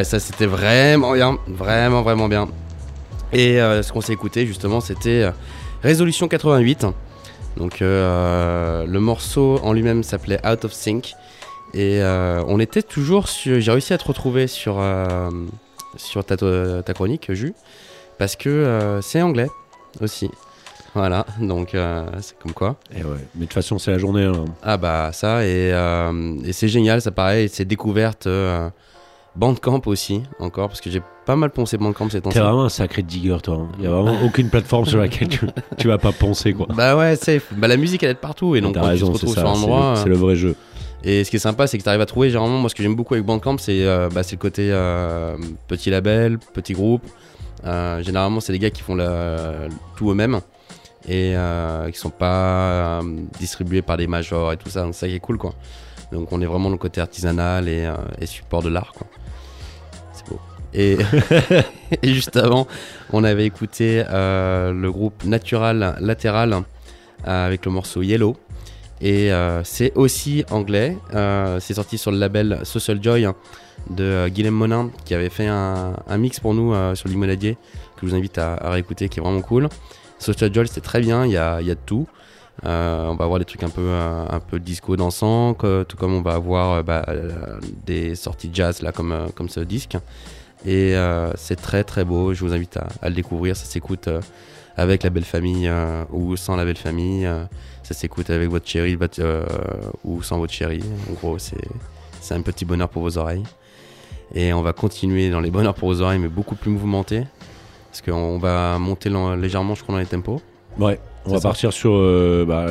Ouais, 0.00 0.04
ça 0.04 0.18
c'était 0.18 0.46
vraiment 0.46 1.12
bien, 1.12 1.38
vraiment 1.46 2.02
vraiment 2.02 2.28
bien. 2.28 2.48
Et 3.32 3.60
euh, 3.60 3.82
ce 3.82 3.92
qu'on 3.92 4.00
s'est 4.00 4.12
écouté 4.14 4.46
justement, 4.46 4.80
c'était 4.80 5.22
euh, 5.24 5.30
Résolution 5.82 6.26
88. 6.26 6.86
Donc 7.56 7.82
euh, 7.82 8.86
le 8.86 9.00
morceau 9.00 9.60
en 9.62 9.72
lui-même 9.72 10.02
s'appelait 10.02 10.40
Out 10.46 10.64
of 10.64 10.72
Sync. 10.72 11.12
Et 11.72 12.00
on 12.48 12.58
était 12.58 12.82
toujours 12.82 13.28
sur. 13.28 13.60
J'ai 13.60 13.70
réussi 13.70 13.92
à 13.92 13.98
te 13.98 14.04
retrouver 14.04 14.48
sur, 14.48 14.82
sur 15.94 16.24
ta, 16.24 16.36
ta 16.36 16.94
chronique, 16.94 17.30
Jus, 17.32 17.54
parce 18.18 18.34
que 18.34 18.98
c'est 19.02 19.22
anglais 19.22 19.46
aussi. 20.00 20.32
Voilà, 20.96 21.24
donc 21.40 21.76
euh, 21.76 22.04
c'est 22.20 22.36
comme 22.40 22.52
quoi. 22.54 22.74
Et 22.92 23.04
ouais, 23.04 23.18
mais 23.36 23.42
de 23.42 23.44
toute 23.44 23.52
façon, 23.52 23.78
c'est 23.78 23.92
la 23.92 23.98
journée. 23.98 24.24
hein. 24.24 24.46
Ah 24.64 24.76
bah 24.78 25.10
ça, 25.12 25.44
et, 25.46 25.70
euh, 25.72 26.34
et 26.44 26.52
c'est 26.52 26.66
génial, 26.66 27.00
ça 27.00 27.12
pareil, 27.12 27.48
c'est 27.48 27.64
découverte. 27.64 28.26
euh, 28.26 28.68
Bandcamp 29.36 29.82
aussi, 29.86 30.22
encore, 30.40 30.68
parce 30.68 30.80
que 30.80 30.90
j'ai 30.90 31.00
pas 31.24 31.36
mal 31.36 31.50
poncé 31.50 31.78
Bandcamp 31.78 32.10
ces 32.10 32.20
temps-ci. 32.20 32.34
T'es 32.34 32.40
vraiment 32.42 32.64
un 32.64 32.68
sacré 32.68 33.02
digger, 33.02 33.36
toi. 33.42 33.68
Il 33.78 33.84
y 33.84 33.86
a 33.86 33.90
vraiment 33.90 34.16
aucune 34.24 34.50
plateforme 34.50 34.86
sur 34.86 34.98
laquelle 34.98 35.28
tu, 35.28 35.40
tu 35.78 35.88
vas 35.88 35.98
pas 35.98 36.12
poncer, 36.12 36.52
quoi. 36.52 36.66
Bah 36.74 36.96
ouais, 36.96 37.16
c'est 37.16 37.40
bah 37.52 37.68
la 37.68 37.76
musique 37.76 38.02
elle 38.02 38.10
est 38.10 38.14
partout 38.14 38.56
et 38.56 38.60
donc 38.60 38.74
quand 38.74 38.82
raison, 38.82 39.06
tu 39.06 39.12
te 39.12 39.18
retrouves 39.18 39.34
ça, 39.34 39.42
sur 39.42 39.50
un 39.50 39.52
endroit. 39.54 39.94
le- 39.96 40.02
c'est 40.02 40.08
le 40.08 40.16
vrai 40.16 40.34
jeu. 40.36 40.56
Et 41.04 41.24
ce 41.24 41.30
qui 41.30 41.36
est 41.36 41.40
sympa, 41.40 41.66
c'est 41.66 41.78
que 41.78 41.82
tu 41.82 41.88
arrives 41.88 42.00
à 42.02 42.06
trouver 42.06 42.28
généralement 42.28 42.58
moi 42.58 42.68
ce 42.68 42.74
que 42.74 42.82
j'aime 42.82 42.96
beaucoup 42.96 43.14
avec 43.14 43.24
Bandcamp, 43.24 43.56
c'est 43.58 43.86
euh, 43.86 44.08
bah, 44.12 44.22
le 44.30 44.36
côté 44.36 44.68
euh, 44.70 45.36
petit 45.68 45.90
label, 45.90 46.38
petit 46.52 46.72
groupe. 46.74 47.02
Euh, 47.64 48.02
généralement, 48.02 48.40
c'est 48.40 48.52
des 48.52 48.58
gars 48.58 48.70
qui 48.70 48.82
font 48.82 48.94
la- 48.96 49.68
tout 49.96 50.10
eux-mêmes 50.10 50.40
et 51.08 51.34
euh, 51.36 51.88
qui 51.90 51.98
sont 51.98 52.10
pas 52.10 53.00
distribués 53.38 53.80
par 53.80 53.96
des 53.96 54.06
majors 54.06 54.52
et 54.52 54.56
tout 54.58 54.68
ça. 54.68 54.82
Donc 54.82 54.94
ça 54.94 55.06
qui 55.08 55.14
est 55.14 55.20
cool 55.20 55.38
quoi. 55.38 55.54
Donc 56.12 56.32
on 56.32 56.40
est 56.42 56.46
vraiment 56.46 56.64
dans 56.64 56.72
le 56.72 56.78
côté 56.78 57.00
artisanal 57.00 57.68
et, 57.68 57.88
et 58.20 58.26
support 58.26 58.62
de 58.62 58.68
l'art 58.68 58.92
quoi. 58.92 59.06
Et, 60.74 60.98
juste 62.04 62.36
avant, 62.36 62.66
on 63.12 63.24
avait 63.24 63.44
écouté 63.44 64.04
euh, 64.08 64.72
le 64.72 64.92
groupe 64.92 65.24
Natural 65.24 65.96
Latéral 66.00 66.52
euh, 66.52 67.46
avec 67.46 67.64
le 67.66 67.72
morceau 67.72 68.02
Yellow. 68.02 68.36
Et 69.00 69.32
euh, 69.32 69.64
c'est 69.64 69.92
aussi 69.96 70.44
anglais. 70.50 70.96
C'est 71.58 71.74
sorti 71.74 71.98
sur 71.98 72.12
le 72.12 72.18
label 72.18 72.60
Social 72.64 73.02
Joy 73.02 73.24
hein, 73.24 73.34
de 73.88 74.28
Guillaume 74.28 74.54
Monin 74.54 74.90
qui 75.04 75.14
avait 75.14 75.30
fait 75.30 75.48
un, 75.48 75.94
mix 76.18 76.38
pour 76.38 76.54
nous 76.54 76.74
sur 76.94 77.08
Limonadier 77.08 77.56
que 77.96 78.06
je 78.06 78.12
vous 78.12 78.14
invite 78.14 78.38
à, 78.38 78.56
réécouter 78.70 79.08
qui 79.08 79.18
est 79.18 79.22
vraiment 79.22 79.40
cool. 79.40 79.68
Social 80.18 80.52
Joy 80.52 80.68
c'était 80.68 80.82
très 80.82 81.00
bien, 81.00 81.24
il 81.24 81.32
y 81.32 81.38
a, 81.38 81.62
y 81.62 81.70
a 81.70 81.74
de 81.74 81.80
tout. 81.84 82.06
On 82.62 83.16
va 83.18 83.24
avoir 83.24 83.38
des 83.38 83.46
trucs 83.46 83.62
un 83.62 83.70
peu, 83.70 83.90
un 83.90 84.38
peu 84.38 84.60
disco 84.60 84.96
dansant, 84.96 85.54
tout 85.54 85.96
comme 85.98 86.12
on 86.12 86.20
va 86.20 86.34
avoir 86.34 86.84
bah, 86.84 87.06
des 87.86 88.14
sorties 88.14 88.50
jazz 88.52 88.82
là 88.82 88.92
comme, 88.92 89.28
comme 89.34 89.48
ce 89.48 89.60
disque. 89.60 89.96
Et 90.66 90.94
euh, 90.94 91.32
c'est 91.36 91.56
très 91.56 91.84
très 91.84 92.04
beau, 92.04 92.34
je 92.34 92.44
vous 92.44 92.52
invite 92.52 92.76
à, 92.76 92.88
à 93.02 93.08
le 93.08 93.14
découvrir, 93.14 93.56
ça 93.56 93.64
s'écoute 93.64 94.08
euh, 94.08 94.20
avec 94.76 95.02
la 95.02 95.10
belle 95.10 95.24
famille 95.24 95.66
euh, 95.68 96.04
ou 96.10 96.36
sans 96.36 96.54
la 96.56 96.64
belle 96.64 96.76
famille, 96.76 97.24
euh, 97.26 97.44
ça 97.82 97.94
s'écoute 97.94 98.28
avec 98.30 98.48
votre 98.50 98.68
chérie 98.68 98.98
euh, 99.20 99.44
ou 100.04 100.22
sans 100.22 100.38
votre 100.38 100.52
chérie. 100.52 100.82
En 101.10 101.14
gros, 101.14 101.38
c'est 101.38 101.56
c'est 102.20 102.34
un 102.34 102.42
petit 102.42 102.64
bonheur 102.66 102.88
pour 102.90 103.02
vos 103.02 103.16
oreilles. 103.16 103.42
Et 104.34 104.52
on 104.52 104.62
va 104.62 104.72
continuer 104.72 105.30
dans 105.30 105.40
les 105.40 105.50
bonheurs 105.50 105.74
pour 105.74 105.88
vos 105.88 106.02
oreilles, 106.02 106.18
mais 106.20 106.28
beaucoup 106.28 106.54
plus 106.54 106.70
mouvementé. 106.70 107.24
Parce 107.90 108.02
qu'on 108.02 108.38
va 108.38 108.78
monter 108.78 109.10
légèrement, 109.38 109.74
je 109.74 109.82
crois, 109.82 109.94
dans 109.94 109.98
les 110.00 110.06
tempos. 110.06 110.40
Ouais, 110.78 111.00
on 111.26 111.30
va 111.32 111.38
ça. 111.40 111.48
partir 111.48 111.72
sur 111.72 111.90
bah, 112.46 112.66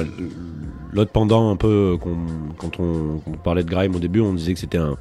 l'autre 0.94 1.12
pendant 1.12 1.52
un 1.52 1.56
peu 1.58 1.98
qu'on- 2.00 2.16
quand, 2.58 2.80
on, 2.80 3.20
quand 3.26 3.32
on 3.34 3.38
parlait 3.38 3.64
de 3.64 3.70
grime 3.70 3.96
au 3.96 4.00
début, 4.00 4.22
on 4.22 4.34
disait 4.34 4.54
que 4.54 4.60
c'était 4.60 4.78
un 4.78 4.96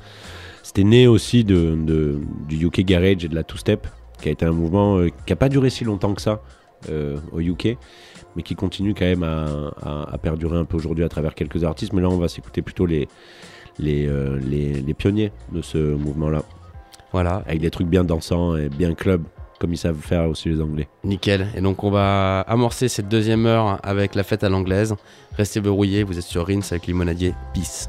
c'était 0.68 0.84
né 0.84 1.06
aussi 1.06 1.44
de, 1.44 1.74
de- 1.82 2.20
du 2.46 2.66
UK 2.66 2.82
garage 2.82 3.24
et 3.24 3.28
de 3.28 3.34
la 3.34 3.42
two 3.42 3.56
step, 3.56 3.86
qui 4.20 4.28
a 4.28 4.32
été 4.32 4.44
un 4.44 4.52
mouvement 4.52 4.98
euh, 4.98 5.08
qui 5.24 5.32
a 5.32 5.36
pas 5.36 5.48
duré 5.48 5.70
si 5.70 5.84
longtemps 5.84 6.12
que 6.12 6.20
ça 6.20 6.42
euh, 6.90 7.16
au 7.32 7.40
UK, 7.40 7.78
mais 8.36 8.42
qui 8.42 8.54
continue 8.54 8.92
quand 8.92 9.06
même 9.06 9.22
à, 9.22 9.46
à- 9.82 10.12
à 10.14 10.18
perdurer 10.18 10.58
un 10.58 10.66
peu 10.66 10.76
aujourd'hui 10.76 11.04
à 11.04 11.08
travers 11.08 11.34
quelques 11.34 11.64
artistes. 11.64 11.94
Mais 11.94 12.02
là, 12.02 12.10
on 12.10 12.18
va 12.18 12.28
s'écouter 12.28 12.60
plutôt 12.60 12.84
les 12.84 13.08
les, 13.78 14.06
euh, 14.06 14.38
les 14.44 14.74
les 14.82 14.94
pionniers 14.94 15.32
de 15.52 15.62
ce 15.62 15.78
mouvement-là. 15.78 16.42
Voilà. 17.12 17.42
Avec 17.46 17.60
des 17.62 17.70
trucs 17.70 17.88
bien 17.88 18.04
dansants 18.04 18.54
et 18.56 18.68
bien 18.68 18.92
club, 18.92 19.22
comme 19.58 19.72
ils 19.72 19.78
savent 19.78 19.96
faire 20.02 20.28
aussi 20.28 20.50
les 20.50 20.60
Anglais. 20.60 20.86
Nickel. 21.02 21.46
Et 21.56 21.62
donc 21.62 21.82
on 21.82 21.90
va 21.90 22.40
amorcer 22.42 22.88
cette 22.88 23.08
deuxième 23.08 23.46
heure 23.46 23.78
avec 23.82 24.14
la 24.14 24.22
fête 24.22 24.44
à 24.44 24.50
l'anglaise. 24.50 24.94
Restez 25.34 25.60
verrouillés, 25.60 26.02
vous 26.02 26.18
êtes 26.18 26.24
sur 26.24 26.46
Rins 26.46 26.60
avec 26.70 26.86
Limonadier. 26.86 27.32
Peace. 27.54 27.88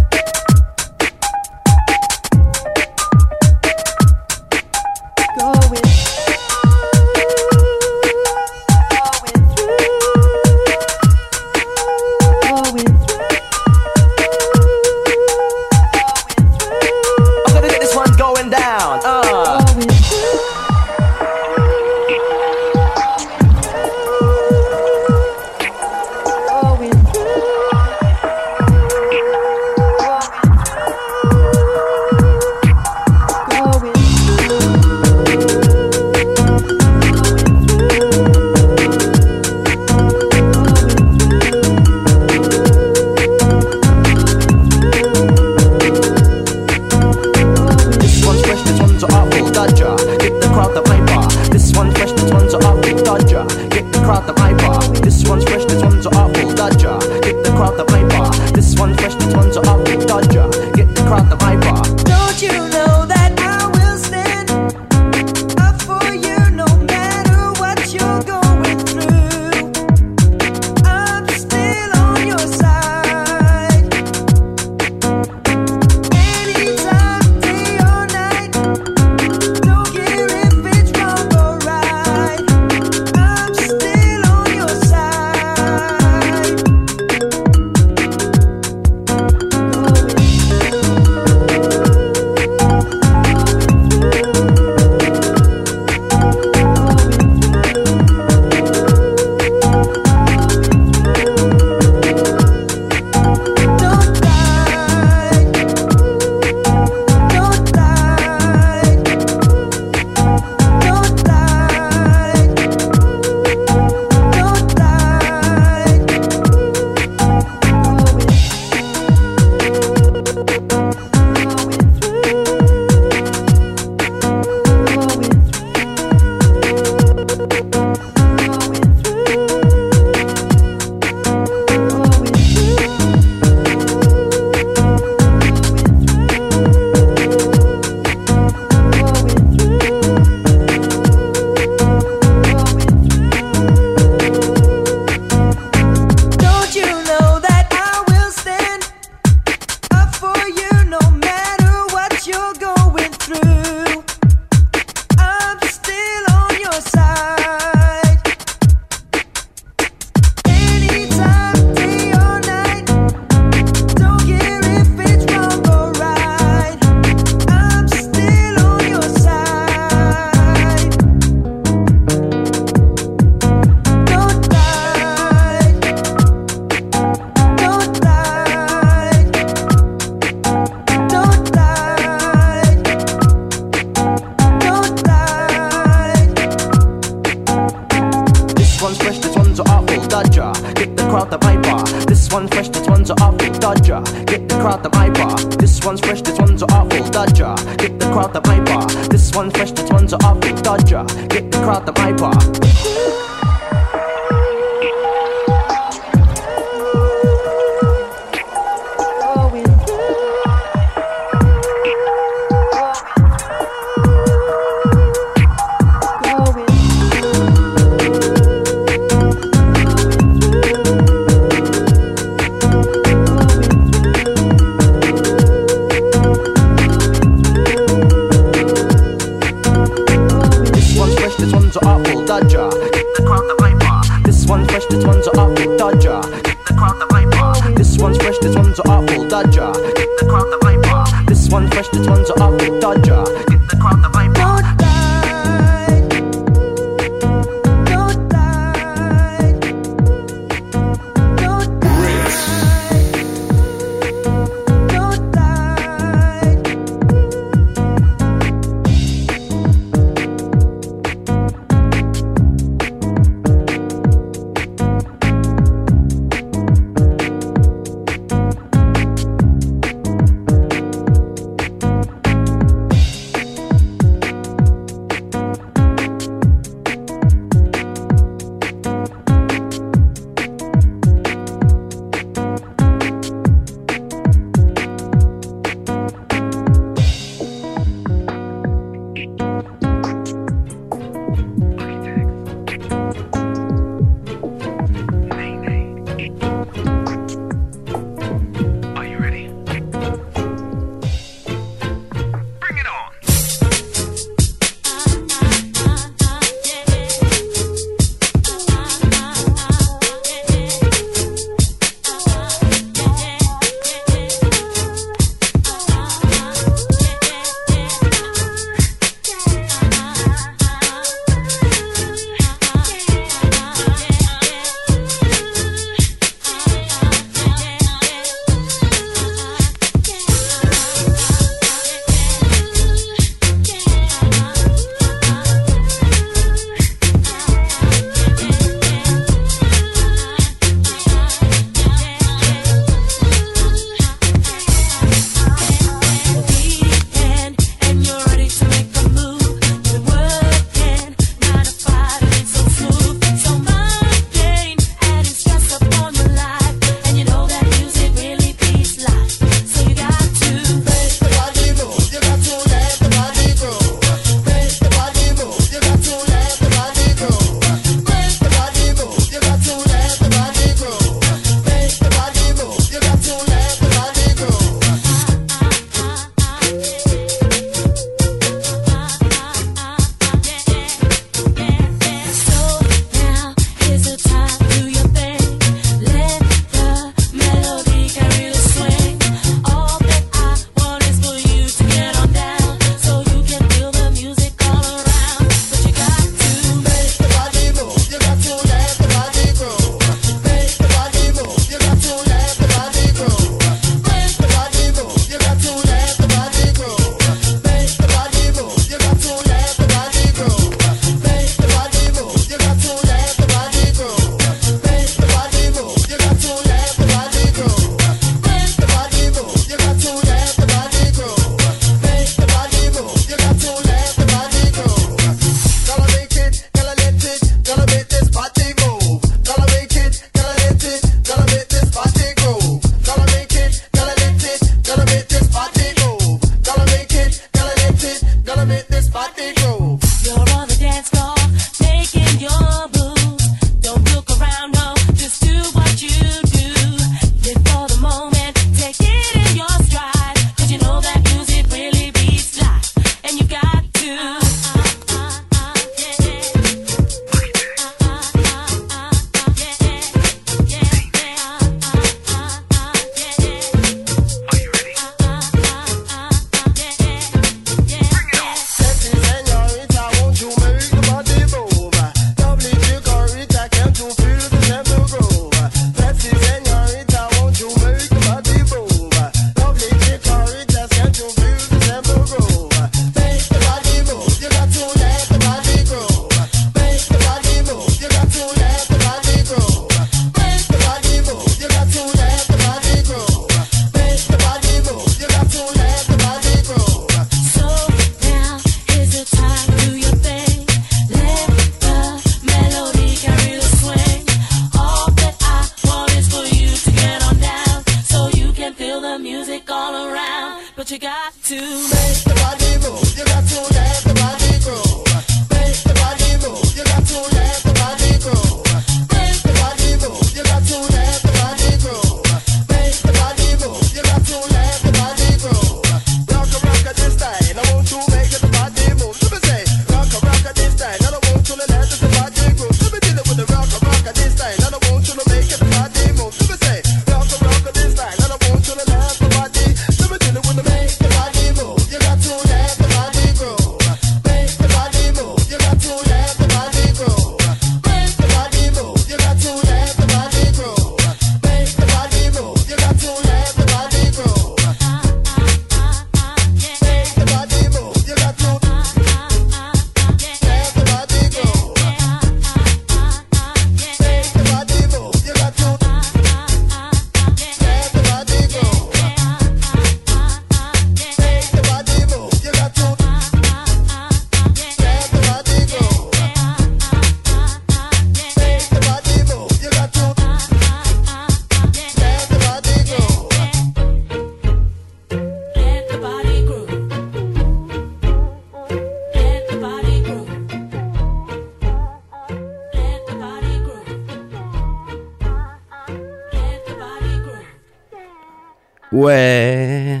Ouais. 599.02 600.00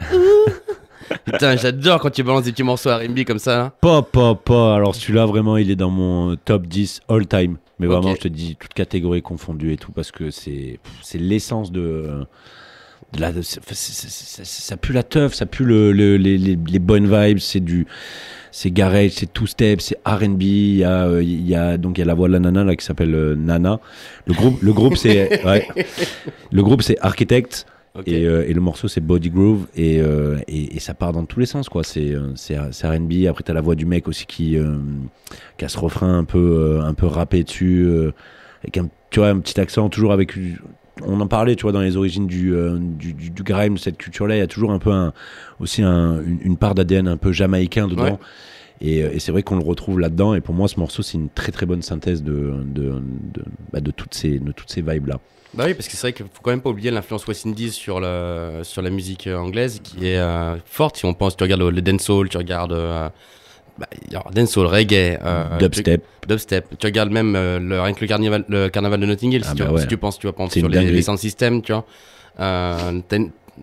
Putain, 1.24 1.56
j'adore 1.56 2.00
quand 2.00 2.10
tu 2.10 2.22
balances 2.22 2.44
des 2.44 2.52
petits 2.52 2.62
morceaux 2.62 2.90
R&B 2.90 3.24
comme 3.26 3.38
ça. 3.38 3.56
là. 3.56 3.72
Pas, 3.80 4.02
pas, 4.02 4.34
pas. 4.34 4.74
Alors 4.74 4.94
celui-là, 4.94 5.26
vraiment, 5.26 5.56
il 5.56 5.70
est 5.70 5.76
dans 5.76 5.90
mon 5.90 6.36
top 6.36 6.66
10 6.66 7.00
all 7.08 7.26
time. 7.26 7.56
Mais 7.78 7.86
vraiment, 7.86 8.14
je 8.14 8.20
te 8.20 8.28
dis, 8.28 8.56
toutes 8.58 8.74
catégories 8.74 9.22
confondues 9.22 9.72
et 9.72 9.76
tout, 9.76 9.92
parce 9.92 10.10
que 10.12 10.30
c'est 10.30 10.78
c'est 11.02 11.18
l'essence 11.18 11.72
de... 11.72 12.24
la, 13.18 13.32
ça 13.42 14.76
pue 14.76 14.92
la 14.92 15.02
teuf, 15.02 15.34
ça 15.34 15.46
pue 15.46 15.64
le, 15.64 15.90
le- 15.92 16.16
les, 16.16 16.38
les- 16.38 16.56
les 16.66 16.78
bonnes 16.78 17.06
vibes, 17.06 17.38
c'est 17.38 17.60
du... 17.60 17.86
C'est 18.54 18.70
garage, 18.70 19.12
c'est 19.12 19.32
two 19.32 19.46
step, 19.46 19.80
c'est 19.80 19.96
R&B. 20.04 20.42
Il 20.42 20.76
y 20.76 20.84
a, 20.84 21.06
euh, 21.06 21.22
il 21.22 21.48
y 21.48 21.54
a 21.54 21.78
donc 21.78 21.96
il 21.96 22.00
y 22.00 22.02
a 22.02 22.06
la 22.06 22.12
voix 22.12 22.28
de 22.28 22.34
la 22.34 22.38
nana 22.38 22.64
là 22.64 22.76
qui 22.76 22.84
s'appelle 22.84 23.14
euh, 23.14 23.34
Nana. 23.34 23.80
Le 24.26 24.34
groupe, 24.34 24.60
le 24.62 24.72
groupe 24.74 24.96
c'est 24.98 25.42
ouais. 25.46 25.66
le 26.52 26.62
groupe 26.62 26.82
c'est 26.82 26.98
Architect 27.00 27.64
et, 28.06 28.26
euh, 28.26 28.48
et 28.48 28.54
le 28.54 28.60
morceau 28.60 28.88
c'est 28.88 29.00
Body 29.00 29.30
Groove 29.30 29.66
et, 29.76 30.00
euh, 30.00 30.38
et, 30.48 30.76
et 30.76 30.80
ça 30.80 30.94
part 30.94 31.12
dans 31.12 31.24
tous 31.24 31.40
les 31.40 31.46
sens 31.46 31.68
quoi. 31.68 31.84
C'est 31.84 32.14
euh, 32.14 32.32
R&B. 32.84 33.26
Après 33.28 33.42
t'as 33.44 33.52
la 33.52 33.60
voix 33.60 33.74
du 33.74 33.84
mec 33.86 34.08
aussi 34.08 34.26
qui 34.26 34.56
euh, 34.56 34.76
qui 35.58 35.64
a 35.64 35.68
ce 35.68 35.78
refrain 35.78 36.18
un 36.18 36.24
peu 36.24 36.80
un 36.82 36.94
peu 36.94 37.06
rappé 37.06 37.42
dessus 37.44 37.86
avec 38.62 38.78
un 38.78 38.88
tu 39.10 39.18
vois 39.20 39.28
un 39.28 39.40
petit 39.40 39.60
accent 39.60 39.88
toujours 39.90 40.12
avec 40.12 40.34
on 41.04 41.20
en 41.20 41.26
parlait, 41.26 41.56
tu 41.56 41.62
vois, 41.62 41.72
dans 41.72 41.80
les 41.80 41.96
origines 41.96 42.26
du, 42.26 42.52
du, 42.98 43.14
du, 43.14 43.30
du 43.30 43.42
grime, 43.42 43.74
de 43.74 43.78
cette 43.78 43.96
culture-là, 43.96 44.36
il 44.36 44.38
y 44.38 44.42
a 44.42 44.46
toujours 44.46 44.72
un 44.72 44.78
peu 44.78 44.90
un, 44.92 45.14
aussi 45.58 45.82
un- 45.82 46.22
une, 46.22 46.38
une 46.42 46.56
part 46.58 46.74
d'ADN 46.74 47.08
un 47.08 47.16
peu 47.16 47.32
jamaïcain 47.32 47.88
dedans. 47.88 48.04
Ouais. 48.04 48.18
Et, 48.82 48.98
et 48.98 49.18
c'est 49.18 49.32
vrai 49.32 49.42
qu'on 49.42 49.56
le 49.56 49.64
retrouve 49.64 49.98
là-dedans. 49.98 50.34
Et 50.34 50.42
pour 50.42 50.54
moi, 50.54 50.68
ce 50.68 50.78
morceau, 50.78 51.02
c'est 51.02 51.16
une 51.16 51.30
très 51.30 51.50
très 51.50 51.64
bonne 51.64 51.80
synthèse 51.82 52.22
de, 52.22 52.52
de, 52.66 52.92
de, 53.32 53.42
bah, 53.72 53.80
de 53.80 53.90
toutes 53.90 54.14
ces, 54.14 54.38
de 54.38 54.52
toutes 54.52 54.70
ces 54.70 54.82
vibes-là. 54.82 55.18
Bah 55.54 55.64
oui, 55.66 55.74
parce 55.74 55.86
que 55.86 55.92
c'est 55.96 56.00
vrai 56.02 56.12
qu'il 56.14 56.24
faut 56.26 56.40
quand 56.42 56.50
même 56.50 56.62
pas 56.62 56.70
oublier 56.70 56.90
l'influence 56.90 57.26
West 57.26 57.44
Indies 57.46 57.72
sur, 57.72 58.00
le, 58.00 58.60
sur 58.62 58.80
la 58.80 58.88
musique 58.90 59.26
euh, 59.26 59.36
anglaise 59.36 59.80
qui 59.84 60.08
est 60.08 60.16
euh, 60.18 60.56
forte. 60.64 60.96
Si 60.96 61.04
on 61.04 61.12
pense, 61.12 61.36
tu 61.36 61.42
regardes 61.44 61.60
le, 61.60 61.70
le 61.70 61.82
dancehall, 61.82 62.28
tu 62.30 62.38
regardes 62.38 62.72
euh, 62.72 63.08
bah, 63.78 63.86
dancehall, 64.32 64.66
reggae, 64.66 65.18
euh, 65.22 65.58
Dubstep. 65.58 66.02
tu- 66.22 66.28
dubstep. 66.28 66.78
Tu 66.78 66.86
regardes 66.86 67.10
même 67.10 67.34
le, 67.34 67.80
rien 67.82 67.92
que 67.92 68.00
le 68.00 68.06
carnaval, 68.06 68.44
le 68.48 68.68
carnaval 68.70 68.98
de 69.00 69.06
Notting 69.06 69.32
Hill. 69.32 69.42
Ah 69.44 69.50
si, 69.50 69.56
tu, 69.56 69.62
bah 69.62 69.72
ouais. 69.72 69.80
si 69.82 69.86
tu 69.88 69.96
penses, 69.98 70.18
tu 70.18 70.26
vas 70.26 70.32
penser 70.32 70.60
sur 70.60 70.68
les, 70.70 70.90
les 70.90 71.02
sound 71.02 71.18
systems, 71.18 71.60
tu 71.60 71.72
vois. 71.72 71.84
Euh, 72.40 73.00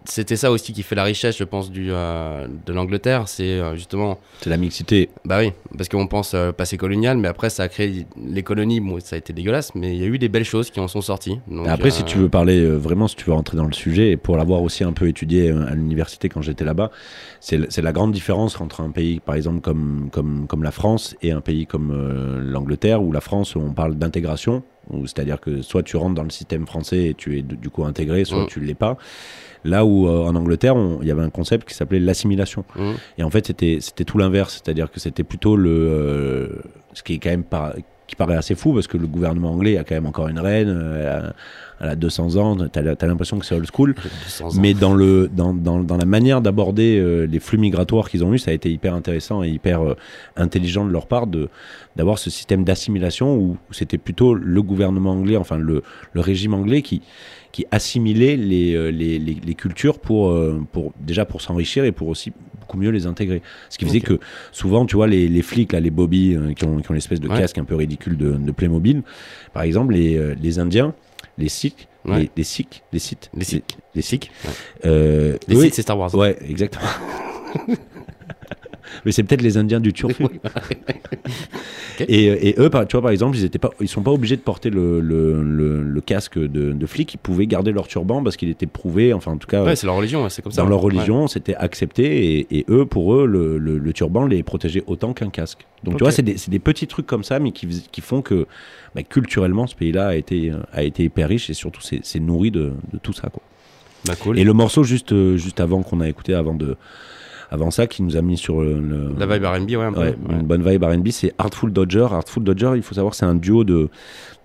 c'était 0.06 0.36
ça 0.36 0.52
aussi 0.52 0.74
qui 0.74 0.84
fait 0.84 0.96
la 0.96 1.04
richesse, 1.04 1.38
je 1.38 1.44
pense, 1.44 1.72
du, 1.72 1.88
euh, 1.92 2.48
de 2.66 2.74
l'Angleterre. 2.74 3.28
C'est 3.28 3.44
euh, 3.60 3.76
justement. 3.76 4.20
C'est 4.42 4.50
la 4.50 4.58
mixité. 4.58 5.10
Bah 5.26 5.40
oui, 5.40 5.52
parce 5.78 5.90
qu'on 5.90 6.08
pense 6.08 6.34
euh, 6.34 6.52
passé 6.52 6.78
colonial, 6.78 7.18
mais 7.18 7.28
après 7.28 7.50
ça 7.50 7.64
a 7.64 7.68
créé 7.68 8.06
les 8.24 8.44
colonies. 8.44 8.80
Bon, 8.80 9.00
ça 9.00 9.16
a 9.16 9.20
été 9.20 9.34
dégueulasse, 9.34 9.74
mais 9.76 9.96
il 9.96 10.02
y 10.02 10.04
a 10.04 10.08
eu 10.08 10.20
des 10.20 10.30
belles 10.30 10.44
choses 10.46 10.70
qui 10.72 10.80
en 10.80 10.88
sont 10.88 11.02
sorties. 11.02 11.40
Donc, 11.48 11.68
Après, 11.68 11.92
si 11.92 12.02
euh, 12.02 12.06
tu 12.06 12.18
veux 12.18 12.30
parler 12.30 12.66
vraiment, 12.66 13.08
si 13.08 13.16
tu 13.16 13.26
veux 13.26 13.34
rentrer 13.34 13.58
dans 13.58 13.66
le 13.66 13.74
sujet, 13.74 14.12
et 14.12 14.18
pour 14.18 14.38
l'avoir 14.38 14.62
aussi 14.62 14.84
un 14.84 14.94
peu 14.94 15.08
étudié 15.08 15.50
à 15.50 15.76
l'université 15.76 16.30
quand 16.30 16.42
j'étais 16.42 16.66
là-bas, 16.66 16.92
c'est 17.40 17.82
la 17.82 17.92
grande 17.92 18.12
différence 18.12 18.60
entre 18.60 18.82
un 18.82 18.90
pays, 18.92 19.20
par 19.20 19.36
exemple, 19.36 19.62
comme, 19.62 20.10
comme, 20.12 20.48
comme 20.48 20.64
la 20.64 20.72
France 20.72 21.16
et 21.22 21.32
un 21.32 21.42
pays 21.42 21.66
comme 21.66 22.40
l'Angleterre, 22.42 23.02
où 23.02 23.12
la 23.12 23.22
France, 23.22 23.56
on 23.56 23.74
parle 23.74 23.96
d'intégration, 23.96 24.64
c'est-à-dire 25.06 25.40
que 25.40 25.62
soit 25.62 25.84
tu 25.84 25.98
rentres 25.98 26.16
dans 26.16 26.24
le 26.24 26.30
système 26.30 26.66
français 26.66 27.06
et 27.08 27.14
tu 27.14 27.38
es 27.38 27.42
du 27.42 27.70
coup 27.70 27.86
intégré, 27.86 28.26
soit 28.26 28.44
Mm. 28.44 28.48
tu 28.48 28.60
ne 28.60 28.66
l'es 28.66 28.74
pas. 28.76 28.98
Là 29.66 29.86
où 29.86 30.08
euh, 30.08 30.24
en 30.24 30.36
Angleterre, 30.36 30.76
il 31.02 31.08
y 31.08 31.12
avait 31.12 31.24
un 31.24 31.30
concept 31.30 31.68
qui 31.68 31.76
s'appelait 31.76 32.00
l'assimilation. 32.00 32.64
Mm. 32.76 32.92
Et 33.18 33.24
en 33.24 33.30
fait, 33.30 33.48
c'était 33.48 33.78
c'était 33.82 34.06
tout 34.06 34.18
l'inverse, 34.18 34.62
c'est-à-dire 34.64 34.92
que 34.92 35.00
c'était 35.00 35.24
plutôt 35.24 35.56
le 35.56 35.70
euh, 35.72 36.48
ce 36.94 37.04
qui 37.04 37.14
est 37.14 37.20
quand 37.20 37.30
même 37.30 37.44
qui 38.10 38.16
paraît 38.16 38.36
assez 38.36 38.56
fou 38.56 38.74
parce 38.74 38.88
que 38.88 38.98
le 38.98 39.08
gouvernement 39.08 39.52
anglais 39.52 39.78
a 39.78 39.84
quand 39.84 39.94
même 39.94 40.08
encore 40.08 40.28
une 40.28 40.40
reine, 40.40 40.68
euh, 40.70 41.00
elle 41.00 41.08
a, 41.08 41.34
elle 41.82 41.90
a 41.92 41.96
200 41.96 42.36
ans, 42.38 42.58
t'as 42.68 42.82
as, 42.82 43.08
l'impression 43.08 43.38
que 43.38 43.46
c'est 43.46 43.56
old 43.56 43.68
school, 43.72 43.94
200 43.94 44.48
ans. 44.48 44.52
mais 44.60 44.74
dans 44.74 44.94
le 44.94 45.30
dans, 45.30 45.54
dans, 45.54 45.80
dans 45.80 45.96
la 45.96 46.06
manière 46.06 46.42
d'aborder 46.42 46.98
euh, 46.98 47.26
les 47.28 47.40
flux 47.40 47.60
migratoires 47.60 48.10
qu'ils 48.10 48.26
ont 48.26 48.34
eu, 48.34 48.40
ça 48.40 48.52
a 48.52 48.54
été 48.54 48.72
hyper 48.72 48.96
intéressant 48.96 49.44
et 49.44 49.50
hyper 49.50 49.82
euh, 49.82 49.96
intelligent 50.36 50.86
de 50.86 50.92
leur 50.92 51.06
part 51.06 51.28
de 51.28 51.50
d'avoir 51.96 52.18
ce 52.18 52.30
système 52.30 52.64
d'assimilation 52.64 53.36
où, 53.36 53.58
où 53.70 53.74
c'était 53.74 54.00
plutôt 54.00 54.34
le 54.34 54.62
gouvernement 54.64 55.12
anglais, 55.12 55.38
enfin 55.38 55.58
le, 55.58 55.84
le 56.14 56.22
régime 56.22 56.56
anglais 56.56 56.82
qui 56.82 57.02
qui 57.52 57.66
assimilait 57.72 58.36
les, 58.38 58.76
euh, 58.76 58.90
les, 58.92 59.18
les, 59.20 59.34
les 59.44 59.54
cultures 59.56 60.00
pour, 60.00 60.30
euh, 60.30 60.62
pour 60.72 60.94
déjà 61.00 61.26
pour 61.26 61.42
s'enrichir 61.42 61.84
et 61.86 61.92
pour 61.92 62.08
aussi 62.08 62.32
beaucoup 62.60 62.78
mieux 62.78 62.92
les 62.92 63.06
intégrer. 63.08 63.42
Ce 63.70 63.78
qui 63.78 63.86
faisait 63.86 64.02
que 64.02 64.20
souvent, 64.52 64.86
tu 64.86 64.96
vois, 64.96 65.08
les, 65.08 65.28
les 65.28 65.42
flics, 65.42 65.72
là, 65.74 65.80
les 65.80 65.90
bobbies 65.90 66.36
euh, 66.36 66.54
qui 66.54 66.66
ont, 66.66 66.78
qui 66.80 66.92
ont 66.92 66.94
l'espèce 66.94 67.20
de 67.20 67.28
Ouais. 67.28 67.40
casque 67.40 67.58
un 67.58 67.64
peu 67.66 67.76
ridicule 67.76 68.18
de, 68.18 68.34
de 68.34 68.52
Playmobil, 68.52 69.02
par 69.54 69.64
exemple, 69.64 69.94
les, 69.94 70.16
euh, 70.18 70.36
les 70.40 70.60
Indiens, 70.60 70.94
les 71.38 71.50
Sikhs, 71.50 71.88
Ouais. 72.06 72.20
les, 72.22 72.30
les 72.38 72.44
Sikhs, 72.44 72.82
les 72.94 73.00
Sikhs, 73.00 73.30
Les 73.36 73.44
Sikhs. 73.44 73.78
les 73.94 74.02
Sikhs, 74.02 74.32
Ouais. 74.46 74.52
euh, 74.86 75.38
c'est 75.72 75.82
Star 75.82 75.98
Wars. 76.00 76.14
Ouais, 76.16 76.38
exactement. 76.48 76.86
Mais 79.06 79.12
c'est 79.12 79.24
peut-être 79.24 79.42
les 79.42 79.58
Indiens 79.58 79.80
du 79.80 79.94
turfu. 79.94 80.24
et, 82.00 82.50
et 82.50 82.56
eux, 82.60 82.70
par- 82.70 82.88
tu 82.88 82.96
vois, 82.96 83.02
par 83.04 83.12
exemple, 83.12 83.38
ils 83.38 83.44
étaient 83.46 83.60
pas, 83.60 83.72
ils 83.82 83.88
sont 83.88 84.02
pas 84.02 84.12
obligés 84.12 84.36
de 84.38 84.42
porter 84.42 84.70
le, 84.70 85.00
le, 85.02 85.42
le, 85.44 85.84
le 85.84 86.02
casque 86.02 86.38
de, 86.40 86.72
de 86.72 86.86
flic. 86.86 87.14
Ils 87.14 87.18
pouvaient 87.18 87.48
garder 87.48 87.72
leur 87.72 87.88
turban 87.88 88.24
parce 88.24 88.38
qu'il 88.38 88.50
était 88.50 88.66
prouvé. 88.68 89.14
Enfin, 89.14 89.32
en 89.32 89.38
tout 89.38 89.48
cas, 89.48 89.64
Ouais, 89.64 89.76
c'est 89.76 89.88
leur 89.88 89.96
religion, 89.96 90.28
c'est 90.30 90.42
comme 90.42 90.52
ça. 90.52 90.62
dans 90.64 90.70
leur 90.70 90.80
Ouais. 90.84 90.92
religion, 90.92 91.28
c'était 91.28 91.56
accepté. 91.56 92.40
Et, 92.40 92.58
et 92.60 92.66
eux, 92.70 92.86
pour 92.86 93.14
eux, 93.16 93.26
le, 93.26 93.94
turban 93.94 94.26
les 94.28 94.44
protégeait 94.44 94.84
autant 94.88 95.14
qu'un 95.14 95.30
casque. 95.30 95.66
Donc, 95.84 95.98
tu 95.98 96.04
vois, 96.04 96.12
c'est 96.12 96.22
des, 96.22 96.60
petits 96.60 96.88
trucs 96.88 97.08
comme 97.08 97.24
ça, 97.24 97.40
mais 97.40 97.52
qui, 97.52 98.02
font 98.02 98.22
que 98.22 98.46
bah, 98.96 99.04
culturellement, 99.04 99.68
ce 99.68 99.76
pays-là 99.76 100.08
a 100.10 100.16
été, 100.16 100.52
a 100.72 100.84
été 100.84 101.04
hyper 101.04 101.28
riche 101.30 101.50
et 101.50 101.54
surtout, 101.54 101.82
c'est 101.82 102.20
nourri 102.20 102.52
de, 102.52 102.72
de 102.94 102.98
tout 103.02 103.14
ça, 103.14 103.30
quoi. 103.30 103.42
Bah, 104.06 104.16
cool. 104.16 104.40
Et 104.40 104.44
le 104.46 104.54
morceau 104.54 104.84
juste, 104.84 105.12
euh, 105.12 105.36
juste 105.36 105.60
avant 105.60 105.84
qu'on 105.84 106.00
a 106.00 106.08
écouté, 106.08 106.34
avant 106.34 106.54
de, 106.54 106.78
avant 107.52 107.72
ça 107.72 107.88
qui 107.88 108.04
nous 108.04 108.16
a 108.18 108.22
mis 108.22 108.38
sur 108.38 108.62
le, 108.62 109.14
La 109.18 109.26
vibe 109.26 109.44
R&B, 109.46 109.70
ouais, 109.72 109.76
un 109.84 109.92
peu, 109.94 110.00
Ouais, 110.02 110.08
ouais. 110.28 110.36
une 110.36 110.44
bonne 110.46 110.64
vibe 110.68 110.84
R&B. 110.84 111.08
C'est 111.10 111.34
Artful 111.38 111.72
Dodger. 111.74 112.08
Artful 112.12 112.44
Dodger, 112.44 112.72
il 112.76 112.82
faut 112.84 112.96
savoir, 112.96 113.16
c'est 113.16 113.26
un 113.26 113.36
duo 113.36 113.64
de, 113.64 113.90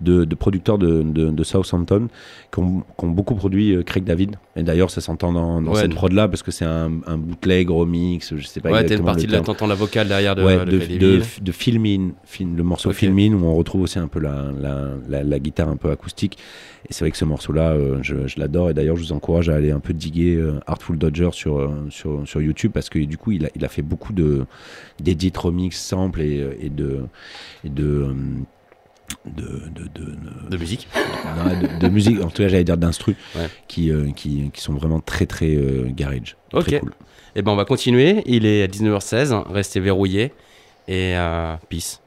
de, 0.01 0.24
de 0.24 0.35
producteurs 0.35 0.78
de, 0.78 1.02
de, 1.02 1.31
de 1.31 1.44
Southampton 1.44 2.09
qui 2.52 2.59
ont, 2.60 2.81
qui 2.98 3.05
ont 3.05 3.10
beaucoup 3.10 3.35
produit 3.35 3.74
euh, 3.74 3.82
Craig 3.82 4.05
David. 4.05 4.36
Et 4.56 4.62
d'ailleurs, 4.62 4.90
ça 4.90 5.01
s'entend 5.01 5.32
dans, 5.32 5.60
dans 5.60 5.72
Ouais, 5.72 5.81
cette 5.81 5.94
prod 5.94 6.12
là 6.12 6.28
parce 6.28 6.44
que 6.44 6.52
c'est 6.52 6.64
un, 6.64 7.01
un 7.06 7.18
bootleg 7.18 7.70
remix, 7.70 8.35
je 8.36 8.47
sais 8.47 8.60
pas 8.60 8.68
Ouais, 8.70 8.74
t'as 8.74 8.78
une 8.81 8.85
exactement 8.85 9.06
partie 9.06 9.22
le 9.26 9.32
de 9.32 9.32
la- 9.32 9.39
la 9.66 9.74
vocale 9.74 10.06
derrière 10.06 10.36
de- 10.36 10.44
Ouais, 10.44 10.64
de 10.64 10.64
de, 10.64 11.20
de, 11.40 11.52
Film 12.24 12.56
le 12.56 12.62
morceau 12.62 12.90
Ok. 12.90 12.97
Film 12.97 13.18
In 13.18 13.32
où 13.35 13.44
on 13.47 13.56
retrouve 13.56 13.82
aussi 13.82 13.98
un 13.98 14.06
peu 14.06 14.20
la, 14.20 14.52
la, 14.56 14.90
la, 15.09 15.39
guitare 15.40 15.68
un 15.68 15.76
peu 15.76 15.90
acoustique. 15.90 16.39
Et 16.89 16.93
c'est 16.93 17.01
vrai 17.05 17.10
que 17.10 17.16
ce 17.16 17.24
morceau-là, 17.24 17.72
euh, 17.72 17.98
je, 18.02 18.28
je 18.28 18.39
l'adore. 18.39 18.70
Et 18.70 18.74
d'ailleurs, 18.74 18.97
je 18.97 19.02
vous 19.02 19.12
encourage 19.12 19.48
à 19.48 19.56
aller 19.56 19.72
un 19.72 19.81
peu 19.81 19.93
diguer 19.93 20.36
euh, 20.36 20.60
Artful 20.66 20.98
Dodger 20.98 21.31
sur, 21.32 21.59
euh, 21.59 21.70
sur, 21.90 22.22
sur 22.26 22.40
YouTube 22.40 22.70
parce 22.72 22.89
que 22.90 22.98
du 23.01 23.16
coup, 23.18 23.32
il 23.32 23.47
a, 23.47 23.48
il 23.56 23.64
a 23.64 23.68
fait 23.68 23.82
beaucoup 23.82 24.12
de 24.12 24.44
d'édits 25.01 25.32
remix, 25.36 25.76
samples 25.76 26.20
et, 26.20 26.47
et 26.60 26.70
de. 26.70 27.01
Et 27.64 27.70
de 27.70 28.06
de, 29.26 29.43
de, 29.43 29.85
de, 29.94 30.48
De 30.51 30.56
musique 30.56 30.89
Non, 31.36 31.78
de, 31.78 31.89
musique, 31.89 32.20
en 32.22 32.28
tout 32.28 32.43
cas 32.43 32.48
j'allais 32.48 32.64
dire 32.64 32.76
d'instru, 32.76 33.16
Ouais. 33.36 33.48
qui, 33.68 33.90
euh, 33.90 34.10
qui, 34.12 34.51
qui 34.52 34.60
sont 34.60 34.74
vraiment 34.74 35.01
très 35.01 35.26
très 35.26 35.55
euh, 35.55 35.86
garage. 35.90 36.36
Ok. 36.52 36.64
Très 36.66 36.81
cool. 36.81 36.93
Et 37.36 37.43
ben 37.43 37.52
on 37.52 37.56
va 37.56 37.64
continuer. 37.64 38.22
Il 38.26 38.47
est 38.47 38.62
à 38.62 38.66
19h16. 38.66 39.44
Restez 39.51 39.81
verrouillés. 39.81 40.32
Et 40.86 41.16
euh, 41.16 41.55
peace. 41.68 42.01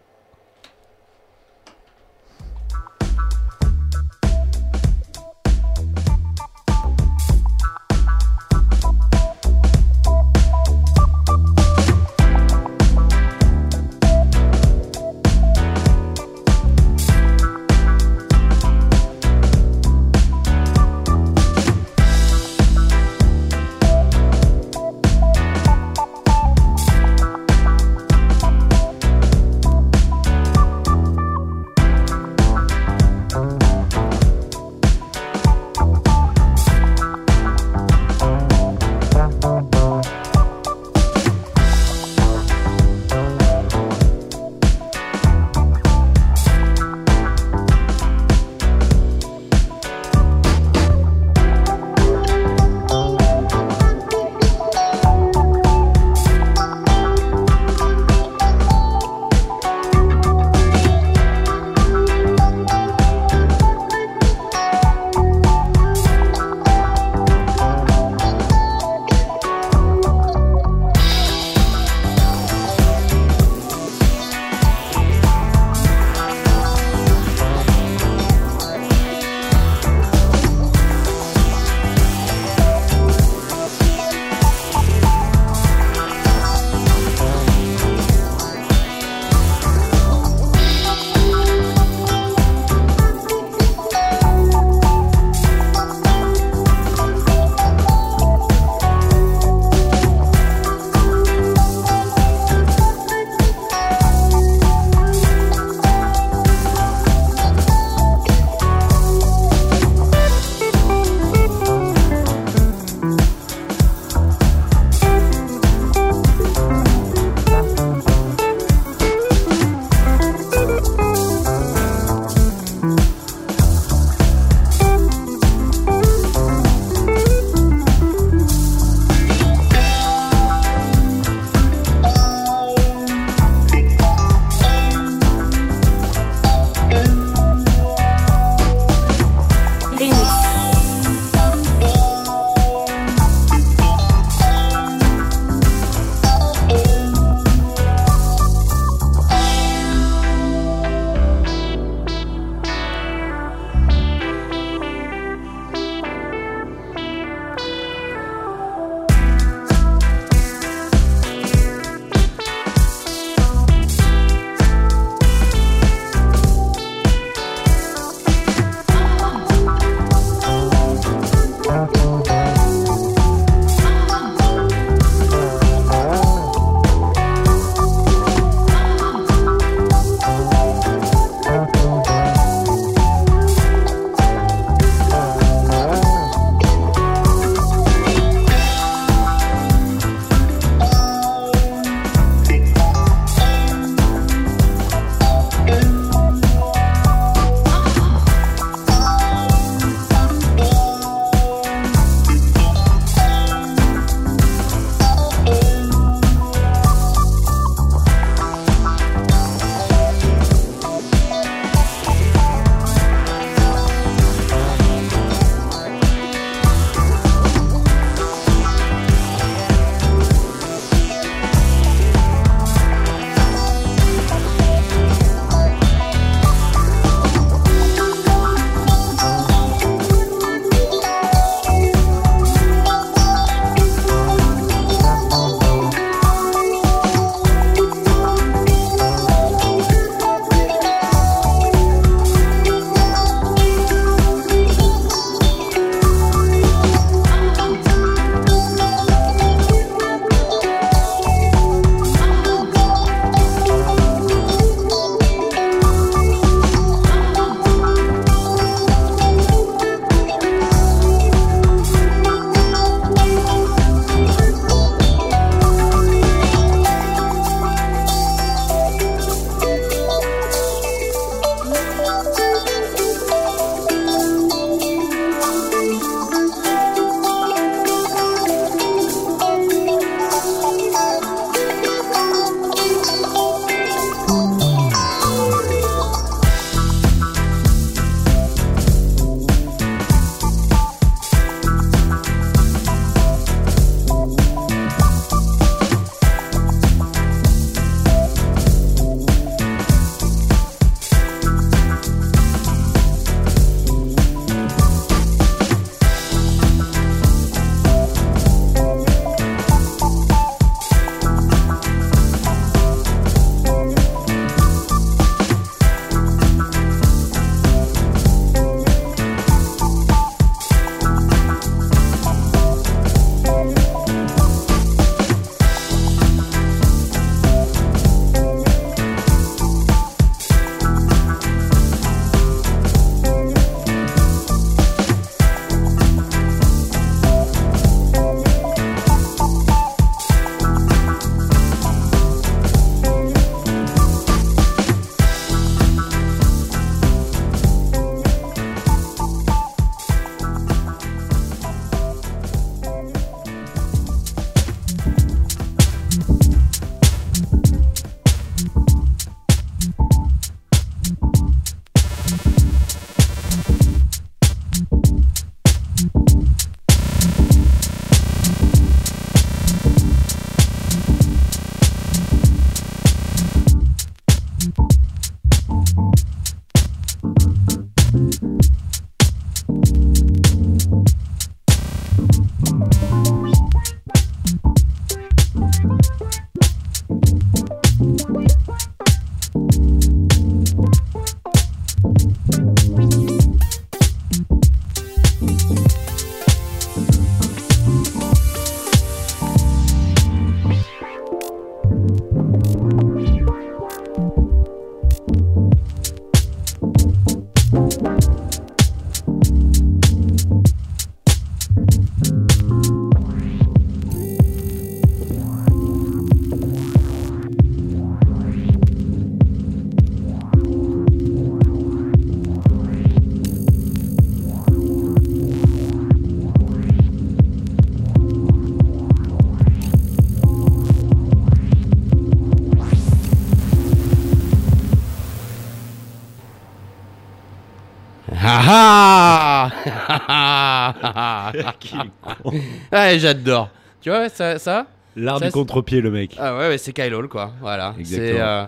Ouais, 442.92 443.20
j'adore. 443.20 443.70
Tu 444.02 444.10
vois, 444.10 444.30
ça. 444.30 444.60
ça 444.60 444.88
L'art 445.16 445.40
du 445.42 445.50
contre-pied, 445.52 446.00
le 446.02 446.12
mec. 446.12 446.36
Ah 446.38 446.56
ouais, 446.58 446.68
ouais, 446.70 446.78
c'est 446.78 446.94
Kyle 446.94 447.14
Hall, 447.16 447.28
quoi. 447.28 447.52
Voilà. 447.60 447.96
C'est 448.04 448.40
euh, 448.40 448.66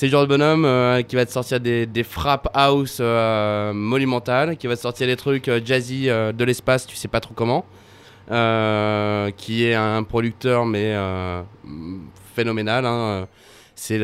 le 0.00 0.08
genre 0.08 0.22
de 0.22 0.28
bonhomme 0.28 0.64
euh, 0.64 1.02
qui 1.02 1.16
va 1.16 1.26
te 1.26 1.32
sortir 1.32 1.58
des, 1.58 1.86
des 1.86 2.04
frappes 2.04 2.48
house 2.54 2.98
euh, 3.00 3.72
monumentales, 3.72 4.56
qui 4.56 4.68
va 4.68 4.76
te 4.76 4.80
sortir 4.80 5.06
des 5.08 5.16
trucs 5.16 5.48
euh, 5.48 5.60
jazzy 5.64 6.06
de 6.06 6.44
l'espace, 6.44 6.86
tu 6.86 6.94
sais 6.96 7.08
pas 7.08 7.20
trop 7.20 7.34
comment. 7.34 7.64
Qui 8.28 9.64
est 9.64 9.74
un 9.74 10.02
producteur, 10.04 10.64
mais 10.66 10.94
phénoménal. 12.34 12.86
hein. 12.86 13.26
C'est 13.74 13.98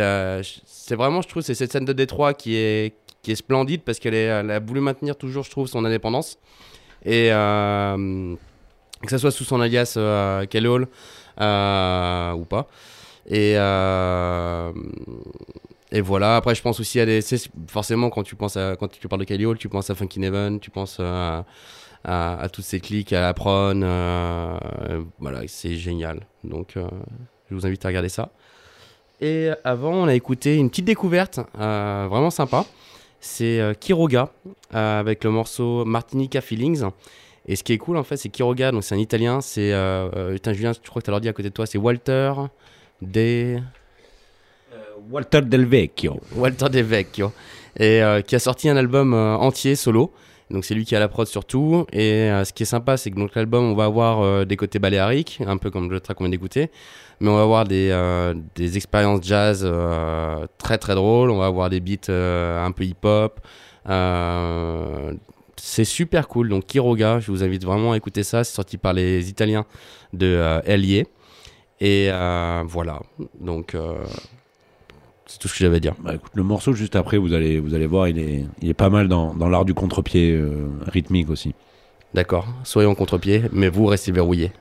vraiment, 0.96 1.22
je 1.22 1.28
trouve, 1.28 1.42
c'est 1.42 1.54
cette 1.54 1.70
scène 1.70 1.84
de 1.84 1.92
Détroit 1.92 2.34
qui 2.34 2.56
est, 2.56 2.94
qui 3.22 3.30
est 3.30 3.36
splendide 3.36 3.82
parce 3.82 3.98
qu'elle 3.98 4.14
elle 4.14 4.50
a 4.50 4.58
voulu 4.58 4.80
maintenir 4.80 5.16
toujours, 5.16 5.44
je 5.44 5.50
trouve, 5.50 5.68
son 5.68 5.84
indépendance. 5.84 6.38
Et 7.04 7.32
euh, 7.32 8.34
que 9.02 9.10
ce 9.10 9.18
soit 9.18 9.30
sous 9.30 9.44
son 9.44 9.60
alias 9.60 9.94
euh, 9.96 10.44
Hall 10.54 10.88
euh, 11.40 12.32
ou 12.32 12.44
pas. 12.44 12.66
Et, 13.26 13.54
euh, 13.56 14.72
et 15.92 16.00
voilà, 16.00 16.36
après 16.36 16.54
je 16.54 16.62
pense 16.62 16.80
aussi 16.80 16.98
à 16.98 17.06
des... 17.06 17.20
Forcément 17.68 18.10
quand 18.10 18.22
tu, 18.22 18.34
penses 18.36 18.56
à, 18.56 18.74
quand 18.76 18.88
tu 18.88 19.06
parles 19.06 19.20
de 19.20 19.26
Kelly 19.26 19.46
Hall, 19.46 19.58
tu 19.58 19.68
penses 19.68 19.90
à 19.90 19.94
Funky 19.94 20.18
Neven, 20.18 20.60
tu 20.60 20.70
penses 20.70 20.98
à, 20.98 21.44
à, 22.04 22.40
à 22.40 22.48
toutes 22.48 22.64
ces 22.64 22.80
clics, 22.80 23.12
à 23.12 23.20
la 23.20 23.34
Pron. 23.34 23.82
euh, 23.82 25.02
voilà, 25.18 25.42
c'est 25.46 25.76
génial. 25.76 26.20
Donc 26.42 26.74
je 26.74 27.54
vous 27.54 27.66
invite 27.66 27.84
à 27.84 27.88
regarder 27.88 28.08
ça. 28.08 28.30
Et 29.20 29.50
avant, 29.64 29.92
on 29.92 30.08
a 30.08 30.14
écouté 30.14 30.56
une 30.56 30.70
petite 30.70 30.84
découverte 30.86 31.40
vraiment 31.54 32.30
sympa. 32.30 32.64
C'est 33.20 33.60
euh, 33.60 33.74
Kiroga 33.74 34.30
euh, 34.74 35.00
avec 35.00 35.24
le 35.24 35.30
morceau 35.30 35.84
Martinica 35.84 36.40
Feelings. 36.40 36.84
Et 37.46 37.56
ce 37.56 37.64
qui 37.64 37.72
est 37.72 37.78
cool 37.78 37.96
en 37.96 38.04
fait, 38.04 38.16
c'est 38.16 38.28
Kiroga, 38.28 38.70
donc 38.72 38.84
c'est 38.84 38.94
un 38.94 38.98
italien. 38.98 39.40
C'est. 39.40 39.72
Euh, 39.72 40.08
euh, 40.14 40.32
putain, 40.34 40.52
Julien, 40.52 40.72
je 40.72 40.88
crois 40.88 41.00
que 41.00 41.06
tu 41.06 41.10
as 41.10 41.12
l'ordi 41.12 41.28
à 41.28 41.32
côté 41.32 41.48
de 41.48 41.54
toi. 41.54 41.66
C'est 41.66 41.78
Walter 41.78 42.32
De. 43.02 43.58
Walter 45.10 45.42
Del 45.42 45.64
Vecchio. 45.64 46.20
Walter 46.36 46.68
De 46.68 46.80
Vecchio. 46.80 47.32
Et 47.78 48.02
euh, 48.02 48.20
qui 48.20 48.34
a 48.34 48.38
sorti 48.38 48.68
un 48.68 48.76
album 48.76 49.14
euh, 49.14 49.36
entier 49.36 49.76
solo. 49.76 50.12
Donc 50.50 50.64
c'est 50.64 50.74
lui 50.74 50.84
qui 50.84 50.96
a 50.96 50.98
la 50.98 51.08
prod 51.08 51.26
sur 51.26 51.44
tout. 51.44 51.86
Et 51.92 52.30
euh, 52.30 52.44
ce 52.44 52.52
qui 52.52 52.62
est 52.62 52.66
sympa, 52.66 52.96
c'est 52.96 53.10
que 53.10 53.16
donc 53.16 53.34
l'album, 53.34 53.64
on 53.64 53.74
va 53.74 53.84
avoir 53.84 54.22
euh, 54.22 54.44
des 54.44 54.56
côtés 54.56 54.78
baléariques, 54.78 55.40
un 55.46 55.58
peu 55.58 55.70
comme 55.70 55.90
le 55.90 56.00
track 56.00 56.16
qu'on 56.16 56.24
vient 56.24 56.30
d'écouter. 56.30 56.70
Mais 57.20 57.28
on 57.30 57.34
va 57.34 57.42
avoir 57.42 57.64
des, 57.64 57.88
euh, 57.90 58.32
des 58.54 58.76
expériences 58.76 59.24
jazz 59.24 59.62
euh, 59.64 60.46
très 60.56 60.78
très 60.78 60.94
drôles. 60.94 61.30
On 61.30 61.38
va 61.38 61.46
avoir 61.46 61.68
des 61.68 61.80
beats 61.80 62.10
euh, 62.10 62.64
un 62.64 62.70
peu 62.70 62.84
hip-hop. 62.84 63.40
Euh, 63.88 65.12
c'est 65.56 65.84
super 65.84 66.28
cool. 66.28 66.48
Donc 66.48 66.66
Kiroga, 66.66 67.18
je 67.18 67.32
vous 67.32 67.42
invite 67.42 67.64
vraiment 67.64 67.92
à 67.92 67.96
écouter 67.96 68.22
ça. 68.22 68.44
C'est 68.44 68.54
sorti 68.54 68.78
par 68.78 68.92
les 68.92 69.28
Italiens 69.28 69.66
de 70.12 70.60
Elie. 70.64 71.04
Et 71.80 72.08
voilà. 72.66 73.00
Donc 73.40 73.76
c'est 75.26 75.38
tout 75.38 75.48
ce 75.48 75.54
que 75.54 75.58
j'avais 75.58 75.78
à 75.78 75.80
dire. 75.80 75.94
Bah, 75.98 76.14
écoute, 76.14 76.32
le 76.34 76.44
morceau 76.44 76.72
juste 76.72 76.94
après, 76.94 77.18
vous 77.18 77.34
allez, 77.34 77.58
vous 77.58 77.74
allez 77.74 77.86
voir, 77.86 78.06
il 78.08 78.18
est, 78.18 78.44
il 78.62 78.70
est 78.70 78.74
pas 78.74 78.90
mal 78.90 79.08
dans, 79.08 79.34
dans 79.34 79.48
l'art 79.48 79.64
du 79.64 79.74
contre-pied 79.74 80.40
rythmique 80.86 81.30
aussi. 81.30 81.54
D'accord. 82.14 82.46
Soyons 82.62 82.94
contre-pied, 82.94 83.42
mais 83.52 83.68
vous 83.68 83.86
restez 83.86 84.12
verrouillés. 84.12 84.52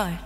Heart, 0.00 0.18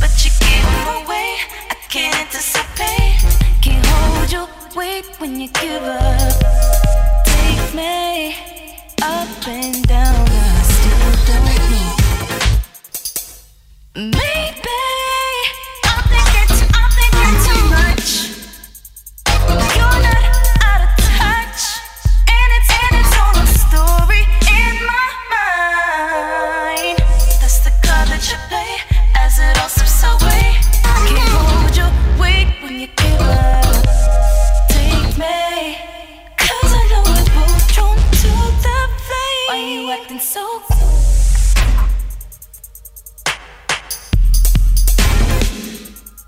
but 0.00 0.12
you 0.24 0.30
give 0.38 0.70
away. 0.96 1.28
I 1.70 1.76
can't 1.88 2.16
anticipate, 2.24 3.18
can't 3.62 3.86
hold 3.86 4.30
your 4.30 4.48
weight 4.76 5.06
when 5.18 5.40
you 5.40 5.48
give 5.48 5.82
up. 5.82 6.32
Take 7.26 7.74
me 7.74 8.34
up 9.02 9.48
and 9.48 9.82
down, 9.88 10.28
I 10.28 10.62
still 10.76 11.14
don't 11.28 11.44
know. 11.72 11.94
Maybe 14.18 14.89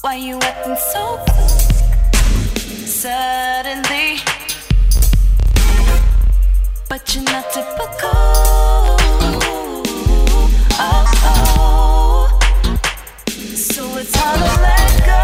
Why 0.03 0.17
you 0.17 0.37
acting 0.41 0.75
so 0.75 1.25
suddenly? 2.85 4.19
But 6.89 7.15
you're 7.15 7.23
not 7.23 7.45
typical. 7.53 8.11
Oh, 10.83 11.07
oh. 11.25 12.39
So 13.55 13.97
it's 13.97 14.13
hard 14.17 14.41
to 14.41 14.55
let 14.67 15.07
go. 15.07 15.23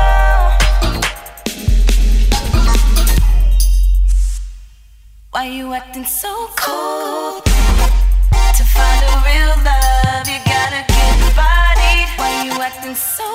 Why 5.32 5.44
you 5.46 5.74
acting 5.74 6.04
so 6.04 6.50
cold? 6.54 7.44
To 7.44 8.62
find 8.62 9.02
a 9.02 9.16
real 9.26 9.54
love, 9.66 10.28
you 10.28 10.38
gotta 10.46 10.84
get 10.86 11.34
bodied. 11.34 12.08
Why 12.16 12.44
you 12.44 12.52
acting 12.62 12.94
so? 12.94 13.28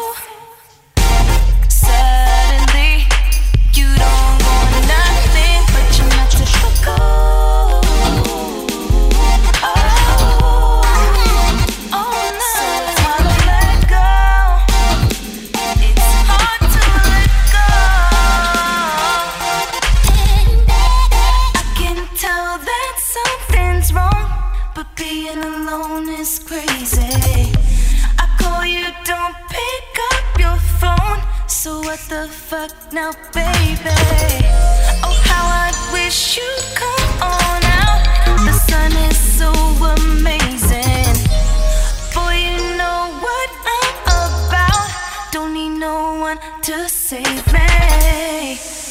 What 31.93 32.09
the 32.09 32.27
fuck 32.27 32.71
now, 32.91 33.11
baby? 33.33 33.93
Oh, 35.05 35.15
how 35.29 35.45
I 35.45 35.69
wish 35.93 36.37
you'd 36.37 36.65
come 36.73 37.21
on 37.21 37.63
out. 37.81 38.01
The 38.47 38.53
sun 38.67 38.91
is 39.09 39.19
so 39.37 39.51
amazing. 39.97 41.13
Boy, 42.15 42.35
you 42.49 42.77
know 42.79 42.99
what 43.25 43.49
I'm 43.77 43.95
about. 44.09 44.89
Don't 45.31 45.53
need 45.53 45.77
no 45.77 46.15
one 46.19 46.39
to 46.63 46.89
save 46.89 47.45
me. 47.53 48.82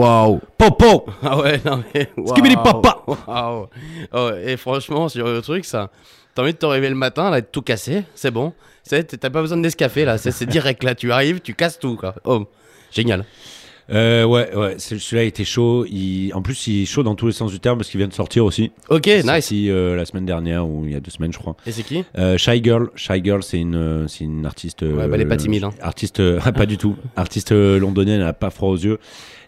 Waouh 0.00 0.40
Popo 0.56 1.06
Ah 1.22 1.38
ouais, 1.38 1.60
non 1.64 1.82
mais. 1.94 2.08
waouh. 2.16 2.28
Skibidi 2.28 2.56
papa. 2.56 3.02
Waouh 3.26 3.66
Oh, 4.12 4.30
Et 4.44 4.56
franchement, 4.56 5.08
sur 5.08 5.26
le 5.26 5.42
truc, 5.42 5.64
ça. 5.64 5.90
T'as 6.34 6.42
envie 6.42 6.52
de 6.52 6.58
te 6.58 6.66
réveiller 6.66 6.90
le 6.90 6.96
matin, 6.96 7.28
là, 7.30 7.40
de 7.40 7.46
tout 7.46 7.62
casser, 7.62 8.04
c'est 8.14 8.30
bon. 8.30 8.52
T'as 8.88 9.02
pas 9.02 9.42
besoin 9.42 9.56
de 9.58 9.62
Nescafé, 9.62 10.04
là, 10.04 10.16
c'est 10.16 10.46
direct, 10.46 10.82
là. 10.84 10.94
Tu 10.94 11.12
arrives, 11.12 11.40
tu 11.40 11.54
casses 11.54 11.78
tout, 11.78 11.96
quoi. 11.96 12.14
Oh, 12.24 12.46
génial. 12.92 13.24
Euh, 13.92 14.24
ouais, 14.24 14.54
ouais, 14.54 14.76
celui-là 14.78 15.24
était 15.24 15.44
chaud. 15.44 15.84
Il... 15.86 16.32
En 16.34 16.42
plus, 16.42 16.66
il 16.68 16.82
est 16.82 16.86
chaud 16.86 17.02
dans 17.02 17.16
tous 17.16 17.26
les 17.26 17.32
sens 17.32 17.50
du 17.50 17.58
terme 17.58 17.78
parce 17.78 17.90
qu'il 17.90 17.98
vient 17.98 18.06
de 18.06 18.12
sortir 18.14 18.44
aussi. 18.44 18.70
Ok, 18.88 19.06
nice. 19.06 19.24
sorti, 19.24 19.68
euh, 19.68 19.96
la 19.96 20.04
semaine 20.04 20.26
dernière 20.26 20.66
ou 20.66 20.84
il 20.86 20.92
y 20.92 20.94
a 20.94 21.00
deux 21.00 21.10
semaines, 21.10 21.32
je 21.32 21.38
crois. 21.38 21.56
Et 21.66 21.72
c'est 21.72 21.82
qui? 21.82 22.04
Euh, 22.16 22.38
Shy 22.38 22.62
Girl. 22.62 22.90
Shy 22.94 23.20
Girl, 23.24 23.42
c'est 23.42 23.58
une, 23.58 23.74
euh, 23.74 24.06
c'est 24.08 24.24
une 24.24 24.46
artiste. 24.46 24.82
Ouais, 24.82 25.08
bah, 25.08 25.14
elle 25.14 25.20
est 25.22 25.26
pas 25.26 25.36
timide, 25.36 25.64
hein. 25.64 25.72
Artiste, 25.80 26.20
euh, 26.20 26.38
pas 26.40 26.66
du 26.66 26.78
tout. 26.78 26.94
Artiste 27.16 27.50
londonienne, 27.50 28.20
elle 28.20 28.26
a 28.28 28.32
pas 28.32 28.50
froid 28.50 28.68
aux 28.68 28.76
yeux. 28.78 28.98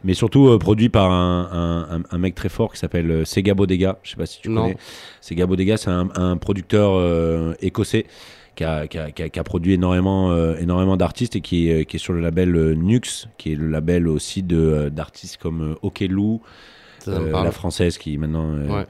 Mais 0.05 0.15
surtout 0.15 0.49
euh, 0.49 0.59
produit 0.59 0.89
par 0.89 1.11
un, 1.11 1.89
un, 1.91 2.03
un- 2.11 2.19
mec 2.19 2.35
très 2.35 2.49
fort 2.49 2.73
qui 2.73 2.79
s'appelle 2.79 3.11
euh, 3.11 3.25
Sega 3.25 3.55
Bodega. 3.55 3.99
Je 4.03 4.11
sais 4.11 4.17
pas 4.17 4.27
si 4.27 4.41
tu 4.41 4.49
Non. 4.51 4.63
connais. 4.63 4.77
Sega 5.21 5.47
Bodega, 5.47 5.77
c'est 5.77 5.91
un, 5.91 6.09
un 6.17 6.37
producteur 6.37 6.93
euh, 6.95 7.55
écossais 7.61 8.07
qui 8.57 8.65
a, 8.65 8.87
qui, 8.87 8.99
a, 8.99 9.11
qui 9.11 9.23
a- 9.23 9.29
qui 9.29 9.39
a 9.39 9.45
produit 9.45 9.75
énormément, 9.75 10.33
euh, 10.33 10.57
énormément 10.59 10.97
d'artistes 10.97 11.37
et 11.37 11.41
qui 11.41 11.71
est, 11.71 11.85
qui 11.87 11.97
est 11.97 12.01
sur 12.01 12.13
le 12.13 12.21
label 12.21 12.55
euh, 12.57 12.75
Nux, 12.75 13.29
qui 13.39 13.53
est 13.53 13.57
le 13.57 13.69
label 13.71 14.09
aussi 14.09 14.43
de, 14.43 14.89
d'artistes 14.91 15.37
comme 15.39 15.63
euh, 15.73 15.75
Okelou, 15.83 16.41
Euh, 17.09 17.31
la 17.45 17.51
française 17.53 17.99
qui 17.99 18.17
maintenant 18.19 18.55
euh, 18.55 18.69
Ouais. 18.69 18.87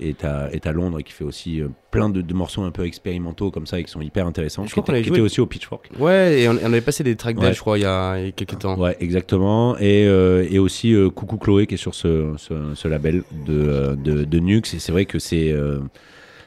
est, 0.00 0.24
à, 0.24 0.50
est 0.52 0.66
à 0.66 0.72
Londres 0.72 0.98
et 1.00 1.02
qui 1.02 1.12
fait 1.12 1.24
aussi 1.24 1.60
euh, 1.60 1.68
plein 1.90 2.08
de, 2.08 2.20
de 2.20 2.34
morceaux 2.34 2.62
un 2.62 2.70
peu 2.70 2.84
expérimentaux 2.84 3.50
comme 3.50 3.66
ça 3.66 3.78
et 3.80 3.84
qui 3.84 3.90
sont 3.90 4.00
hyper 4.00 4.26
intéressants. 4.26 4.64
Je 4.66 4.70
crois 4.72 4.82
qu'on 4.82 4.92
avait 4.92 5.02
qui 5.02 5.08
joué- 5.08 5.20
aussi 5.20 5.40
au 5.40 5.46
Pitchfork. 5.46 5.90
Ouais, 5.98 6.40
et 6.42 6.48
on, 6.48 6.52
on 6.62 6.66
avait 6.66 6.80
passé 6.80 7.04
des 7.04 7.16
tracks 7.16 7.36
d'elle, 7.36 7.46
Ouais. 7.48 7.54
je 7.54 7.60
crois, 7.60 7.78
il 7.78 7.82
y 7.82 7.86
a, 7.86 8.18
il 8.18 8.24
y 8.26 8.28
a 8.28 8.32
quelques 8.32 8.58
temps. 8.58 8.78
Ouais, 8.78 8.96
exactement. 9.00 9.76
Et, 9.78 10.06
euh, 10.06 10.46
et 10.50 10.58
aussi 10.58 10.92
euh, 10.92 11.10
Coucou 11.10 11.36
Chloé 11.38 11.66
qui 11.66 11.74
est 11.74 11.78
sur 11.78 11.94
ce, 11.94 12.34
ce, 12.36 12.54
ce 12.74 12.88
label 12.88 13.22
de, 13.46 13.96
de, 14.02 14.24
de 14.24 14.38
Nux. 14.38 14.62
Et 14.74 14.78
c'est 14.78 14.92
vrai 14.92 15.04
que 15.06 15.18
c'est 15.18 15.50
euh, 15.52 15.78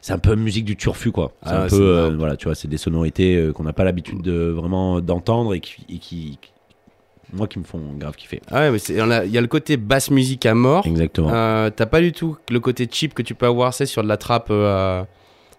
c'est 0.02 0.14
un 0.14 0.20
peu 0.20 0.36
musique 0.36 0.64
du 0.66 0.78
turfu, 0.78 1.12
quoi. 1.12 1.34
C'est 1.44 1.50
Ah 1.52 1.64
un 1.64 1.68
peu, 1.68 2.16
voilà, 2.18 2.38
tu 2.38 2.46
vois, 2.46 2.56
c'est 2.56 2.68
des 2.70 2.78
sonorités 2.78 3.50
qu'on 3.54 3.64
n'a 3.64 3.74
pas 3.74 3.84
l'habitude 3.84 4.22
de 4.22 4.50
vraiment 4.56 5.02
d'entendre 5.02 5.54
et 5.54 5.60
qui, 5.60 5.82
et 5.90 5.98
qui, 5.98 6.38
qui- 6.42 6.52
moi, 7.34 7.48
qui 7.48 7.60
me 7.60 7.64
font 7.64 7.80
grave 7.98 8.16
kiffer. 8.16 8.42
Ah 8.50 8.62
ouais, 8.62 8.72
mais 8.72 8.78
il 9.26 9.32
y 9.32 9.38
a 9.38 9.42
le 9.42 9.48
côté 9.48 9.78
basse 9.78 10.12
musique 10.12 10.46
à 10.46 10.54
mort. 10.54 10.86
Exactement. 10.86 11.30
Euh, 11.32 11.70
T'as 11.70 11.86
pas 11.86 12.00
du 12.02 12.12
tout 12.12 12.38
le 12.50 12.60
côté 12.60 12.88
cheap 12.90 13.14
que 13.14 13.22
tu 13.22 13.36
peux 13.36 13.46
avoir, 13.46 13.74
c'est 13.74 13.86
sur 13.86 14.04
de 14.04 14.08
la 14.08 14.18
trappe, 14.18 14.48
euh, 14.50 15.04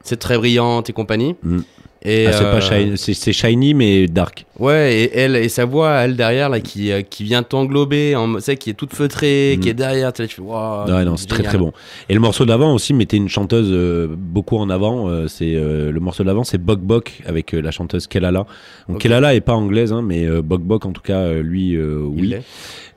c'est 0.02 0.18
très 0.18 0.38
brillante 0.38 0.88
et 0.88 0.92
compagnie. 0.92 1.36
Mm. 1.42 1.60
Et 2.04 2.26
Ah, 2.28 2.32
c'est 2.32 2.44
euh, 2.44 2.52
pas 2.52 2.60
shiny, 2.60 2.96
c'est 2.96 3.12
c'est 3.14 3.32
shiny 3.32 3.74
mais 3.74 4.06
dark. 4.06 4.44
Ouais, 4.60 4.94
et 4.94 5.18
elle 5.18 5.34
et 5.36 5.48
sa 5.48 5.64
voix, 5.64 5.90
elle 6.02 6.14
derrière 6.16 6.48
là, 6.48 6.60
qui, 6.60 6.92
euh, 6.92 7.02
qui 7.02 7.24
vient 7.24 7.42
t'englober, 7.42 8.14
en- 8.14 8.36
qui 8.36 8.70
est 8.70 8.74
toute 8.74 8.94
feutrée, 8.94 9.56
Mm. 9.56 9.60
qui 9.60 9.68
est 9.68 9.74
derrière, 9.74 10.12
tu 10.12 10.26
fais 10.28 10.40
waouh. 10.42 10.88
Ouais, 10.88 11.04
non, 11.04 11.16
c'est 11.16 11.26
très 11.26 11.38
génial. 11.38 11.50
très 11.52 11.58
bon. 11.58 11.72
Et 12.08 12.14
le 12.14 12.20
morceau 12.20 12.44
d'avant 12.44 12.72
aussi 12.72 12.94
mettait 12.94 13.16
une 13.16 13.28
chanteuse 13.28 13.68
euh, 13.72 14.06
beaucoup 14.16 14.56
en 14.58 14.70
avant. 14.70 15.08
euh, 15.08 15.26
c'est 15.28 15.54
le 15.54 15.98
morceau 16.00 16.22
d'avant, 16.24 16.44
c'est 16.44 16.58
Bok 16.58 16.80
Bok 16.80 17.20
avec 17.26 17.50
la 17.52 17.70
chanteuse 17.72 18.06
Kelala. 18.06 18.46
Donc 18.88 18.96
Ok. 18.96 18.98
Kelala 19.02 19.34
est 19.34 19.40
pas 19.40 19.54
anglaise, 19.54 19.92
hein, 19.92 20.02
mais 20.02 20.26
Bok 20.42 20.62
Bok 20.62 20.86
en 20.86 20.92
tout 20.92 21.02
cas, 21.02 21.32
lui, 21.34 21.70
Il 21.70 21.80
oui. 21.80 22.34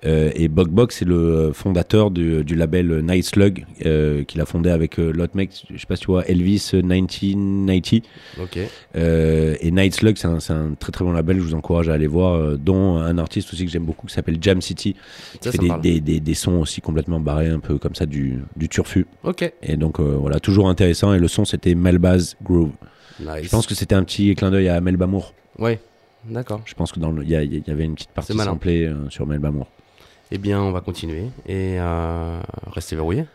et 0.03 0.47
Bok 0.47 0.69
Bok, 0.69 0.91
c'est 0.91 1.05
le 1.05 1.51
fondateur 1.53 2.11
du, 2.11 2.43
du 2.43 2.55
label 2.55 3.01
Night 3.03 3.25
Slug 3.25 3.65
qu'il 4.27 4.41
a 4.41 4.45
fondé 4.45 4.69
avec 4.69 4.97
l'autre 4.97 5.35
mec, 5.35 5.49
je 5.73 5.79
sais 5.79 5.85
pas 5.87 5.95
si 5.95 6.01
tu 6.03 6.07
vois, 6.11 6.25
Elvis 6.27 6.71
1990. 6.73 8.01
Ok. 8.41 8.59
Euh, 8.95 9.55
et 9.61 9.71
Night 9.71 9.95
Slug, 9.95 10.17
c'est 10.17 10.27
un, 10.27 10.73
très 10.79 10.91
très 10.91 11.05
bon 11.05 11.11
label, 11.11 11.37
je 11.37 11.43
vous 11.43 11.53
encourage 11.53 11.89
à 11.89 11.93
aller 11.93 12.07
voir, 12.07 12.35
euh, 12.35 12.57
dont 12.57 12.97
un 12.97 13.17
artiste 13.17 13.53
aussi 13.53 13.65
que 13.65 13.71
j'aime 13.71 13.85
beaucoup 13.85 14.07
qui 14.07 14.13
s'appelle 14.13 14.37
Jam 14.41 14.61
City, 14.61 14.93
qui 14.93 15.39
Ça, 15.41 15.51
fait 15.51 15.67
ça 15.67 15.77
des, 15.77 15.93
des, 15.93 15.99
des, 15.99 16.19
des 16.19 16.33
sons 16.33 16.59
aussi 16.59 16.81
complètement 16.81 17.19
barrés, 17.19 17.49
un 17.49 17.59
peu 17.59 17.77
comme 17.77 17.95
ça, 17.95 18.05
du, 18.05 18.39
du 18.55 18.69
turfu. 18.69 19.05
Ok. 19.23 19.51
Et 19.61 19.77
donc 19.77 19.99
euh, 19.99 20.17
voilà, 20.19 20.39
toujours 20.39 20.69
intéressant. 20.69 21.13
Et 21.13 21.19
le 21.19 21.27
son, 21.27 21.45
c'était 21.45 21.75
Melbaz 21.75 22.35
Groove. 22.43 22.71
Nice. 23.19 23.43
Je 23.43 23.49
pense 23.49 23.67
que 23.67 23.75
c'était 23.75 23.95
un 23.95 24.03
petit 24.03 24.33
clin 24.35 24.51
d'œil 24.51 24.67
à 24.67 24.81
Melbamour. 24.81 25.33
Ouais, 25.59 25.79
d'accord. 26.25 26.61
Je 26.65 26.73
pense 26.73 26.91
que 26.91 26.99
dans 26.99 27.15
il 27.21 27.29
y, 27.29 27.35
avait 27.35 27.85
une 27.85 27.95
petite 27.95 28.09
partie 28.09 28.33
samplée 28.33 28.91
sur 29.09 29.27
Melbamour. 29.27 29.67
Eh 30.31 30.37
bien, 30.37 30.61
on 30.61 30.71
va 30.71 30.81
continuer 30.81 31.25
et 31.47 31.77
restez 32.73 32.95
verrouillés. 32.95 33.25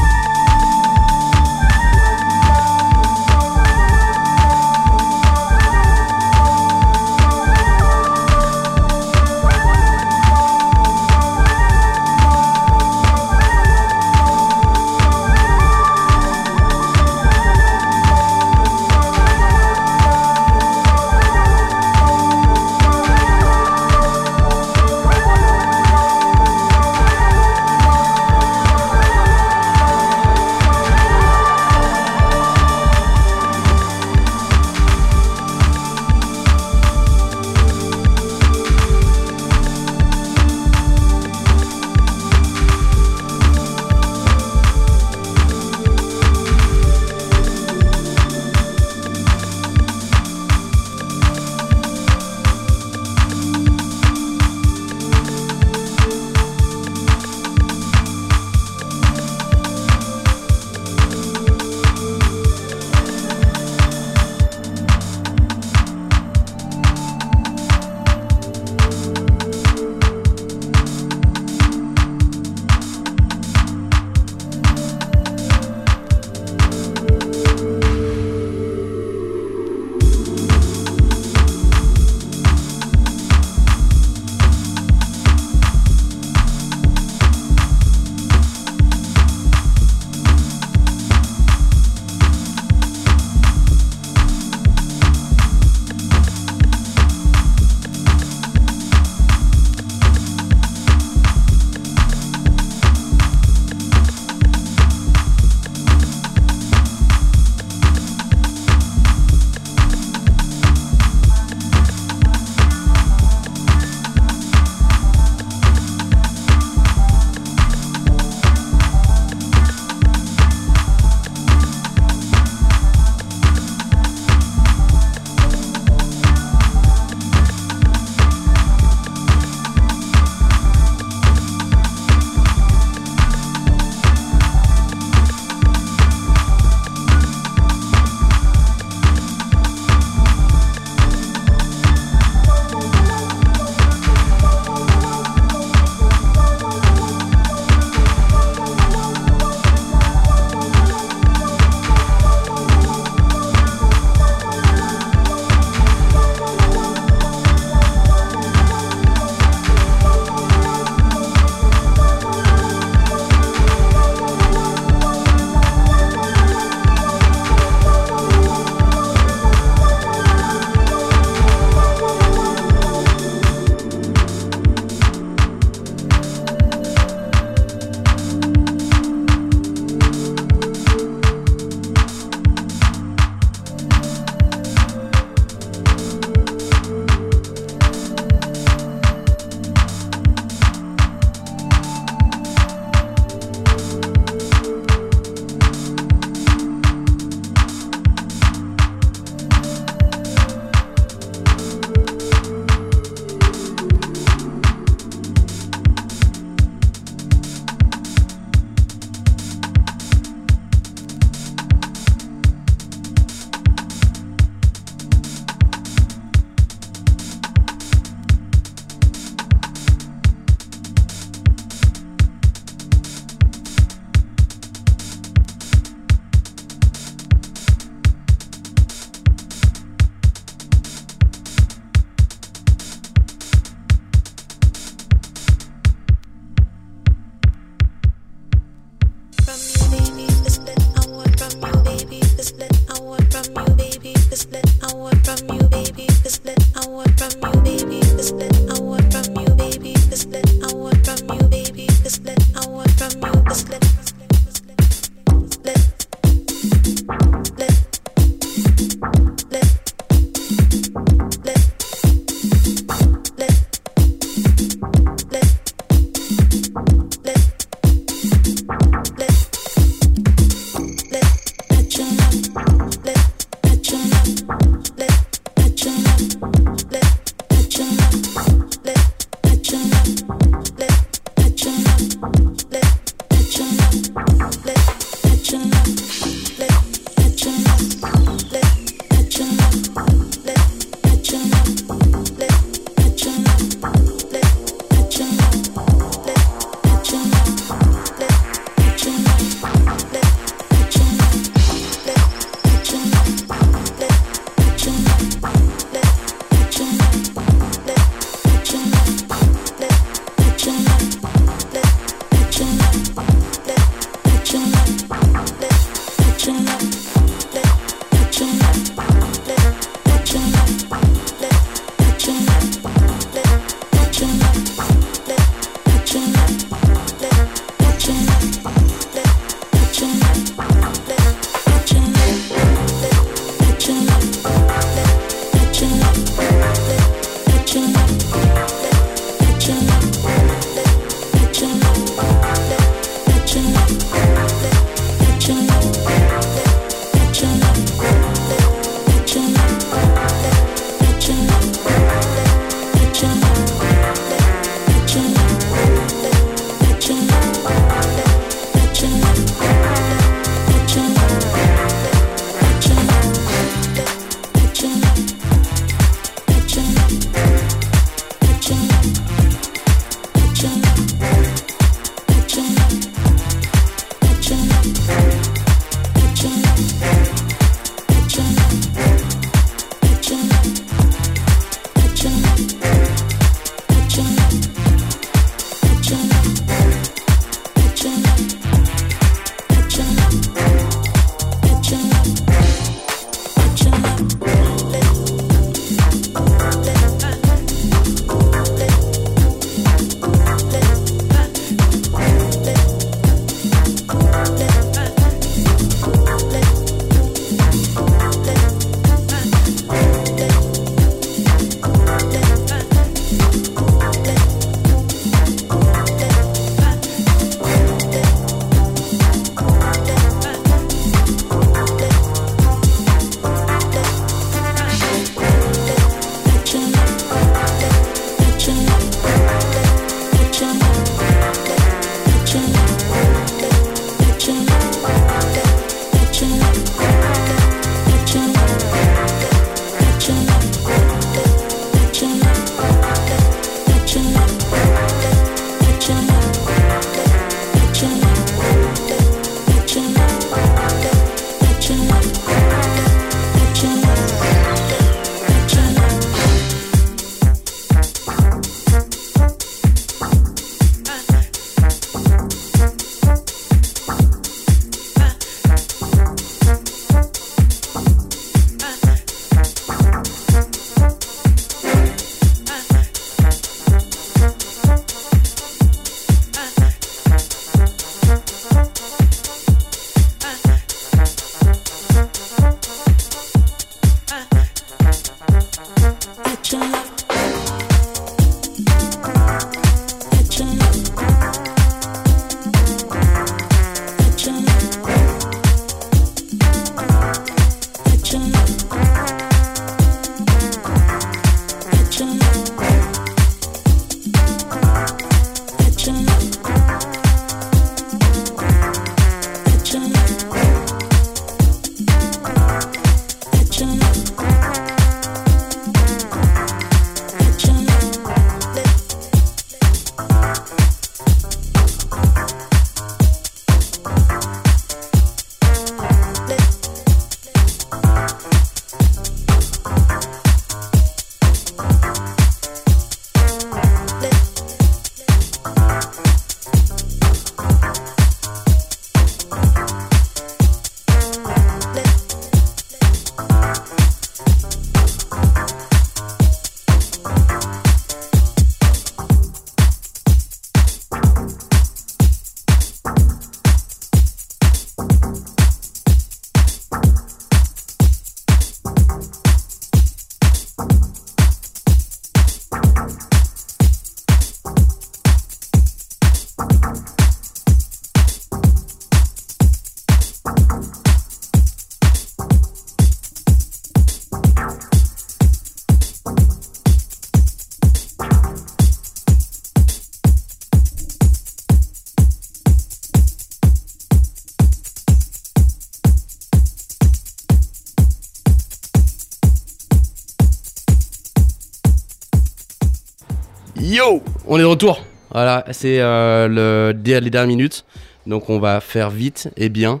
On 594.54 594.58
est 594.58 594.62
de 594.62 594.66
retour. 594.66 595.04
Voilà, 595.32 595.64
c'est 595.72 595.98
euh, 595.98 596.46
le, 596.46 596.92
les 596.92 597.28
dernières 597.28 597.48
minutes. 597.48 597.84
Donc 598.24 598.48
on 598.50 598.60
va 598.60 598.80
faire 598.80 599.10
vite 599.10 599.50
et 599.56 599.68
bien. 599.68 600.00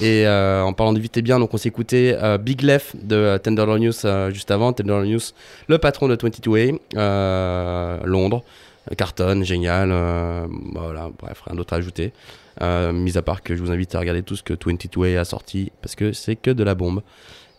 Et 0.00 0.28
euh, 0.28 0.62
en 0.62 0.72
parlant 0.72 0.92
de 0.92 1.00
vite 1.00 1.16
et 1.16 1.22
bien, 1.22 1.42
on 1.42 1.56
s'est 1.56 1.70
écouté 1.70 2.14
euh, 2.14 2.38
Big 2.38 2.62
Left 2.62 2.94
de 3.04 3.36
Tenderloin 3.42 3.80
News 3.80 3.92
juste 4.32 4.52
avant. 4.52 4.72
Tenderloin 4.72 5.06
News, 5.06 5.18
le 5.66 5.78
patron 5.78 6.06
de 6.06 6.14
22A, 6.14 6.78
euh, 6.94 7.98
Londres. 8.04 8.44
Carton, 8.96 9.42
génial. 9.42 9.88
voilà, 10.72 11.10
bref, 11.18 11.42
rien 11.44 11.56
d'autre 11.56 11.72
à 11.72 11.78
ajouter. 11.78 12.12
Mis 12.60 13.18
à 13.18 13.22
part 13.22 13.42
que 13.42 13.56
je 13.56 13.60
vous 13.60 13.72
invite 13.72 13.92
à 13.96 13.98
regarder 13.98 14.22
tout 14.22 14.36
ce 14.36 14.44
que 14.44 14.54
22A 14.54 15.18
a 15.18 15.24
sorti 15.24 15.72
parce 15.82 15.96
que 15.96 16.12
c'est 16.12 16.36
que 16.36 16.52
de 16.52 16.62
la 16.62 16.76
bombe. 16.76 17.02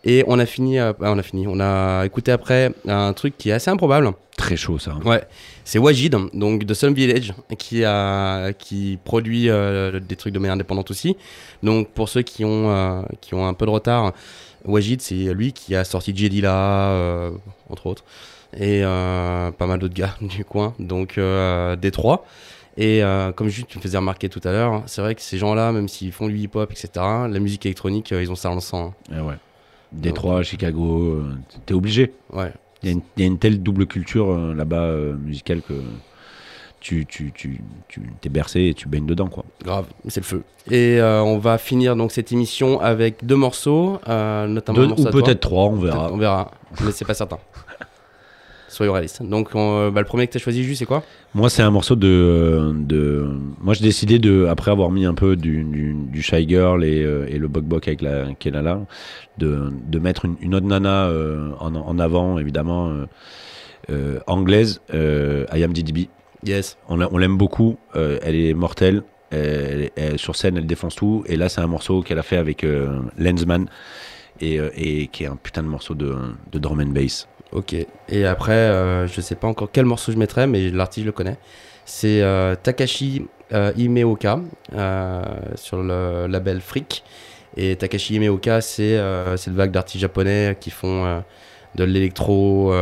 Et 0.03 0.23
on 0.27 0.39
a 0.39 0.45
fini, 0.45 0.79
euh, 0.79 0.93
ah, 1.01 1.11
on 1.11 1.17
a 1.17 1.23
fini, 1.23 1.45
on 1.47 1.59
a 1.59 2.03
écouté 2.05 2.31
après 2.31 2.73
un 2.87 3.13
truc 3.13 3.37
qui 3.37 3.49
est 3.49 3.53
assez 3.53 3.69
improbable. 3.69 4.11
Très 4.35 4.55
chaud 4.55 4.79
ça. 4.79 4.95
Ouais, 5.05 5.23
c'est 5.63 5.77
Wajid, 5.77 6.15
donc 6.33 6.63
de 6.63 6.73
Sun 6.73 6.93
Village, 6.93 7.33
qui 7.57 7.83
a, 7.83 8.53
qui 8.53 8.97
produit 9.03 9.49
euh, 9.49 9.99
des 9.99 10.15
trucs 10.15 10.33
de 10.33 10.39
manière 10.39 10.55
indépendante 10.55 10.89
aussi. 10.89 11.15
Donc 11.61 11.89
pour 11.89 12.09
ceux 12.09 12.23
qui 12.23 12.43
ont, 12.43 12.71
euh, 12.71 13.03
qui 13.21 13.35
ont 13.35 13.47
un 13.47 13.53
peu 13.53 13.65
de 13.65 13.71
retard, 13.71 14.13
Wajid, 14.65 15.01
c'est 15.01 15.33
lui 15.33 15.53
qui 15.53 15.75
a 15.75 15.83
sorti 15.83 16.15
Jedila, 16.15 16.89
euh, 16.91 17.31
entre 17.69 17.85
autres, 17.87 18.03
et 18.57 18.81
pas 18.81 19.67
mal 19.67 19.79
d'autres 19.79 19.93
gars 19.93 20.15
du 20.21 20.43
coin, 20.43 20.73
donc 20.79 21.17
euh, 21.17 21.75
Détroit. 21.75 22.25
Et 22.77 23.03
euh, 23.03 23.31
comme 23.31 23.49
juste 23.49 23.67
tu 23.67 23.77
me 23.77 23.83
faisais 23.83 23.97
remarquer 23.97 24.29
tout 24.29 24.41
à 24.43 24.51
l'heure, 24.51 24.83
c'est 24.85 25.01
vrai 25.01 25.15
que 25.15 25.21
ces 25.21 25.37
gens-là, 25.37 25.71
même 25.71 25.87
s'ils 25.87 26.11
font 26.11 26.27
du 26.27 26.37
hip-hop, 26.37 26.71
etc., 26.71 26.89
la 26.95 27.39
musique 27.39 27.65
électronique, 27.65 28.11
euh, 28.11 28.23
ils 28.23 28.31
ont 28.31 28.35
ça 28.35 28.49
dans 28.49 28.55
le 28.55 28.61
sang. 28.61 28.93
Eh 29.11 29.19
ouais. 29.19 29.35
Détroit, 29.91 30.43
Chicago, 30.43 31.03
euh, 31.03 31.33
t'es 31.65 31.73
obligé. 31.73 32.13
Ouais. 32.31 32.53
Il 32.83 32.87
y, 32.87 32.89
a 32.89 32.93
une- 32.93 33.01
il 33.17 33.21
y 33.21 33.23
a 33.23 33.27
une 33.27 33.37
telle 33.37 33.61
double 33.61 33.85
culture 33.85 34.31
euh, 34.31 34.53
là-bas 34.55 34.83
euh, 34.85 35.15
musicale 35.15 35.61
que 35.61 35.73
tu, 36.79 37.05
tu, 37.05 37.31
tu, 37.35 37.61
tu 37.87 38.01
t'es 38.21 38.29
bercé 38.29 38.61
et 38.61 38.73
tu 38.73 38.87
baignes 38.87 39.05
dedans 39.05 39.27
quoi. 39.27 39.45
Grave, 39.63 39.85
c'est 40.07 40.19
le 40.21 40.25
feu. 40.25 40.43
Et 40.71 40.99
euh, 40.99 41.21
on 41.21 41.37
va 41.37 41.57
finir 41.59 41.95
donc 41.95 42.11
cette 42.11 42.31
émission 42.31 42.79
avec 42.81 43.23
deux 43.23 43.35
morceaux, 43.35 43.99
notamment 44.07 44.77
Deux 44.79 44.85
un 44.85 44.87
morceau 44.87 45.03
ou 45.03 45.07
à 45.07 45.11
toi. 45.11 45.21
peut-être 45.23 45.39
trois, 45.41 45.65
on 45.65 45.75
verra. 45.75 45.97
Peut-être, 45.99 46.13
On 46.13 46.17
verra, 46.17 46.51
mais 46.83 46.91
c'est 46.91 47.05
pas 47.05 47.13
certain. 47.13 47.37
Soyons 48.71 48.93
réalistes. 48.93 49.21
Donc 49.21 49.49
on- 49.53 49.77
euh, 49.79 49.91
bah, 49.91 49.99
le 50.01 50.05
premier 50.07 50.27
que 50.27 50.31
tu 50.31 50.37
as 50.37 50.41
choisi, 50.41 50.63
juste, 50.63 50.79
c'est 50.79 50.85
quoi? 50.85 51.03
Moi, 51.33 51.49
c'est 51.49 51.61
un 51.61 51.71
morceau 51.71 51.95
de, 51.95 52.71
de. 52.73 53.25
Moi, 53.59 53.73
j'ai 53.73 53.83
décidé 53.83 54.17
de, 54.17 54.45
après 54.49 54.71
avoir 54.71 54.91
mis 54.91 55.05
un 55.05 55.13
peu 55.13 55.35
du, 55.35 55.63
du, 55.63 55.93
du 55.93 56.21
Shy 56.21 56.47
Girl 56.47 56.83
et, 56.85 57.03
euh, 57.03 57.25
et 57.29 57.37
le 57.37 57.47
Bok 57.49 57.65
Bok 57.65 57.87
avec 57.87 58.01
la 58.01 58.33
Kelala, 58.33 58.79
de, 59.37 59.71
de 59.87 59.99
mettre 59.99 60.23
une, 60.25 60.35
une 60.41 60.55
autre 60.55 60.65
nana 60.67 61.07
euh, 61.07 61.49
en, 61.59 61.75
en 61.75 61.99
avant, 61.99 62.37
évidemment, 62.37 62.89
euh, 62.89 63.05
euh, 63.89 64.19
anglaise, 64.27 64.81
I 64.93 65.63
Am 65.63 65.73
DDB. 65.73 66.07
Yes. 66.45 66.77
On, 66.87 67.01
on 67.01 67.17
l'aime 67.17 67.37
beaucoup. 67.37 67.77
elle 67.93 68.35
est 68.35 68.53
mortelle. 68.53 69.03
Elle, 69.31 69.91
elle- 69.95 70.17
sur 70.17 70.35
scène, 70.35 70.57
elle 70.57 70.65
défonce 70.65 70.95
tout. 70.95 71.23
Et 71.27 71.35
là, 71.35 71.49
c'est 71.49 71.61
un 71.61 71.67
morceau 71.67 72.01
qu'elle 72.01 72.19
a 72.19 72.23
fait 72.23 72.37
avec 72.37 72.65
Lensman. 73.17 73.67
Et, 74.43 74.59
et 74.75 75.07
qui 75.07 75.23
est 75.23 75.27
un 75.27 75.35
putain 75.35 75.61
de 75.61 75.67
morceau 75.67 75.93
de, 75.93 76.15
de 76.51 76.57
drum 76.57 76.79
and 76.79 76.93
bass. 76.93 77.27
Ok. 77.53 77.75
Et 78.09 78.25
après, 78.25 78.53
euh, 78.53 79.07
je 79.07 79.19
sais 79.19 79.35
pas 79.35 79.47
encore 79.47 79.69
quel 79.71 79.85
morceau 79.85 80.11
je 80.11 80.17
mettrai, 80.17 80.47
mais 80.47 80.69
l'artiste 80.69 81.03
je 81.03 81.07
le 81.07 81.11
connais. 81.11 81.37
C'est 81.85 82.21
euh, 82.21 82.55
Takashi 82.55 83.25
euh, 83.53 83.73
Imeoka 83.75 84.39
euh, 84.73 85.23
sur 85.55 85.83
le 85.83 86.27
label 86.27 86.61
Freak. 86.61 87.03
Et 87.57 87.75
Takashi 87.75 88.15
Imeoka, 88.15 88.61
c'est 88.61 88.97
euh, 88.97 89.35
cette 89.35 89.53
vague 89.53 89.71
d'artistes 89.71 89.99
japonais 89.99 90.55
qui 90.59 90.69
font 90.69 91.21
de 91.75 91.83
l'électro, 91.83 92.73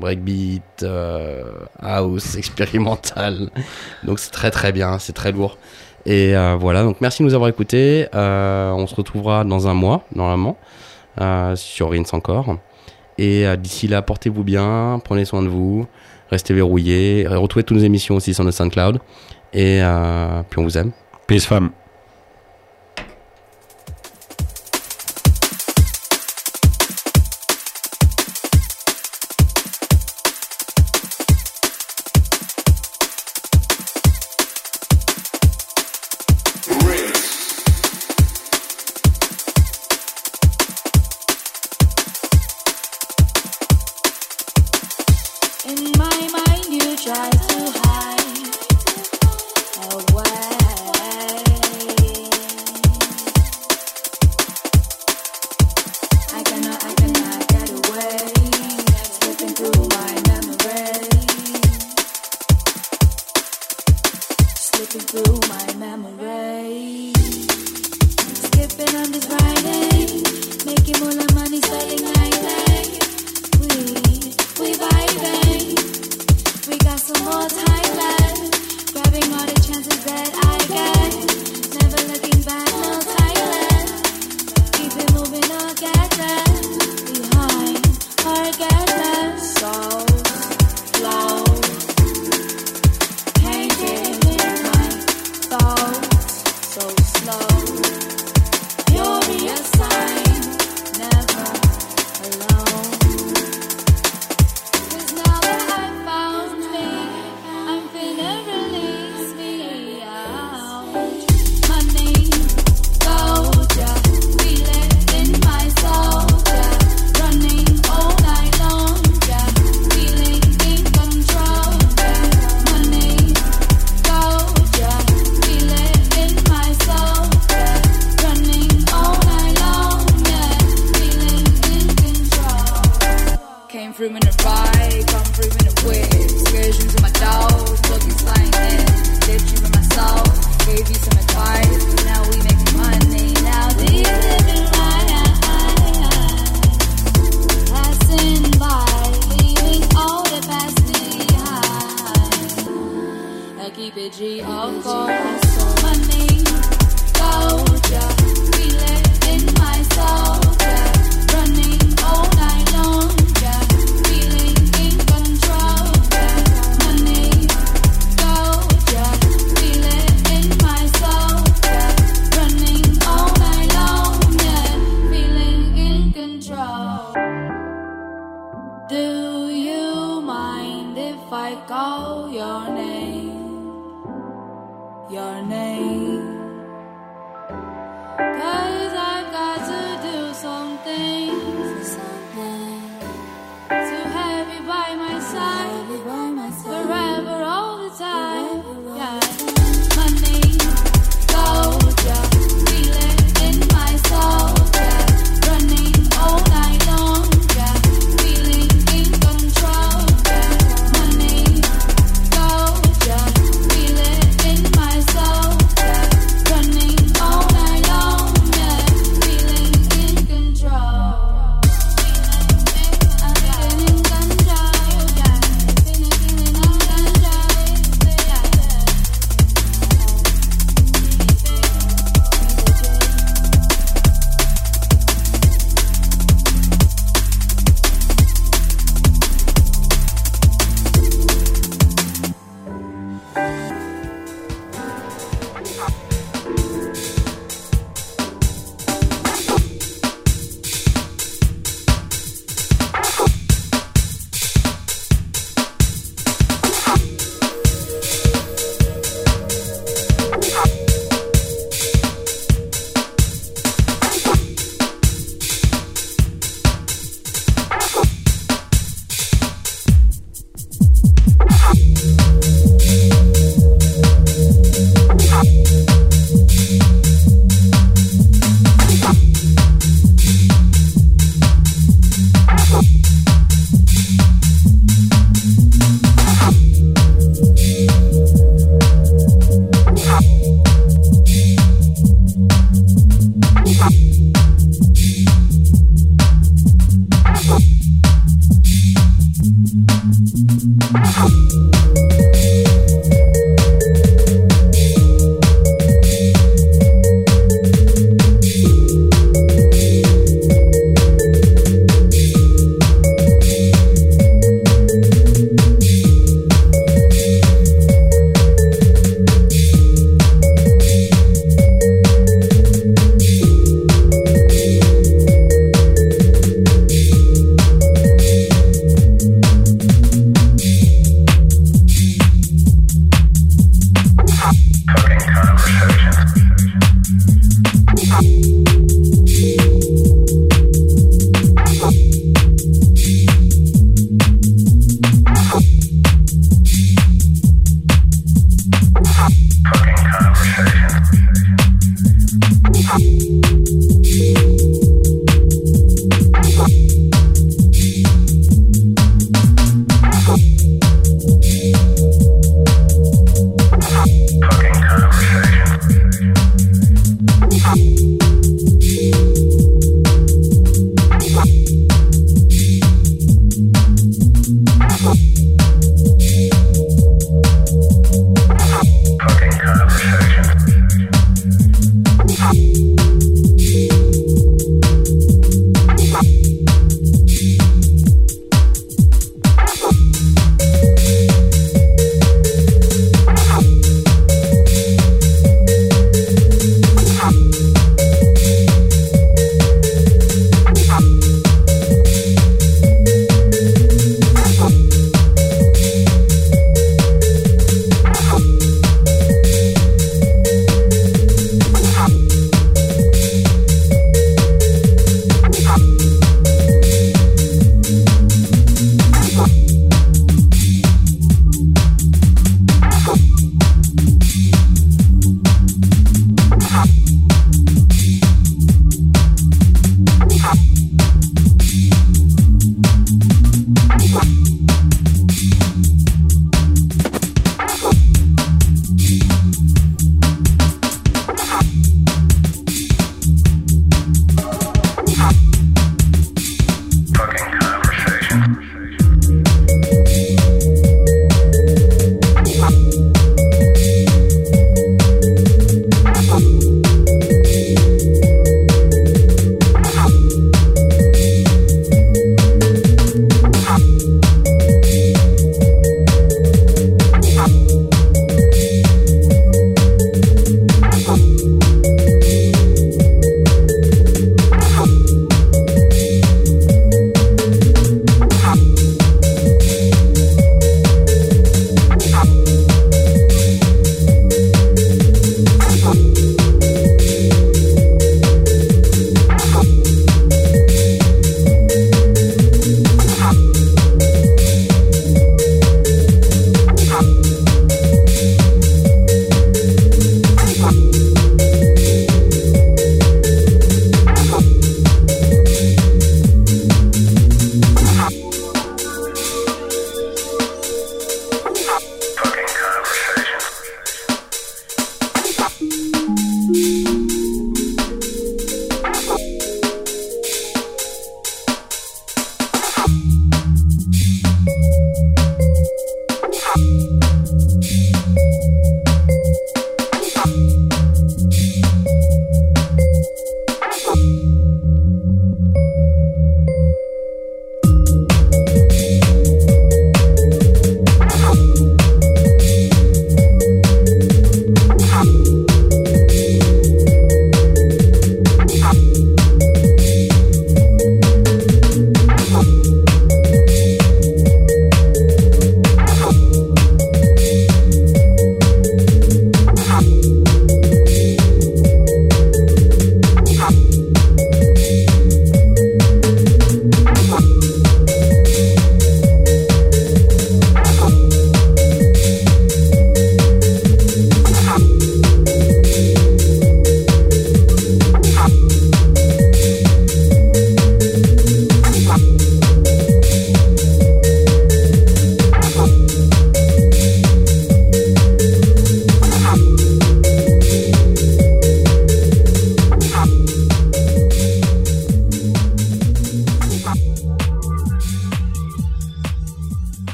breakbeat, 0.00 0.86
house, 1.80 2.36
expérimental. 2.38 3.50
Donc 4.04 4.18
c'est 4.18 4.30
très 4.30 4.50
très 4.50 4.72
bien, 4.72 4.98
c'est 4.98 5.12
très 5.12 5.32
lourd. 5.32 5.58
Et 6.06 6.34
voilà, 6.58 6.84
donc 6.84 7.00
merci 7.02 7.22
de 7.22 7.28
nous 7.28 7.34
avoir 7.34 7.50
écoutés. 7.50 8.06
On 8.14 8.86
se 8.86 8.94
retrouvera 8.94 9.44
dans 9.44 9.68
un 9.68 9.74
mois, 9.74 10.04
normalement, 10.14 10.56
sur 11.54 11.90
Rinse 11.90 12.14
encore. 12.14 12.56
Et 13.18 13.46
euh, 13.46 13.56
d'ici 13.56 13.88
là, 13.88 14.02
portez-vous 14.02 14.44
bien, 14.44 15.00
prenez 15.04 15.24
soin 15.24 15.42
de 15.42 15.48
vous, 15.48 15.86
restez 16.30 16.54
verrouillés, 16.54 17.26
retrouvez 17.28 17.64
toutes 17.64 17.76
nos 17.76 17.82
émissions 17.82 18.16
aussi 18.16 18.34
sur 18.34 18.44
notre 18.44 18.56
SoundCloud. 18.56 18.98
Et 19.52 19.80
euh, 19.82 20.42
puis 20.48 20.58
on 20.58 20.64
vous 20.64 20.78
aime. 20.78 20.92
Peace 21.26 21.46
femme. 21.46 21.70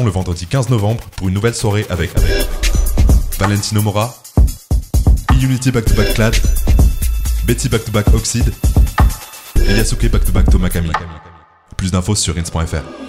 Le 0.00 0.10
vendredi 0.10 0.46
15 0.46 0.70
novembre 0.70 1.04
pour 1.16 1.28
une 1.28 1.34
nouvelle 1.34 1.54
soirée 1.54 1.84
avec, 1.90 2.10
Valentino 3.38 3.82
Mora, 3.82 4.14
E-Unity 5.32 5.70
Back 5.70 5.84
to 5.84 5.94
Back 5.94 6.14
Clad, 6.14 6.34
Betty 7.44 7.68
Back 7.68 7.84
to 7.84 7.92
Back 7.92 8.06
Oxide 8.14 8.52
et 9.56 9.74
Yasuke 9.74 10.10
Back 10.10 10.24
to 10.24 10.32
Back 10.32 10.50
Tomakami. 10.50 10.90
Plus 11.76 11.90
d'infos 11.90 12.14
sur 12.14 12.38
ins.fr. 12.38 13.01